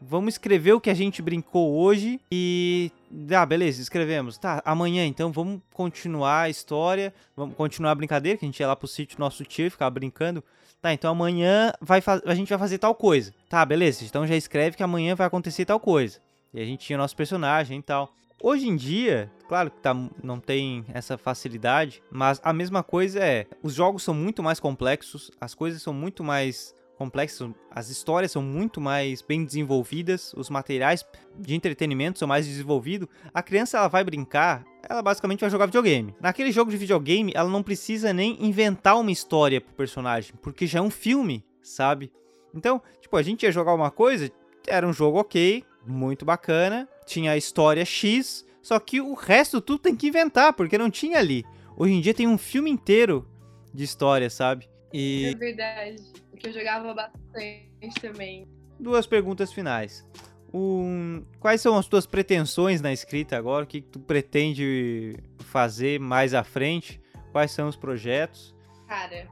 Vamos 0.01 0.35
escrever 0.35 0.73
o 0.73 0.81
que 0.81 0.89
a 0.89 0.95
gente 0.95 1.21
brincou 1.21 1.77
hoje 1.77 2.21
e. 2.33 2.91
Ah, 3.37 3.45
beleza, 3.45 3.83
escrevemos. 3.83 4.39
Tá, 4.39 4.63
amanhã 4.65 5.05
então 5.05 5.31
vamos 5.31 5.61
continuar 5.75 6.43
a 6.43 6.49
história, 6.49 7.13
vamos 7.37 7.55
continuar 7.55 7.91
a 7.91 7.95
brincadeira, 7.95 8.39
que 8.39 8.45
a 8.45 8.49
gente 8.49 8.61
ia 8.61 8.67
lá 8.67 8.75
pro 8.75 8.89
sítio 8.89 9.17
do 9.17 9.21
nosso 9.21 9.45
tio 9.45 9.67
e 9.67 9.71
ficava 9.71 9.91
brincando. 9.91 10.43
Tá, 10.81 10.93
então 10.93 11.11
amanhã 11.11 11.73
vai 11.81 12.03
a 12.25 12.35
gente 12.35 12.49
vai 12.49 12.59
fazer 12.59 12.79
tal 12.79 12.95
coisa. 12.95 13.35
Tá, 13.49 13.65
beleza. 13.65 14.05
Então 14.05 14.27
já 14.27 14.37
escreve 14.37 14.77
que 14.77 14.83
amanhã 14.83 15.15
vai 15.15 15.27
acontecer 15.27 15.67
tal 15.67 15.79
coisa. 15.79 16.19
E 16.55 16.61
a 16.61 16.65
gente 16.65 16.87
tinha 16.87 16.99
nosso 16.99 17.15
personagem 17.15 17.79
e 17.79 17.83
tal. 17.83 18.13
Hoje 18.43 18.67
em 18.67 18.75
dia, 18.75 19.31
claro 19.47 19.71
que 19.71 19.81
tá, 19.81 19.95
não 20.23 20.41
tem 20.41 20.83
essa 20.95 21.19
facilidade, 21.19 22.03
mas 22.11 22.41
a 22.43 22.55
mesma 22.55 22.83
coisa 22.83 23.21
é, 23.21 23.47
os 23.63 23.75
jogos 23.75 24.03
são 24.03 24.15
muito 24.15 24.43
mais 24.43 24.59
complexos, 24.59 25.31
as 25.39 25.55
coisas 25.55 25.83
são 25.83 25.93
muito 25.93 26.25
mais 26.25 26.75
complexas, 27.01 27.49
as 27.71 27.89
histórias 27.89 28.31
são 28.31 28.43
muito 28.43 28.79
mais 28.79 29.23
bem 29.23 29.43
desenvolvidas, 29.43 30.35
os 30.37 30.51
materiais 30.51 31.03
de 31.39 31.55
entretenimento 31.55 32.19
são 32.19 32.29
mais 32.29 32.47
desenvolvidos. 32.47 33.09
A 33.33 33.43
criança 33.43 33.79
ela 33.79 33.89
vai 33.89 34.05
brincar, 34.05 34.67
ela 34.87 35.01
basicamente 35.01 35.41
vai 35.41 35.49
jogar 35.49 35.65
videogame. 35.65 36.15
Naquele 36.21 36.53
jogo 36.53 36.71
de 36.71 36.77
videogame, 36.77 37.33
ela 37.35 37.49
não 37.49 37.63
precisa 37.63 38.13
nem 38.13 38.37
inventar 38.45 39.01
uma 39.01 39.11
história 39.11 39.63
pro 39.63 39.73
personagem, 39.73 40.35
porque 40.43 40.67
já 40.67 40.81
é 40.81 40.83
um 40.83 40.91
filme, 40.91 41.43
sabe? 41.63 42.13
Então, 42.55 42.83
tipo, 43.01 43.17
a 43.17 43.23
gente 43.23 43.45
ia 43.45 43.53
jogar 43.53 43.73
uma 43.73 43.91
coisa, 43.91 44.31
era 44.67 44.87
um 44.87 44.93
jogo 44.93 45.21
ok, 45.21 45.65
muito 45.87 46.27
bacana, 46.27 46.87
tinha 47.07 47.33
a 47.33 47.37
história 47.39 47.83
X, 47.83 48.45
só 48.61 48.79
que 48.79 49.01
o 49.01 49.15
resto 49.15 49.63
tudo 49.63 49.79
tem 49.79 49.97
que 49.97 50.09
inventar, 50.09 50.53
porque 50.53 50.77
não 50.77 50.91
tinha 50.91 51.19
ali. 51.19 51.47
Hoje 51.79 51.95
em 51.95 52.01
dia 52.03 52.13
tem 52.13 52.29
um 52.29 52.37
filme 52.37 52.71
inteiro 52.71 53.27
de 53.73 53.85
história, 53.85 54.29
sabe? 54.29 54.69
E... 54.93 55.31
É 55.33 55.35
verdade, 55.35 56.03
porque 56.41 56.49
eu 56.49 56.53
jogava 56.53 56.95
bastante 56.95 58.01
também. 58.01 58.49
Duas 58.79 59.07
perguntas 59.07 59.53
finais. 59.53 60.09
Um, 60.53 61.23
quais 61.39 61.61
são 61.61 61.77
as 61.77 61.87
tuas 61.87 62.07
pretensões 62.07 62.81
na 62.81 62.93
escrita 62.93 63.37
agora? 63.37 63.65
O 63.65 63.67
que 63.69 63.83
tu 63.83 64.01
pretende 64.01 65.17
fazer 65.41 66.01
mais 66.01 66.33
à 66.35 66.43
frente? 66.43 67.01
Quais 67.31 67.51
são 67.53 67.69
os 67.69 67.77
projetos? 67.77 68.55
Cara, 68.89 69.29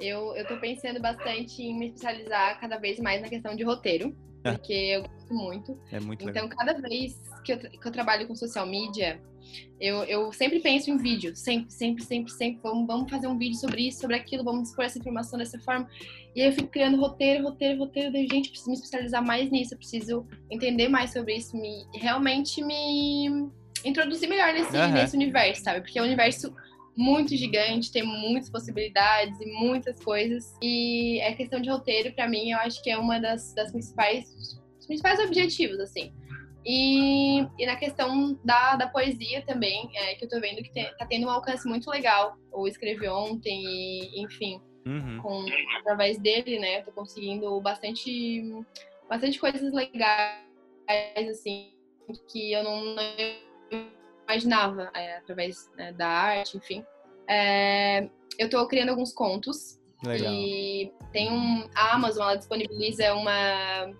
eu, 0.00 0.36
eu 0.36 0.46
tô 0.46 0.58
pensando 0.58 1.00
bastante 1.00 1.62
em 1.62 1.78
me 1.78 1.86
especializar 1.86 2.60
cada 2.60 2.76
vez 2.76 2.98
mais 2.98 3.22
na 3.22 3.28
questão 3.28 3.54
de 3.54 3.62
roteiro, 3.62 4.14
é. 4.44 4.52
porque 4.52 4.72
eu 4.72 5.02
gosto 5.02 5.32
muito. 5.32 5.80
É 5.90 6.00
muito 6.00 6.28
Então, 6.28 6.42
legal. 6.42 6.58
cada 6.58 6.80
vez 6.80 7.18
que 7.44 7.52
eu, 7.52 7.58
que 7.58 7.88
eu 7.88 7.92
trabalho 7.92 8.26
com 8.26 8.34
social 8.34 8.66
media, 8.66 9.22
eu, 9.80 10.04
eu 10.04 10.32
sempre 10.32 10.60
penso 10.60 10.90
em 10.90 10.96
vídeo, 10.96 11.36
sempre, 11.36 11.70
sempre, 11.72 12.02
sempre, 12.02 12.32
sempre. 12.32 12.60
Vamos, 12.62 12.86
vamos 12.86 13.10
fazer 13.10 13.26
um 13.26 13.36
vídeo 13.36 13.56
sobre 13.56 13.88
isso, 13.88 14.00
sobre 14.00 14.16
aquilo, 14.16 14.42
vamos 14.42 14.70
expor 14.70 14.84
essa 14.84 14.98
informação 14.98 15.38
dessa 15.38 15.58
forma. 15.60 15.88
E 16.34 16.40
aí 16.40 16.48
eu 16.48 16.52
fico 16.52 16.68
criando 16.68 16.98
roteiro, 16.98 17.44
roteiro, 17.44 17.78
roteiro. 17.78 18.12
Daí, 18.12 18.26
gente, 18.30 18.48
preciso 18.48 18.70
me 18.70 18.76
especializar 18.76 19.24
mais 19.24 19.50
nisso, 19.50 19.74
eu 19.74 19.78
preciso 19.78 20.26
entender 20.50 20.88
mais 20.88 21.12
sobre 21.12 21.36
isso, 21.36 21.56
me 21.56 21.84
realmente 21.94 22.62
me 22.62 23.50
introduzir 23.84 24.28
melhor 24.28 24.52
nesse, 24.52 24.76
uhum. 24.76 24.92
nesse 24.92 25.16
universo, 25.16 25.62
sabe? 25.62 25.80
Porque 25.80 25.98
é 25.98 26.02
um 26.02 26.06
universo 26.06 26.54
muito 26.96 27.36
gigante, 27.36 27.92
tem 27.92 28.02
muitas 28.02 28.48
possibilidades 28.48 29.38
e 29.40 29.46
muitas 29.46 30.02
coisas. 30.02 30.54
E 30.62 31.20
a 31.20 31.34
questão 31.34 31.60
de 31.60 31.68
roteiro, 31.68 32.12
para 32.14 32.26
mim, 32.26 32.50
eu 32.50 32.58
acho 32.58 32.82
que 32.82 32.90
é 32.90 32.96
uma 32.96 33.20
das, 33.20 33.52
das 33.52 33.70
principais, 33.70 34.24
dos 34.78 34.86
principais 34.86 35.20
objetivos, 35.20 35.78
assim. 35.78 36.12
E, 36.68 37.46
e, 37.56 37.64
na 37.64 37.76
questão 37.76 38.36
da, 38.44 38.74
da 38.74 38.88
poesia 38.88 39.40
também, 39.46 39.88
é, 39.94 40.16
que 40.16 40.24
eu 40.24 40.28
tô 40.28 40.40
vendo 40.40 40.60
que 40.64 40.72
tem, 40.72 40.84
tá 40.96 41.06
tendo 41.06 41.28
um 41.28 41.30
alcance 41.30 41.66
muito 41.68 41.88
legal. 41.88 42.36
Eu 42.52 42.66
escrevi 42.66 43.08
ontem 43.08 43.64
e, 43.64 44.20
enfim, 44.20 44.60
uhum. 44.84 45.20
com, 45.22 45.46
através 45.78 46.18
dele, 46.18 46.58
né, 46.58 46.82
tô 46.82 46.90
conseguindo 46.90 47.60
bastante, 47.60 48.42
bastante 49.08 49.38
coisas 49.38 49.72
legais, 49.72 50.40
assim, 51.30 51.70
que 52.28 52.52
eu 52.52 52.64
não, 52.64 52.96
não 52.96 53.86
imaginava 54.28 54.90
é, 54.92 55.18
através 55.18 55.70
né, 55.76 55.92
da 55.92 56.08
arte, 56.08 56.56
enfim. 56.56 56.84
É, 57.28 58.08
eu 58.36 58.46
estou 58.46 58.66
criando 58.66 58.88
alguns 58.88 59.12
contos. 59.12 59.80
Legal. 60.04 60.32
E 60.32 60.92
tem 61.12 61.32
um. 61.32 61.68
A 61.74 61.94
Amazon 61.94 62.24
ela 62.24 62.36
disponibiliza 62.36 63.14
uma, 63.14 63.94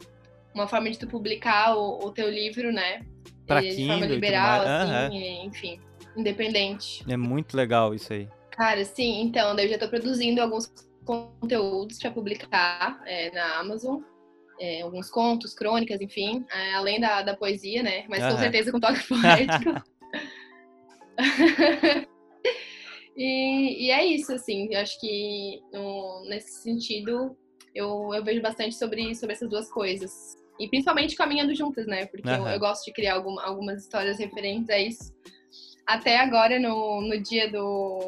uma 0.56 0.66
forma 0.66 0.90
de 0.90 0.98
tu 0.98 1.06
publicar 1.06 1.76
o, 1.76 2.06
o 2.06 2.10
teu 2.10 2.30
livro, 2.30 2.72
né? 2.72 3.04
Pra 3.46 3.60
de 3.60 3.70
Kindle, 3.70 3.98
forma 3.98 4.06
liberal, 4.06 4.62
assim, 4.62 5.16
uhum. 5.16 5.44
enfim, 5.44 5.80
independente. 6.16 7.04
É 7.08 7.16
muito 7.16 7.56
legal 7.56 7.94
isso 7.94 8.12
aí. 8.12 8.28
Cara, 8.50 8.84
sim, 8.84 9.20
então, 9.20 9.56
eu 9.58 9.68
já 9.68 9.74
estou 9.74 9.88
produzindo 9.88 10.40
alguns 10.40 10.72
conteúdos 11.04 11.98
para 11.98 12.10
publicar 12.10 13.00
é, 13.06 13.30
na 13.30 13.58
Amazon. 13.58 14.00
É, 14.58 14.80
alguns 14.80 15.10
contos, 15.10 15.52
crônicas, 15.52 16.00
enfim, 16.00 16.42
é, 16.50 16.72
além 16.72 16.98
da, 16.98 17.20
da 17.20 17.36
poesia, 17.36 17.82
né? 17.82 18.06
Mas 18.08 18.22
uhum. 18.22 18.30
com 18.30 18.38
certeza 18.38 18.72
com 18.72 18.80
toque 18.80 19.00
poético. 19.06 19.84
e, 23.14 23.86
e, 23.86 23.90
é 23.90 24.02
isso, 24.06 24.32
assim, 24.32 24.68
eu 24.72 24.80
acho 24.80 24.98
que 24.98 25.62
no, 25.70 26.24
nesse 26.26 26.62
sentido 26.62 27.36
eu, 27.74 28.14
eu 28.14 28.24
vejo 28.24 28.40
bastante 28.40 28.74
sobre, 28.74 29.14
sobre 29.14 29.34
essas 29.34 29.50
duas 29.50 29.70
coisas. 29.70 30.38
E 30.58 30.68
principalmente 30.68 31.16
caminhando 31.16 31.54
juntas, 31.54 31.86
né? 31.86 32.06
Porque 32.06 32.28
uhum. 32.28 32.46
eu, 32.46 32.54
eu, 32.54 32.58
gosto 32.58 32.84
de 32.84 32.92
criar 32.92 33.14
algum, 33.14 33.38
algumas 33.40 33.82
histórias 33.82 34.18
referentes 34.18 34.70
a 34.70 34.78
isso. 34.78 35.14
Até 35.86 36.18
agora, 36.18 36.58
no, 36.58 37.00
no 37.02 37.20
dia 37.22 37.50
do. 37.50 38.00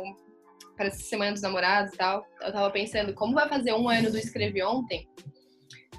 Para 0.77 0.87
essa 0.87 1.03
Semana 1.03 1.33
dos 1.33 1.43
Namorados 1.43 1.93
e 1.93 1.97
tal, 1.97 2.25
eu 2.41 2.53
tava 2.53 2.71
pensando 2.71 3.13
como 3.13 3.35
vai 3.35 3.49
fazer 3.49 3.73
um 3.73 3.89
ano 3.89 4.11
do 4.11 4.19
Escrevi 4.19 4.63
Ontem. 4.63 5.09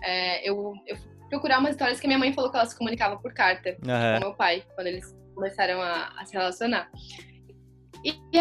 É, 0.02 0.50
eu, 0.50 0.74
eu 0.88 0.98
procurar 1.30 1.60
umas 1.60 1.72
histórias 1.72 2.00
que 2.00 2.08
minha 2.08 2.18
mãe 2.18 2.34
falou 2.34 2.50
que 2.50 2.58
ela 2.58 2.66
se 2.66 2.78
comunicava 2.78 3.18
por 3.18 3.34
carta 3.34 3.72
uhum. 3.72 4.20
com 4.20 4.26
meu 4.28 4.36
pai, 4.36 4.64
quando 4.76 4.88
eles 4.88 5.14
começaram 5.36 5.82
a, 5.82 6.14
a 6.18 6.26
se 6.26 6.34
relacionar. 6.34 6.90
E, 8.04 8.12
e, 8.34 8.40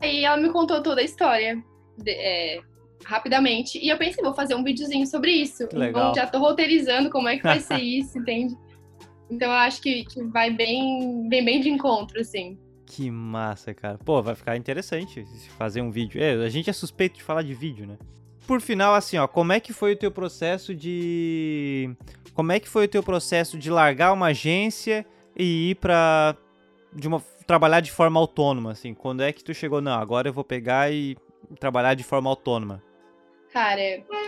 aí 0.00 0.24
ela 0.24 0.36
me 0.36 0.50
contou 0.50 0.82
toda 0.82 1.00
a 1.00 1.04
história 1.04 1.62
de, 1.98 2.10
é, 2.10 2.60
rapidamente. 3.04 3.78
E 3.78 3.88
eu 3.88 3.98
pensei, 3.98 4.22
vou 4.22 4.34
fazer 4.34 4.54
um 4.54 4.64
videozinho 4.64 5.06
sobre 5.06 5.30
isso. 5.30 5.64
Então 5.64 6.14
já 6.14 6.26
tô 6.26 6.38
roteirizando 6.38 7.10
como 7.10 7.28
é 7.28 7.36
que 7.36 7.42
vai 7.42 7.60
ser 7.60 7.78
isso, 7.82 8.18
entende? 8.18 8.56
Então 9.30 9.48
eu 9.48 9.56
acho 9.56 9.80
que, 9.80 10.04
que 10.04 10.22
vai 10.24 10.50
bem, 10.50 11.28
bem, 11.28 11.44
bem 11.44 11.60
de 11.60 11.68
encontro, 11.68 12.20
assim. 12.20 12.58
Que 12.84 13.10
massa, 13.10 13.74
cara. 13.74 13.98
Pô, 13.98 14.22
vai 14.22 14.34
ficar 14.34 14.56
interessante 14.56 15.24
fazer 15.58 15.82
um 15.82 15.90
vídeo. 15.90 16.22
É, 16.22 16.34
a 16.34 16.48
gente 16.48 16.70
é 16.70 16.72
suspeito 16.72 17.16
de 17.16 17.22
falar 17.22 17.42
de 17.42 17.52
vídeo, 17.52 17.86
né? 17.86 17.96
Por 18.46 18.60
final, 18.60 18.94
assim, 18.94 19.18
ó, 19.18 19.26
como 19.26 19.52
é 19.52 19.58
que 19.58 19.72
foi 19.72 19.94
o 19.94 19.96
teu 19.96 20.10
processo 20.10 20.72
de. 20.72 21.90
Como 22.32 22.52
é 22.52 22.60
que 22.60 22.68
foi 22.68 22.84
o 22.84 22.88
teu 22.88 23.02
processo 23.02 23.58
de 23.58 23.70
largar 23.70 24.12
uma 24.12 24.26
agência 24.26 25.04
e 25.36 25.70
ir 25.70 25.74
para 25.76 26.36
de 26.94 27.08
uma 27.08 27.20
trabalhar 27.44 27.80
de 27.80 27.90
forma 27.90 28.20
autônoma, 28.20 28.70
assim? 28.70 28.94
Quando 28.94 29.22
é 29.22 29.32
que 29.32 29.42
tu 29.42 29.52
chegou, 29.52 29.80
não, 29.80 29.98
agora 29.98 30.28
eu 30.28 30.32
vou 30.32 30.44
pegar 30.44 30.92
e 30.92 31.16
trabalhar 31.58 31.94
de 31.94 32.04
forma 32.04 32.30
autônoma? 32.30 32.82
Cara, 33.56 33.80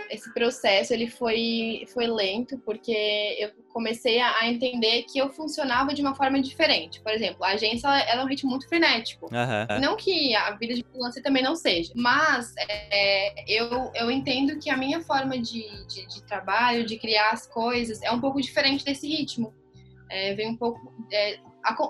esse 0.09 0.33
processo 0.33 0.91
ele 0.91 1.07
foi, 1.07 1.85
foi 1.93 2.07
lento 2.07 2.57
porque 2.65 3.37
eu 3.37 3.51
comecei 3.71 4.19
a, 4.19 4.49
entender 4.49 5.03
que 5.03 5.19
eu 5.19 5.29
funcionava 5.29 5.93
de 5.93 6.01
uma 6.01 6.15
forma 6.15 6.41
diferente. 6.41 6.99
Por 6.99 7.11
exemplo, 7.11 7.43
a 7.43 7.49
agência 7.49 7.85
ela, 7.85 7.99
ela 8.09 8.21
é 8.21 8.25
um 8.25 8.27
ritmo 8.27 8.49
muito 8.49 8.67
frenético. 8.67 9.27
Uhum. 9.27 9.81
Não 9.81 9.95
que 9.95 10.33
a 10.33 10.49
vida 10.55 10.73
de 10.73 10.83
freelancer 10.83 11.21
também 11.21 11.43
não 11.43 11.55
seja, 11.55 11.93
mas 11.95 12.55
é, 12.57 13.43
eu, 13.47 13.91
eu 13.93 14.09
entendo 14.09 14.57
que 14.57 14.71
a 14.71 14.75
minha 14.75 14.99
forma 15.01 15.37
de, 15.37 15.85
de, 15.85 16.07
de, 16.07 16.23
trabalho, 16.23 16.83
de 16.83 16.97
criar 16.97 17.29
as 17.29 17.45
coisas, 17.45 18.01
é 18.01 18.11
um 18.11 18.19
pouco 18.19 18.41
diferente 18.41 18.83
desse 18.83 19.07
ritmo. 19.07 19.53
É, 20.09 20.33
vem 20.33 20.49
um 20.49 20.57
pouco 20.57 20.91
é, 21.13 21.37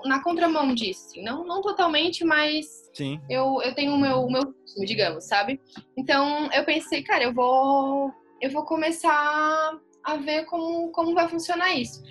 na 0.04 0.22
contramão 0.22 0.74
disso. 0.74 1.06
Assim. 1.06 1.22
Não, 1.22 1.44
não 1.44 1.60
totalmente, 1.60 2.24
mas 2.24 2.90
Sim. 2.92 3.20
Eu, 3.28 3.60
eu 3.62 3.74
tenho 3.74 3.94
o 3.94 3.98
meu, 3.98 4.24
o 4.24 4.30
meu 4.30 4.54
digamos, 4.78 5.24
sabe? 5.24 5.60
Então 5.96 6.48
eu 6.52 6.64
pensei, 6.64 7.02
cara, 7.02 7.24
eu 7.24 7.32
vou, 7.32 8.12
eu 8.40 8.50
vou 8.50 8.64
começar 8.64 9.78
a 10.02 10.16
ver 10.16 10.44
como, 10.46 10.90
como 10.92 11.14
vai 11.14 11.28
funcionar 11.28 11.74
isso. 11.74 12.02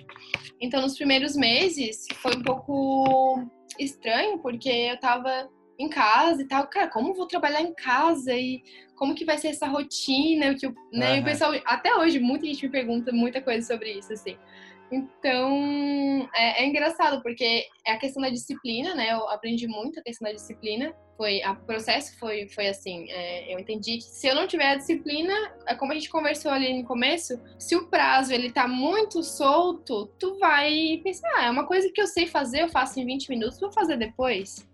Então, 0.60 0.82
nos 0.82 0.96
primeiros 0.96 1.34
meses, 1.36 2.06
foi 2.16 2.36
um 2.36 2.42
pouco 2.42 3.44
estranho, 3.78 4.38
porque 4.38 4.68
eu 4.68 5.00
tava 5.00 5.48
em 5.78 5.88
casa 5.88 6.42
e 6.42 6.46
tal. 6.46 6.66
Cara, 6.66 6.88
como 6.88 7.14
vou 7.14 7.26
trabalhar 7.26 7.62
em 7.62 7.74
casa 7.74 8.34
e 8.34 8.62
como 8.94 9.14
que 9.14 9.24
vai 9.24 9.38
ser 9.38 9.48
essa 9.48 9.66
rotina? 9.66 10.54
Que 10.54 10.66
eu, 10.66 10.74
né? 10.92 11.14
Uhum. 11.14 11.20
o 11.20 11.24
pessoal, 11.24 11.52
até 11.64 11.94
hoje, 11.96 12.20
muita 12.20 12.46
gente 12.46 12.64
me 12.64 12.70
pergunta 12.70 13.10
muita 13.12 13.40
coisa 13.40 13.66
sobre 13.66 13.92
isso, 13.92 14.12
assim. 14.12 14.36
Então, 14.90 16.28
é, 16.34 16.62
é, 16.62 16.66
engraçado, 16.66 17.22
porque 17.22 17.66
é 17.86 17.92
a 17.92 17.98
questão 17.98 18.20
da 18.20 18.28
disciplina, 18.28 18.94
né? 18.94 19.12
Eu 19.12 19.28
aprendi 19.28 19.68
muito 19.68 20.00
a 20.00 20.02
questão 20.02 20.26
da 20.26 20.34
disciplina. 20.34 20.92
Foi, 21.16 21.40
o 21.44 21.56
processo 21.64 22.18
foi, 22.18 22.48
foi 22.48 22.68
assim, 22.68 23.06
é, 23.10 23.54
eu 23.54 23.58
entendi 23.58 23.98
que 23.98 24.04
se 24.04 24.26
eu 24.26 24.34
não 24.34 24.46
tiver 24.46 24.72
a 24.72 24.76
disciplina, 24.76 25.34
é 25.66 25.74
como 25.74 25.92
a 25.92 25.94
gente 25.94 26.08
conversou 26.08 26.50
ali 26.50 26.80
no 26.80 26.84
começo, 26.84 27.38
se 27.58 27.76
o 27.76 27.86
prazo 27.88 28.32
ele 28.32 28.50
tá 28.50 28.66
muito 28.66 29.22
solto, 29.22 30.06
tu 30.18 30.38
vai 30.38 31.00
pensar, 31.04 31.28
ah, 31.36 31.44
é 31.44 31.50
uma 31.50 31.66
coisa 31.66 31.90
que 31.92 32.00
eu 32.00 32.06
sei 32.06 32.26
fazer, 32.26 32.62
eu 32.62 32.68
faço 32.68 32.98
em 32.98 33.04
20 33.04 33.28
minutos, 33.28 33.60
vou 33.60 33.70
fazer 33.70 33.96
depois. 33.96 34.68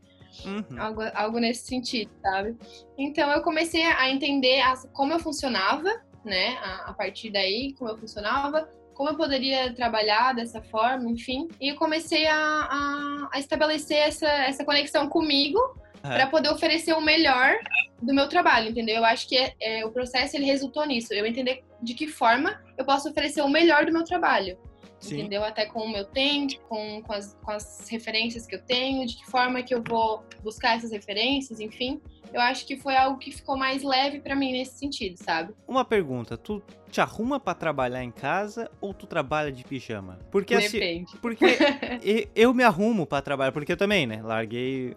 Uhum. 0.44 0.80
Algo, 0.80 1.02
algo 1.14 1.38
nesse 1.38 1.66
sentido, 1.66 2.10
sabe? 2.22 2.56
Então 2.96 3.30
eu 3.32 3.42
comecei 3.42 3.82
a 3.82 4.08
entender 4.10 4.60
as, 4.60 4.88
como 4.92 5.12
eu 5.12 5.18
funcionava, 5.18 5.90
né? 6.24 6.56
A, 6.58 6.90
a 6.90 6.94
partir 6.94 7.30
daí, 7.30 7.74
como 7.74 7.90
eu 7.90 7.98
funcionava, 7.98 8.68
como 8.96 9.10
eu 9.10 9.14
poderia 9.14 9.72
trabalhar 9.74 10.34
dessa 10.34 10.62
forma, 10.62 11.10
enfim. 11.10 11.48
E 11.60 11.68
eu 11.68 11.76
comecei 11.76 12.26
a, 12.26 12.34
a, 12.34 13.28
a 13.34 13.38
estabelecer 13.38 13.98
essa, 13.98 14.26
essa 14.26 14.64
conexão 14.64 15.06
comigo 15.06 15.60
uhum. 15.60 16.00
para 16.00 16.26
poder 16.28 16.48
oferecer 16.48 16.94
o 16.94 17.00
melhor 17.00 17.58
do 18.00 18.14
meu 18.14 18.26
trabalho, 18.26 18.70
entendeu? 18.70 18.96
Eu 18.96 19.04
acho 19.04 19.28
que 19.28 19.36
é, 19.36 19.54
é, 19.60 19.84
o 19.84 19.90
processo 19.90 20.34
ele 20.34 20.46
resultou 20.46 20.86
nisso. 20.86 21.12
Eu 21.12 21.26
entender 21.26 21.62
de 21.82 21.92
que 21.92 22.08
forma 22.08 22.58
eu 22.78 22.86
posso 22.86 23.10
oferecer 23.10 23.42
o 23.42 23.48
melhor 23.48 23.84
do 23.84 23.92
meu 23.92 24.02
trabalho. 24.02 24.58
Sim. 24.98 25.18
Entendeu? 25.18 25.44
Até 25.44 25.66
com 25.66 25.80
o 25.80 25.92
meu 25.92 26.06
tempo, 26.06 26.58
com, 26.66 27.02
com, 27.02 27.12
as, 27.12 27.34
com 27.44 27.50
as 27.50 27.86
referências 27.90 28.46
que 28.46 28.54
eu 28.54 28.62
tenho, 28.62 29.06
de 29.06 29.16
que 29.16 29.26
forma 29.26 29.62
que 29.62 29.74
eu 29.74 29.82
vou 29.86 30.24
buscar 30.42 30.76
essas 30.76 30.90
referências, 30.90 31.60
enfim. 31.60 32.00
Eu 32.32 32.40
acho 32.40 32.66
que 32.66 32.76
foi 32.76 32.96
algo 32.96 33.18
que 33.18 33.30
ficou 33.30 33.56
mais 33.56 33.82
leve 33.82 34.20
para 34.20 34.34
mim 34.34 34.52
nesse 34.52 34.78
sentido, 34.78 35.16
sabe? 35.16 35.54
Uma 35.66 35.84
pergunta, 35.84 36.36
tu 36.36 36.62
te 36.90 37.00
arruma 37.00 37.38
para 37.38 37.54
trabalhar 37.54 38.02
em 38.02 38.10
casa 38.10 38.70
ou 38.80 38.94
tu 38.94 39.06
trabalha 39.06 39.52
de 39.52 39.64
pijama? 39.64 40.18
Porque 40.30 40.54
assim, 40.54 40.78
Depende. 40.78 41.04
assim, 41.08 41.18
porque 41.20 41.44
eu 42.34 42.54
me 42.54 42.62
arrumo 42.62 43.06
para 43.06 43.22
trabalhar, 43.22 43.52
porque 43.52 43.72
eu 43.72 43.76
também, 43.76 44.06
né? 44.06 44.22
Larguei, 44.22 44.96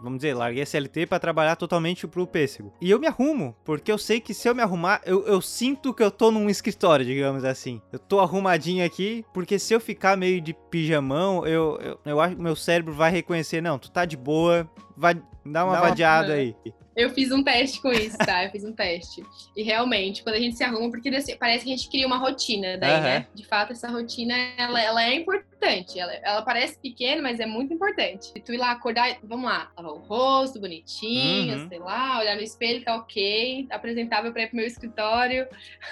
vamos 0.00 0.18
dizer, 0.18 0.34
larguei 0.34 0.62
a 0.62 0.66
CLT 0.66 1.06
para 1.06 1.18
trabalhar 1.18 1.56
totalmente 1.56 2.06
pro 2.06 2.26
pêssego. 2.26 2.72
E 2.80 2.90
eu 2.90 2.98
me 2.98 3.06
arrumo, 3.06 3.56
porque 3.64 3.90
eu 3.90 3.98
sei 3.98 4.20
que 4.20 4.34
se 4.34 4.48
eu 4.48 4.54
me 4.54 4.62
arrumar, 4.62 5.00
eu, 5.04 5.26
eu 5.26 5.40
sinto 5.40 5.92
que 5.92 6.02
eu 6.02 6.10
tô 6.10 6.30
num 6.30 6.48
escritório, 6.48 7.04
digamos 7.04 7.44
assim. 7.44 7.80
Eu 7.92 7.98
tô 7.98 8.20
arrumadinho 8.20 8.84
aqui, 8.84 9.24
porque 9.32 9.58
se 9.58 9.74
eu 9.74 9.80
ficar 9.80 10.16
meio 10.16 10.40
de 10.40 10.54
pijamão, 10.70 11.46
eu, 11.46 11.78
eu, 11.80 12.00
eu 12.04 12.20
acho 12.20 12.36
que 12.36 12.42
meu 12.42 12.56
cérebro 12.56 12.92
vai 12.92 13.10
reconhecer, 13.10 13.60
não, 13.60 13.78
tu 13.78 13.90
tá 13.90 14.04
de 14.04 14.16
boa, 14.16 14.68
vai 14.96 15.20
dar 15.44 15.64
uma 15.64 15.74
Dá 15.74 15.80
vadiada 15.80 16.28
uma... 16.28 16.34
aí. 16.34 16.54
Eu 16.96 17.10
fiz 17.10 17.32
um 17.32 17.42
teste 17.42 17.82
com 17.82 17.90
isso, 17.90 18.16
tá? 18.18 18.44
Eu 18.44 18.50
fiz 18.50 18.64
um 18.64 18.72
teste. 18.72 19.24
E 19.56 19.62
realmente, 19.62 20.22
quando 20.22 20.36
a 20.36 20.38
gente 20.38 20.56
se 20.56 20.62
arruma, 20.62 20.90
porque 20.90 21.10
parece 21.38 21.64
que 21.64 21.72
a 21.72 21.76
gente 21.76 21.90
cria 21.90 22.06
uma 22.06 22.18
rotina 22.18 22.78
daí, 22.78 22.94
uhum. 22.94 23.02
né? 23.02 23.26
De 23.34 23.44
fato, 23.44 23.72
essa 23.72 23.88
rotina, 23.90 24.34
ela, 24.56 24.80
ela 24.80 25.02
é 25.02 25.14
importante. 25.14 25.53
Ela, 25.98 26.12
ela 26.22 26.42
parece 26.42 26.78
pequena, 26.78 27.20
mas 27.20 27.40
é 27.40 27.46
muito 27.46 27.74
importante. 27.74 28.30
E 28.36 28.40
tu 28.40 28.52
ir 28.52 28.56
lá 28.58 28.70
acordar, 28.70 29.18
vamos 29.22 29.46
lá, 29.46 29.70
lavar 29.76 29.92
o 29.92 29.98
rosto, 29.98 30.60
bonitinho, 30.60 31.62
uhum. 31.62 31.68
sei 31.68 31.78
lá, 31.78 32.20
olhar 32.20 32.36
no 32.36 32.42
espelho, 32.42 32.84
tá 32.84 32.96
ok, 32.96 33.66
apresentável 33.70 34.32
pra 34.32 34.42
ir 34.42 34.46
pro 34.46 34.56
meu 34.56 34.66
escritório, 34.66 35.48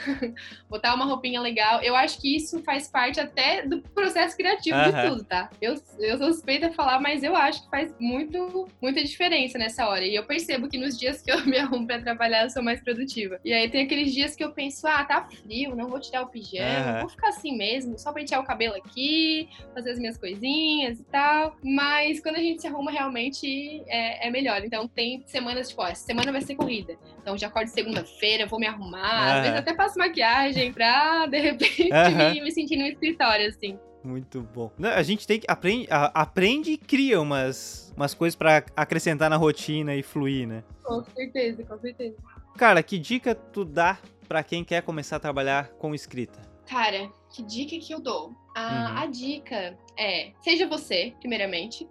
botar 0.71 0.95
uma 0.95 1.05
roupinha 1.05 1.41
legal. 1.41 1.83
Eu 1.83 1.97
acho 1.97 2.21
que 2.21 2.37
isso 2.37 2.63
faz 2.63 2.89
parte 2.89 3.19
até 3.19 3.67
do 3.67 3.81
processo 3.81 4.37
criativo 4.37 4.77
uhum. 4.77 4.85
de 4.85 5.09
tudo, 5.09 5.25
tá? 5.25 5.51
Eu, 5.61 5.75
eu 5.99 6.19
sou 6.19 6.33
suspeita 6.33 6.69
a 6.69 6.73
falar, 6.73 7.01
mas 7.01 7.25
eu 7.25 7.35
acho 7.35 7.65
que 7.65 7.71
faz 7.71 7.93
muito, 7.99 8.69
muita 8.81 9.03
diferença 9.03 9.59
nessa 9.59 9.89
hora. 9.89 10.05
E 10.05 10.15
eu 10.15 10.25
percebo 10.25 10.69
que 10.69 10.79
nos 10.79 10.93
os 10.93 10.99
dias 10.99 11.23
que 11.23 11.33
eu 11.33 11.45
me 11.47 11.59
arrumo 11.59 11.87
pra 11.87 12.01
trabalhar, 12.01 12.45
eu 12.45 12.51
sou 12.51 12.63
mais 12.63 12.81
produtiva. 12.81 13.41
E 13.45 13.53
aí 13.53 13.69
tem 13.69 13.85
aqueles 13.85 14.13
dias 14.13 14.37
que 14.37 14.45
eu 14.45 14.53
penso, 14.53 14.87
ah, 14.87 15.05
tá 15.05 15.25
frio, 15.25 15.75
não 15.75 15.89
vou 15.89 15.99
tirar 15.99 16.23
o 16.23 16.29
pijama, 16.29 16.95
uhum. 16.95 17.01
vou 17.01 17.09
ficar 17.09 17.29
assim 17.29 17.57
mesmo, 17.57 17.99
só 17.99 18.13
pentear 18.13 18.41
o 18.41 18.45
cabelo 18.45 18.75
aqui, 18.77 19.49
fazer 19.75 19.91
as 19.91 19.99
minhas 19.99 20.17
coisinhas 20.17 20.99
e 21.01 21.05
tal. 21.05 21.57
Mas 21.63 22.21
quando 22.21 22.37
a 22.37 22.41
gente 22.41 22.61
se 22.61 22.67
arruma, 22.67 22.91
realmente 22.91 23.83
é, 23.87 24.29
é 24.29 24.31
melhor. 24.31 24.63
Então 24.65 24.87
tem 24.89 25.23
semanas, 25.27 25.69
tipo, 25.69 25.83
ó, 25.83 25.89
essa 25.89 26.05
semana 26.05 26.33
vai 26.33 26.41
ser 26.41 26.55
corrida. 26.55 26.97
Então 27.21 27.37
já 27.37 27.47
acordo 27.47 27.69
segunda-feira, 27.69 28.47
vou 28.47 28.59
me 28.59 28.67
arrumar, 28.67 28.99
uhum. 28.99 29.37
às 29.37 29.43
vezes 29.43 29.59
até 29.59 29.75
passo 29.75 29.99
maquiagem 29.99 30.73
pra, 30.73 31.27
de 31.27 31.39
repente, 31.39 31.91
uhum. 31.93 32.35
me, 32.35 32.41
me 32.41 32.53
sentir 32.53 32.77
no 32.77 32.87
escritório, 32.87 33.49
assim. 33.49 33.79
Muito 34.05 34.43
bom. 34.43 34.73
A 34.83 35.03
gente 35.03 35.27
tem 35.27 35.39
que 35.39 35.47
aprende, 35.49 35.87
aprende 35.91 36.73
e 36.73 36.77
cria 36.77 37.21
umas, 37.21 37.93
umas 37.97 38.15
coisas 38.15 38.35
para 38.35 38.65
acrescentar 38.75 39.31
na 39.31 39.37
rotina 39.37 39.95
e 39.95 40.03
fluir, 40.03 40.47
né? 40.47 40.65
Com 40.83 41.05
certeza, 41.05 41.63
com 41.63 41.79
certeza. 41.79 42.17
Cara, 42.57 42.83
que 42.83 42.99
dica 42.99 43.35
tu 43.35 43.65
dá 43.65 43.99
para 44.29 44.43
quem 44.43 44.65
quer 44.65 44.83
começar 44.83 45.17
a 45.17 45.21
trabalhar 45.21 45.69
com 45.79 45.95
escrita? 45.95 46.52
Cara, 46.73 47.13
que 47.29 47.43
dica 47.43 47.79
que 47.79 47.93
eu 47.93 48.01
dou? 48.01 48.35
A, 48.57 48.63
uhum. 48.63 48.99
a 49.03 49.07
dica 49.07 49.79
é, 49.95 50.33
seja 50.41 50.67
você, 50.67 51.15
primeiramente, 51.21 51.87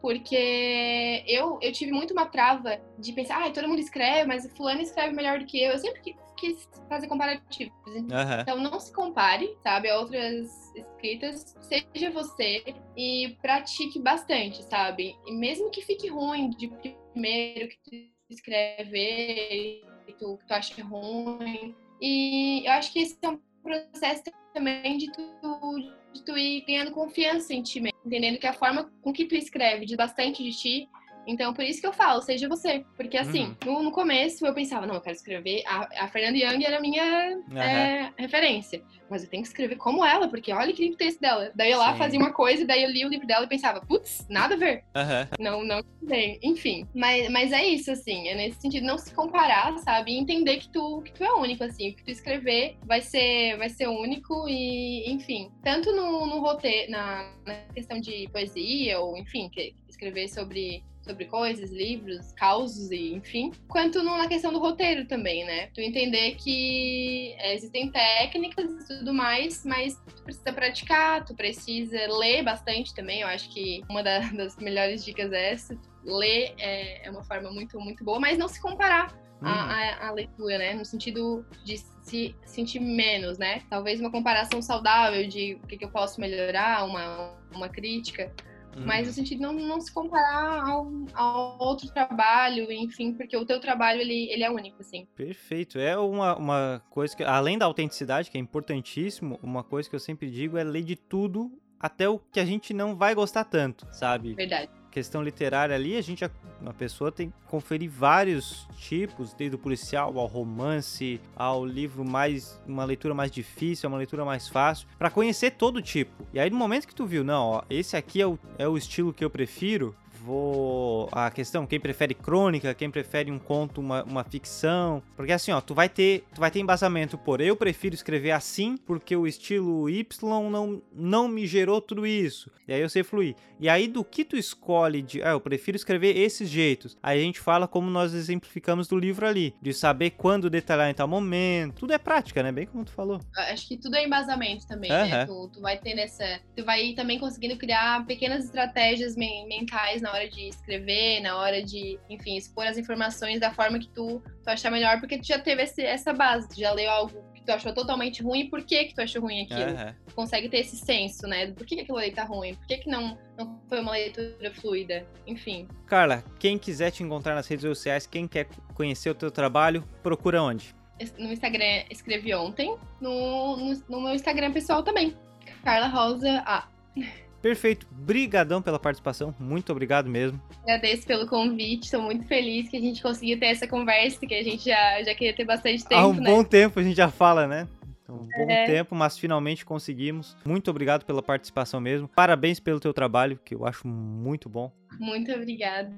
porque 0.00 1.24
eu, 1.26 1.58
eu 1.60 1.72
tive 1.72 1.90
muito 1.90 2.12
uma 2.12 2.26
trava 2.26 2.80
de 2.96 3.12
pensar, 3.12 3.44
ah, 3.44 3.50
todo 3.50 3.66
mundo 3.66 3.80
escreve, 3.80 4.28
mas 4.28 4.48
fulano 4.56 4.80
escreve 4.80 5.12
melhor 5.12 5.40
do 5.40 5.44
que 5.44 5.60
eu. 5.60 5.72
Eu 5.72 5.78
sempre 5.78 6.14
quis 6.36 6.68
fazer 6.88 7.08
comparativos. 7.08 7.74
Uhum. 7.84 8.06
Então 8.40 8.58
não 8.58 8.78
se 8.78 8.92
compare, 8.92 9.56
sabe, 9.60 9.90
a 9.90 9.98
outras 9.98 10.72
escritas. 10.76 11.56
Seja 11.60 12.12
você 12.12 12.62
e 12.96 13.36
pratique 13.42 13.98
bastante, 13.98 14.62
sabe? 14.62 15.16
E 15.26 15.32
mesmo 15.32 15.68
que 15.68 15.82
fique 15.82 16.06
ruim 16.08 16.50
de 16.50 16.68
primeiro 17.12 17.68
que 17.68 17.78
tu 17.84 18.12
escrever, 18.30 19.82
que 20.06 20.12
tu, 20.12 20.36
que 20.36 20.46
tu 20.46 20.54
acha 20.54 20.84
ruim. 20.84 21.74
E 22.00 22.64
eu 22.64 22.72
acho 22.72 22.92
que 22.92 23.00
esse 23.00 23.16
é 23.20 23.28
um 23.28 23.38
processo 23.62 24.22
também 24.52 24.98
de 24.98 25.10
tu, 25.12 25.92
de 26.12 26.24
tu 26.24 26.36
ir 26.36 26.64
ganhando 26.66 26.90
confiança 26.90 27.54
em 27.54 27.62
ti 27.62 27.80
mesmo, 27.80 27.98
entendendo 28.04 28.38
que 28.38 28.46
a 28.46 28.52
forma 28.52 28.92
com 29.00 29.12
que 29.12 29.24
tu 29.24 29.34
escreve 29.34 29.86
diz 29.86 29.96
bastante 29.96 30.42
de 30.42 30.52
ti 30.52 30.88
então, 31.26 31.52
por 31.54 31.64
isso 31.64 31.80
que 31.80 31.86
eu 31.86 31.92
falo, 31.92 32.20
seja 32.22 32.48
você. 32.48 32.84
Porque, 32.96 33.16
assim, 33.16 33.54
uhum. 33.64 33.74
no, 33.74 33.82
no, 33.84 33.92
começo 33.92 34.46
eu 34.46 34.54
pensava, 34.54 34.86
não, 34.86 34.96
eu 34.96 35.00
quero 35.00 35.16
escrever. 35.16 35.62
A, 35.66 36.04
a 36.04 36.08
Fernanda 36.08 36.38
Young 36.38 36.64
era 36.64 36.78
a 36.78 36.80
minha 36.80 37.38
uhum. 37.48 37.58
é, 37.58 38.12
referência. 38.16 38.82
Mas 39.08 39.22
eu 39.22 39.30
tenho 39.30 39.42
que 39.42 39.48
escrever 39.48 39.76
como 39.76 40.04
ela, 40.04 40.28
porque 40.28 40.52
olha 40.52 40.72
que 40.72 40.82
lindo 40.82 40.94
o 40.94 40.98
texto 40.98 41.20
dela. 41.20 41.52
Daí 41.54 41.70
eu 41.70 41.78
lá 41.78 41.92
Sim. 41.92 41.98
fazia 41.98 42.18
uma 42.18 42.32
coisa, 42.32 42.66
daí 42.66 42.82
eu 42.82 42.90
li 42.90 43.04
o 43.04 43.08
livro 43.08 43.26
dela 43.26 43.44
e 43.44 43.48
pensava, 43.48 43.80
putz, 43.80 44.26
nada 44.28 44.54
a 44.54 44.58
ver. 44.58 44.84
Uhum. 44.96 45.28
Não, 45.38 45.64
não 45.64 45.82
tem. 46.06 46.38
Enfim. 46.42 46.86
Mas, 46.94 47.30
mas 47.30 47.52
é 47.52 47.64
isso, 47.64 47.90
assim, 47.90 48.28
é 48.28 48.34
nesse 48.34 48.60
sentido, 48.60 48.86
não 48.86 48.98
se 48.98 49.14
comparar, 49.14 49.76
sabe? 49.78 50.12
E 50.12 50.18
entender 50.18 50.58
que 50.58 50.68
tu, 50.68 51.02
que 51.02 51.12
tu 51.12 51.24
é 51.24 51.32
único, 51.34 51.62
assim. 51.62 51.90
O 51.90 51.94
que 51.94 52.04
tu 52.04 52.10
escrever 52.10 52.76
vai 52.84 53.00
ser, 53.00 53.56
vai 53.58 53.68
ser 53.68 53.86
único 53.88 54.48
e, 54.48 55.10
enfim. 55.10 55.50
Tanto 55.62 55.92
no, 55.92 56.26
no 56.26 56.40
roteiro, 56.40 56.90
na, 56.90 57.30
na 57.46 57.54
questão 57.74 58.00
de 58.00 58.28
poesia, 58.32 58.98
ou 58.98 59.16
enfim, 59.16 59.48
que, 59.50 59.74
escrever 60.02 60.28
sobre 60.28 60.82
sobre 61.02 61.24
coisas, 61.26 61.70
livros, 61.70 62.32
causos 62.32 62.90
e 62.90 63.12
enfim, 63.12 63.52
quanto 63.68 64.02
na 64.02 64.28
questão 64.28 64.52
do 64.52 64.58
roteiro 64.58 65.04
também, 65.06 65.44
né? 65.44 65.66
Tu 65.74 65.80
entender 65.80 66.36
que 66.36 67.34
é, 67.38 67.54
existem 67.54 67.90
técnicas 67.90 68.70
e 68.70 68.98
tudo 68.98 69.12
mais, 69.12 69.64
mas 69.64 70.00
tu 70.16 70.22
precisa 70.22 70.52
praticar, 70.52 71.24
tu 71.24 71.34
precisa 71.34 71.98
ler 72.18 72.42
bastante 72.44 72.94
também. 72.94 73.20
Eu 73.20 73.28
acho 73.28 73.50
que 73.50 73.82
uma 73.88 74.02
da, 74.02 74.20
das 74.32 74.56
melhores 74.56 75.04
dicas 75.04 75.32
é 75.32 75.52
essa. 75.52 75.76
Ler 76.04 76.54
é, 76.58 77.06
é, 77.06 77.10
uma 77.10 77.24
forma 77.24 77.50
muito, 77.50 77.78
muito 77.80 78.04
boa, 78.04 78.20
mas 78.20 78.38
não 78.38 78.48
se 78.48 78.60
comparar 78.60 79.12
uhum. 79.40 79.48
à, 79.48 80.10
leitura, 80.12 80.58
né? 80.58 80.74
No 80.74 80.84
sentido 80.84 81.44
de 81.64 81.78
se 82.02 82.34
sentir 82.44 82.80
menos, 82.80 83.38
né? 83.38 83.62
Talvez 83.68 84.00
uma 84.00 84.10
comparação 84.10 84.62
saudável 84.62 85.26
de 85.26 85.58
o 85.62 85.66
que, 85.66 85.76
que 85.76 85.84
eu 85.84 85.90
posso 85.90 86.20
melhorar, 86.20 86.84
uma, 86.84 87.36
uma 87.54 87.68
crítica 87.68 88.32
Uhum. 88.76 88.86
Mas 88.86 89.06
no 89.06 89.12
sentido 89.12 89.38
de 89.38 89.42
não, 89.42 89.52
não 89.52 89.80
se 89.80 89.92
comparar 89.92 90.68
ao, 90.68 90.90
ao, 91.14 91.58
outro 91.60 91.88
trabalho, 91.92 92.70
enfim, 92.72 93.12
porque 93.12 93.36
o 93.36 93.44
teu 93.44 93.60
trabalho, 93.60 94.00
ele, 94.00 94.30
ele 94.30 94.42
é 94.42 94.50
único, 94.50 94.80
assim. 94.80 95.06
Perfeito. 95.14 95.78
É 95.78 95.96
uma, 95.96 96.36
uma 96.36 96.82
coisa 96.90 97.16
que, 97.16 97.22
além 97.22 97.58
da 97.58 97.66
autenticidade, 97.66 98.30
que 98.30 98.38
é 98.38 98.40
importantíssimo, 98.40 99.38
uma 99.42 99.62
coisa 99.62 99.88
que 99.88 99.94
eu 99.94 100.00
sempre 100.00 100.30
digo 100.30 100.56
é 100.56 100.64
ler 100.64 100.82
de 100.82 100.96
tudo 100.96 101.52
até 101.78 102.08
o 102.08 102.18
que 102.18 102.40
a 102.40 102.44
gente 102.44 102.72
não 102.72 102.96
vai 102.96 103.14
gostar 103.14 103.44
tanto, 103.44 103.86
sabe? 103.92 104.34
Verdade 104.34 104.81
questão 104.92 105.22
literária 105.22 105.74
ali, 105.74 105.96
a 105.96 106.02
gente, 106.02 106.24
uma 106.60 106.74
pessoa 106.74 107.10
tem 107.10 107.30
que 107.30 107.36
conferir 107.48 107.90
vários 107.90 108.68
tipos, 108.76 109.32
desde 109.32 109.56
o 109.56 109.58
policial 109.58 110.16
ao 110.18 110.26
romance, 110.26 111.20
ao 111.34 111.64
livro 111.64 112.04
mais, 112.04 112.60
uma 112.66 112.84
leitura 112.84 113.14
mais 113.14 113.30
difícil, 113.30 113.88
uma 113.88 113.98
leitura 113.98 114.24
mais 114.24 114.48
fácil, 114.48 114.86
para 114.98 115.10
conhecer 115.10 115.52
todo 115.52 115.82
tipo. 115.82 116.26
E 116.32 116.38
aí 116.38 116.50
no 116.50 116.56
momento 116.56 116.86
que 116.86 116.94
tu 116.94 117.06
viu, 117.06 117.24
não, 117.24 117.46
ó, 117.46 117.62
esse 117.70 117.96
aqui 117.96 118.20
é 118.20 118.26
o, 118.26 118.38
é 118.58 118.68
o 118.68 118.76
estilo 118.76 119.12
que 119.12 119.24
eu 119.24 119.30
prefiro, 119.30 119.96
vou. 120.24 121.08
A 121.12 121.30
questão, 121.30 121.66
quem 121.66 121.80
prefere 121.80 122.14
crônica, 122.14 122.74
quem 122.74 122.90
prefere 122.90 123.30
um 123.30 123.38
conto, 123.38 123.80
uma, 123.80 124.02
uma 124.04 124.24
ficção. 124.24 125.02
Porque 125.16 125.32
assim, 125.32 125.52
ó, 125.52 125.60
tu 125.60 125.74
vai 125.74 125.88
ter. 125.88 126.24
Tu 126.34 126.40
vai 126.40 126.50
ter 126.50 126.60
embasamento 126.60 127.18
por 127.18 127.40
eu 127.40 127.56
prefiro 127.56 127.94
escrever 127.94 128.30
assim, 128.30 128.76
porque 128.76 129.16
o 129.16 129.26
estilo 129.26 129.88
Y 129.90 130.04
não, 130.50 130.82
não 130.92 131.28
me 131.28 131.46
gerou 131.46 131.80
tudo 131.80 132.06
isso. 132.06 132.50
E 132.66 132.72
aí 132.72 132.80
eu 132.80 132.88
sei 132.88 133.02
fluir. 133.02 133.34
E 133.60 133.68
aí, 133.68 133.86
do 133.86 134.04
que 134.04 134.24
tu 134.24 134.36
escolhe 134.36 135.02
de. 135.02 135.22
Ah, 135.22 135.30
eu 135.30 135.40
prefiro 135.40 135.76
escrever 135.76 136.16
esses 136.16 136.48
jeitos. 136.48 136.96
Aí 137.02 137.20
a 137.20 137.22
gente 137.22 137.40
fala 137.40 137.68
como 137.68 137.90
nós 137.90 138.14
exemplificamos 138.14 138.88
do 138.88 138.98
livro 138.98 139.26
ali. 139.26 139.54
De 139.60 139.72
saber 139.72 140.10
quando 140.10 140.50
detalhar 140.50 140.90
em 140.90 140.94
tal 140.94 141.06
momento. 141.06 141.80
Tudo 141.80 141.92
é 141.92 141.98
prática, 141.98 142.42
né? 142.42 142.50
Bem 142.50 142.66
como 142.66 142.84
tu 142.84 142.92
falou. 142.92 143.20
Acho 143.36 143.68
que 143.68 143.76
tudo 143.76 143.96
é 143.96 144.04
embasamento 144.04 144.66
também, 144.66 144.90
uhum. 144.90 145.08
né? 145.08 145.26
Tu, 145.26 145.50
tu 145.52 145.60
vai 145.60 145.78
ter 145.78 145.94
nessa. 145.94 146.40
Tu 146.56 146.64
vai 146.64 146.92
também 146.94 147.18
conseguindo 147.18 147.56
criar 147.56 148.04
pequenas 148.06 148.44
estratégias 148.44 149.14
mentais 149.16 150.02
na 150.02 150.11
hora 150.12 150.28
de 150.28 150.48
escrever, 150.48 151.20
na 151.20 151.36
hora 151.36 151.62
de, 151.62 151.98
enfim, 152.08 152.36
expor 152.36 152.66
as 152.66 152.78
informações 152.78 153.40
da 153.40 153.52
forma 153.52 153.78
que 153.78 153.88
tu, 153.88 154.22
tu 154.42 154.48
achar 154.48 154.70
melhor, 154.70 155.00
porque 155.00 155.18
tu 155.18 155.26
já 155.26 155.38
teve 155.38 155.62
esse, 155.62 155.82
essa 155.82 156.12
base, 156.12 156.48
tu 156.48 156.60
já 156.60 156.72
leu 156.72 156.90
algo 156.90 157.32
que 157.34 157.42
tu 157.44 157.50
achou 157.50 157.74
totalmente 157.74 158.22
ruim, 158.22 158.48
por 158.48 158.62
que 158.62 158.84
que 158.84 158.94
tu 158.94 159.00
achou 159.00 159.22
ruim 159.22 159.42
aquilo? 159.42 159.72
Uhum. 159.72 159.94
Tu 160.06 160.14
consegue 160.14 160.48
ter 160.48 160.58
esse 160.58 160.76
senso, 160.76 161.26
né? 161.26 161.50
Por 161.52 161.66
que, 161.66 161.76
que 161.76 161.82
aquilo 161.82 161.98
ali 161.98 162.12
tá 162.12 162.24
ruim? 162.24 162.54
Por 162.54 162.66
que 162.66 162.78
que 162.78 162.88
não, 162.88 163.18
não 163.36 163.60
foi 163.68 163.80
uma 163.80 163.92
leitura 163.92 164.52
fluida? 164.54 165.06
Enfim. 165.26 165.66
Carla, 165.86 166.24
quem 166.38 166.58
quiser 166.58 166.90
te 166.90 167.02
encontrar 167.02 167.34
nas 167.34 167.46
redes 167.46 167.64
sociais, 167.64 168.06
quem 168.06 168.28
quer 168.28 168.46
conhecer 168.74 169.10
o 169.10 169.14
teu 169.14 169.30
trabalho, 169.30 169.86
procura 170.02 170.42
onde? 170.42 170.74
No 171.18 171.32
Instagram 171.32 171.84
escrevi 171.90 172.32
ontem, 172.34 172.76
no, 173.00 173.56
no, 173.56 173.82
no 173.88 174.00
meu 174.00 174.14
Instagram 174.14 174.52
pessoal 174.52 174.82
também. 174.82 175.16
Carla 175.64 175.88
Rosa 175.88 176.42
A. 176.46 176.68
Perfeito. 177.42 177.86
Brigadão 177.90 178.62
pela 178.62 178.78
participação. 178.78 179.34
Muito 179.38 179.72
obrigado 179.72 180.08
mesmo. 180.08 180.40
Agradeço 180.62 181.06
pelo 181.06 181.26
convite. 181.26 181.84
Estou 181.84 182.00
muito 182.00 182.24
feliz 182.26 182.68
que 182.68 182.76
a 182.76 182.80
gente 182.80 183.02
conseguiu 183.02 183.38
ter 183.38 183.46
essa 183.46 183.66
conversa, 183.66 184.24
que 184.24 184.34
a 184.34 184.42
gente 184.42 184.64
já, 184.64 185.02
já 185.02 185.14
queria 185.14 185.34
ter 185.34 185.44
bastante 185.44 185.84
tempo. 185.84 186.00
Há 186.00 186.06
um 186.06 186.14
né? 186.14 186.30
bom 186.30 186.44
tempo 186.44 186.78
a 186.78 186.82
gente 186.82 186.96
já 186.96 187.10
fala, 187.10 187.46
né? 187.46 187.66
Um 188.08 188.26
bom 188.26 188.50
é. 188.50 188.66
tempo, 188.66 188.94
mas 188.94 189.18
finalmente 189.18 189.64
conseguimos. 189.64 190.36
Muito 190.44 190.70
obrigado 190.70 191.04
pela 191.04 191.22
participação 191.22 191.80
mesmo. 191.80 192.08
Parabéns 192.08 192.60
pelo 192.60 192.78
teu 192.78 192.92
trabalho, 192.92 193.40
que 193.42 193.54
eu 193.54 193.66
acho 193.66 193.86
muito 193.88 194.48
bom. 194.48 194.70
Muito 195.00 195.32
obrigada. 195.32 195.92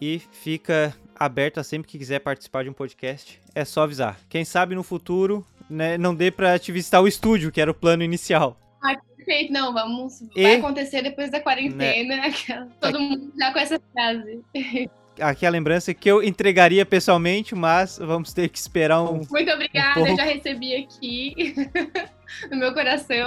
E 0.00 0.20
fica 0.30 0.94
aberto 1.16 1.58
a 1.58 1.64
sempre 1.64 1.88
que 1.88 1.98
quiser 1.98 2.20
participar 2.20 2.62
de 2.62 2.70
um 2.70 2.72
podcast. 2.72 3.40
É 3.54 3.64
só 3.64 3.82
avisar. 3.82 4.20
Quem 4.28 4.44
sabe 4.44 4.74
no 4.74 4.84
futuro, 4.84 5.44
né, 5.68 5.98
não 5.98 6.14
dê 6.14 6.30
para 6.30 6.58
te 6.58 6.70
visitar 6.70 7.00
o 7.00 7.08
estúdio, 7.08 7.50
que 7.50 7.60
era 7.60 7.70
o 7.70 7.74
plano 7.74 8.04
inicial. 8.04 8.56
Ai, 8.82 8.96
perfeito. 9.28 9.52
Não, 9.52 9.72
vamos. 9.72 10.22
E... 10.34 10.42
Vai 10.42 10.54
acontecer 10.56 11.02
depois 11.02 11.30
da 11.30 11.40
quarentena. 11.40 12.16
Né? 12.16 12.32
Todo 12.80 12.98
mundo 12.98 13.30
já 13.38 13.52
com 13.52 13.58
essa 13.58 13.80
frase. 13.92 14.40
Aqui 15.20 15.44
a 15.44 15.50
lembrança 15.50 15.92
que 15.92 16.08
eu 16.08 16.22
entregaria 16.22 16.86
pessoalmente, 16.86 17.52
mas 17.52 17.98
vamos 17.98 18.32
ter 18.32 18.48
que 18.48 18.56
esperar 18.56 19.02
um. 19.02 19.20
Muito 19.28 19.50
obrigada, 19.50 20.00
um 20.00 20.06
eu 20.06 20.16
já 20.16 20.22
recebi 20.22 20.76
aqui 20.76 21.56
no 22.48 22.56
meu 22.56 22.72
coração. 22.72 23.26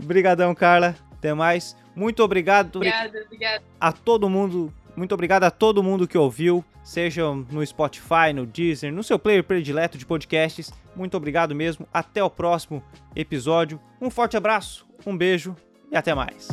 Obrigadão, 0.00 0.54
Carla. 0.54 0.94
Até 1.10 1.34
mais. 1.34 1.76
Muito 1.96 2.22
obrigado. 2.22 2.76
Obrigada, 2.76 3.22
obrigada. 3.26 3.64
A 3.80 3.90
todo 3.90 4.30
mundo 4.30 4.72
muito 4.96 5.12
obrigado 5.12 5.44
a 5.44 5.50
todo 5.50 5.82
mundo 5.82 6.06
que 6.06 6.16
ouviu, 6.16 6.64
seja 6.82 7.24
no 7.32 7.64
Spotify, 7.66 8.32
no 8.34 8.46
Deezer, 8.46 8.92
no 8.92 9.02
seu 9.02 9.18
player 9.18 9.42
predileto 9.42 9.98
de 9.98 10.06
podcasts. 10.06 10.72
Muito 10.94 11.16
obrigado 11.16 11.54
mesmo. 11.54 11.88
Até 11.92 12.22
o 12.22 12.30
próximo 12.30 12.82
episódio. 13.16 13.80
Um 14.00 14.10
forte 14.10 14.36
abraço, 14.36 14.86
um 15.06 15.16
beijo 15.16 15.56
e 15.90 15.96
até 15.96 16.14
mais. 16.14 16.48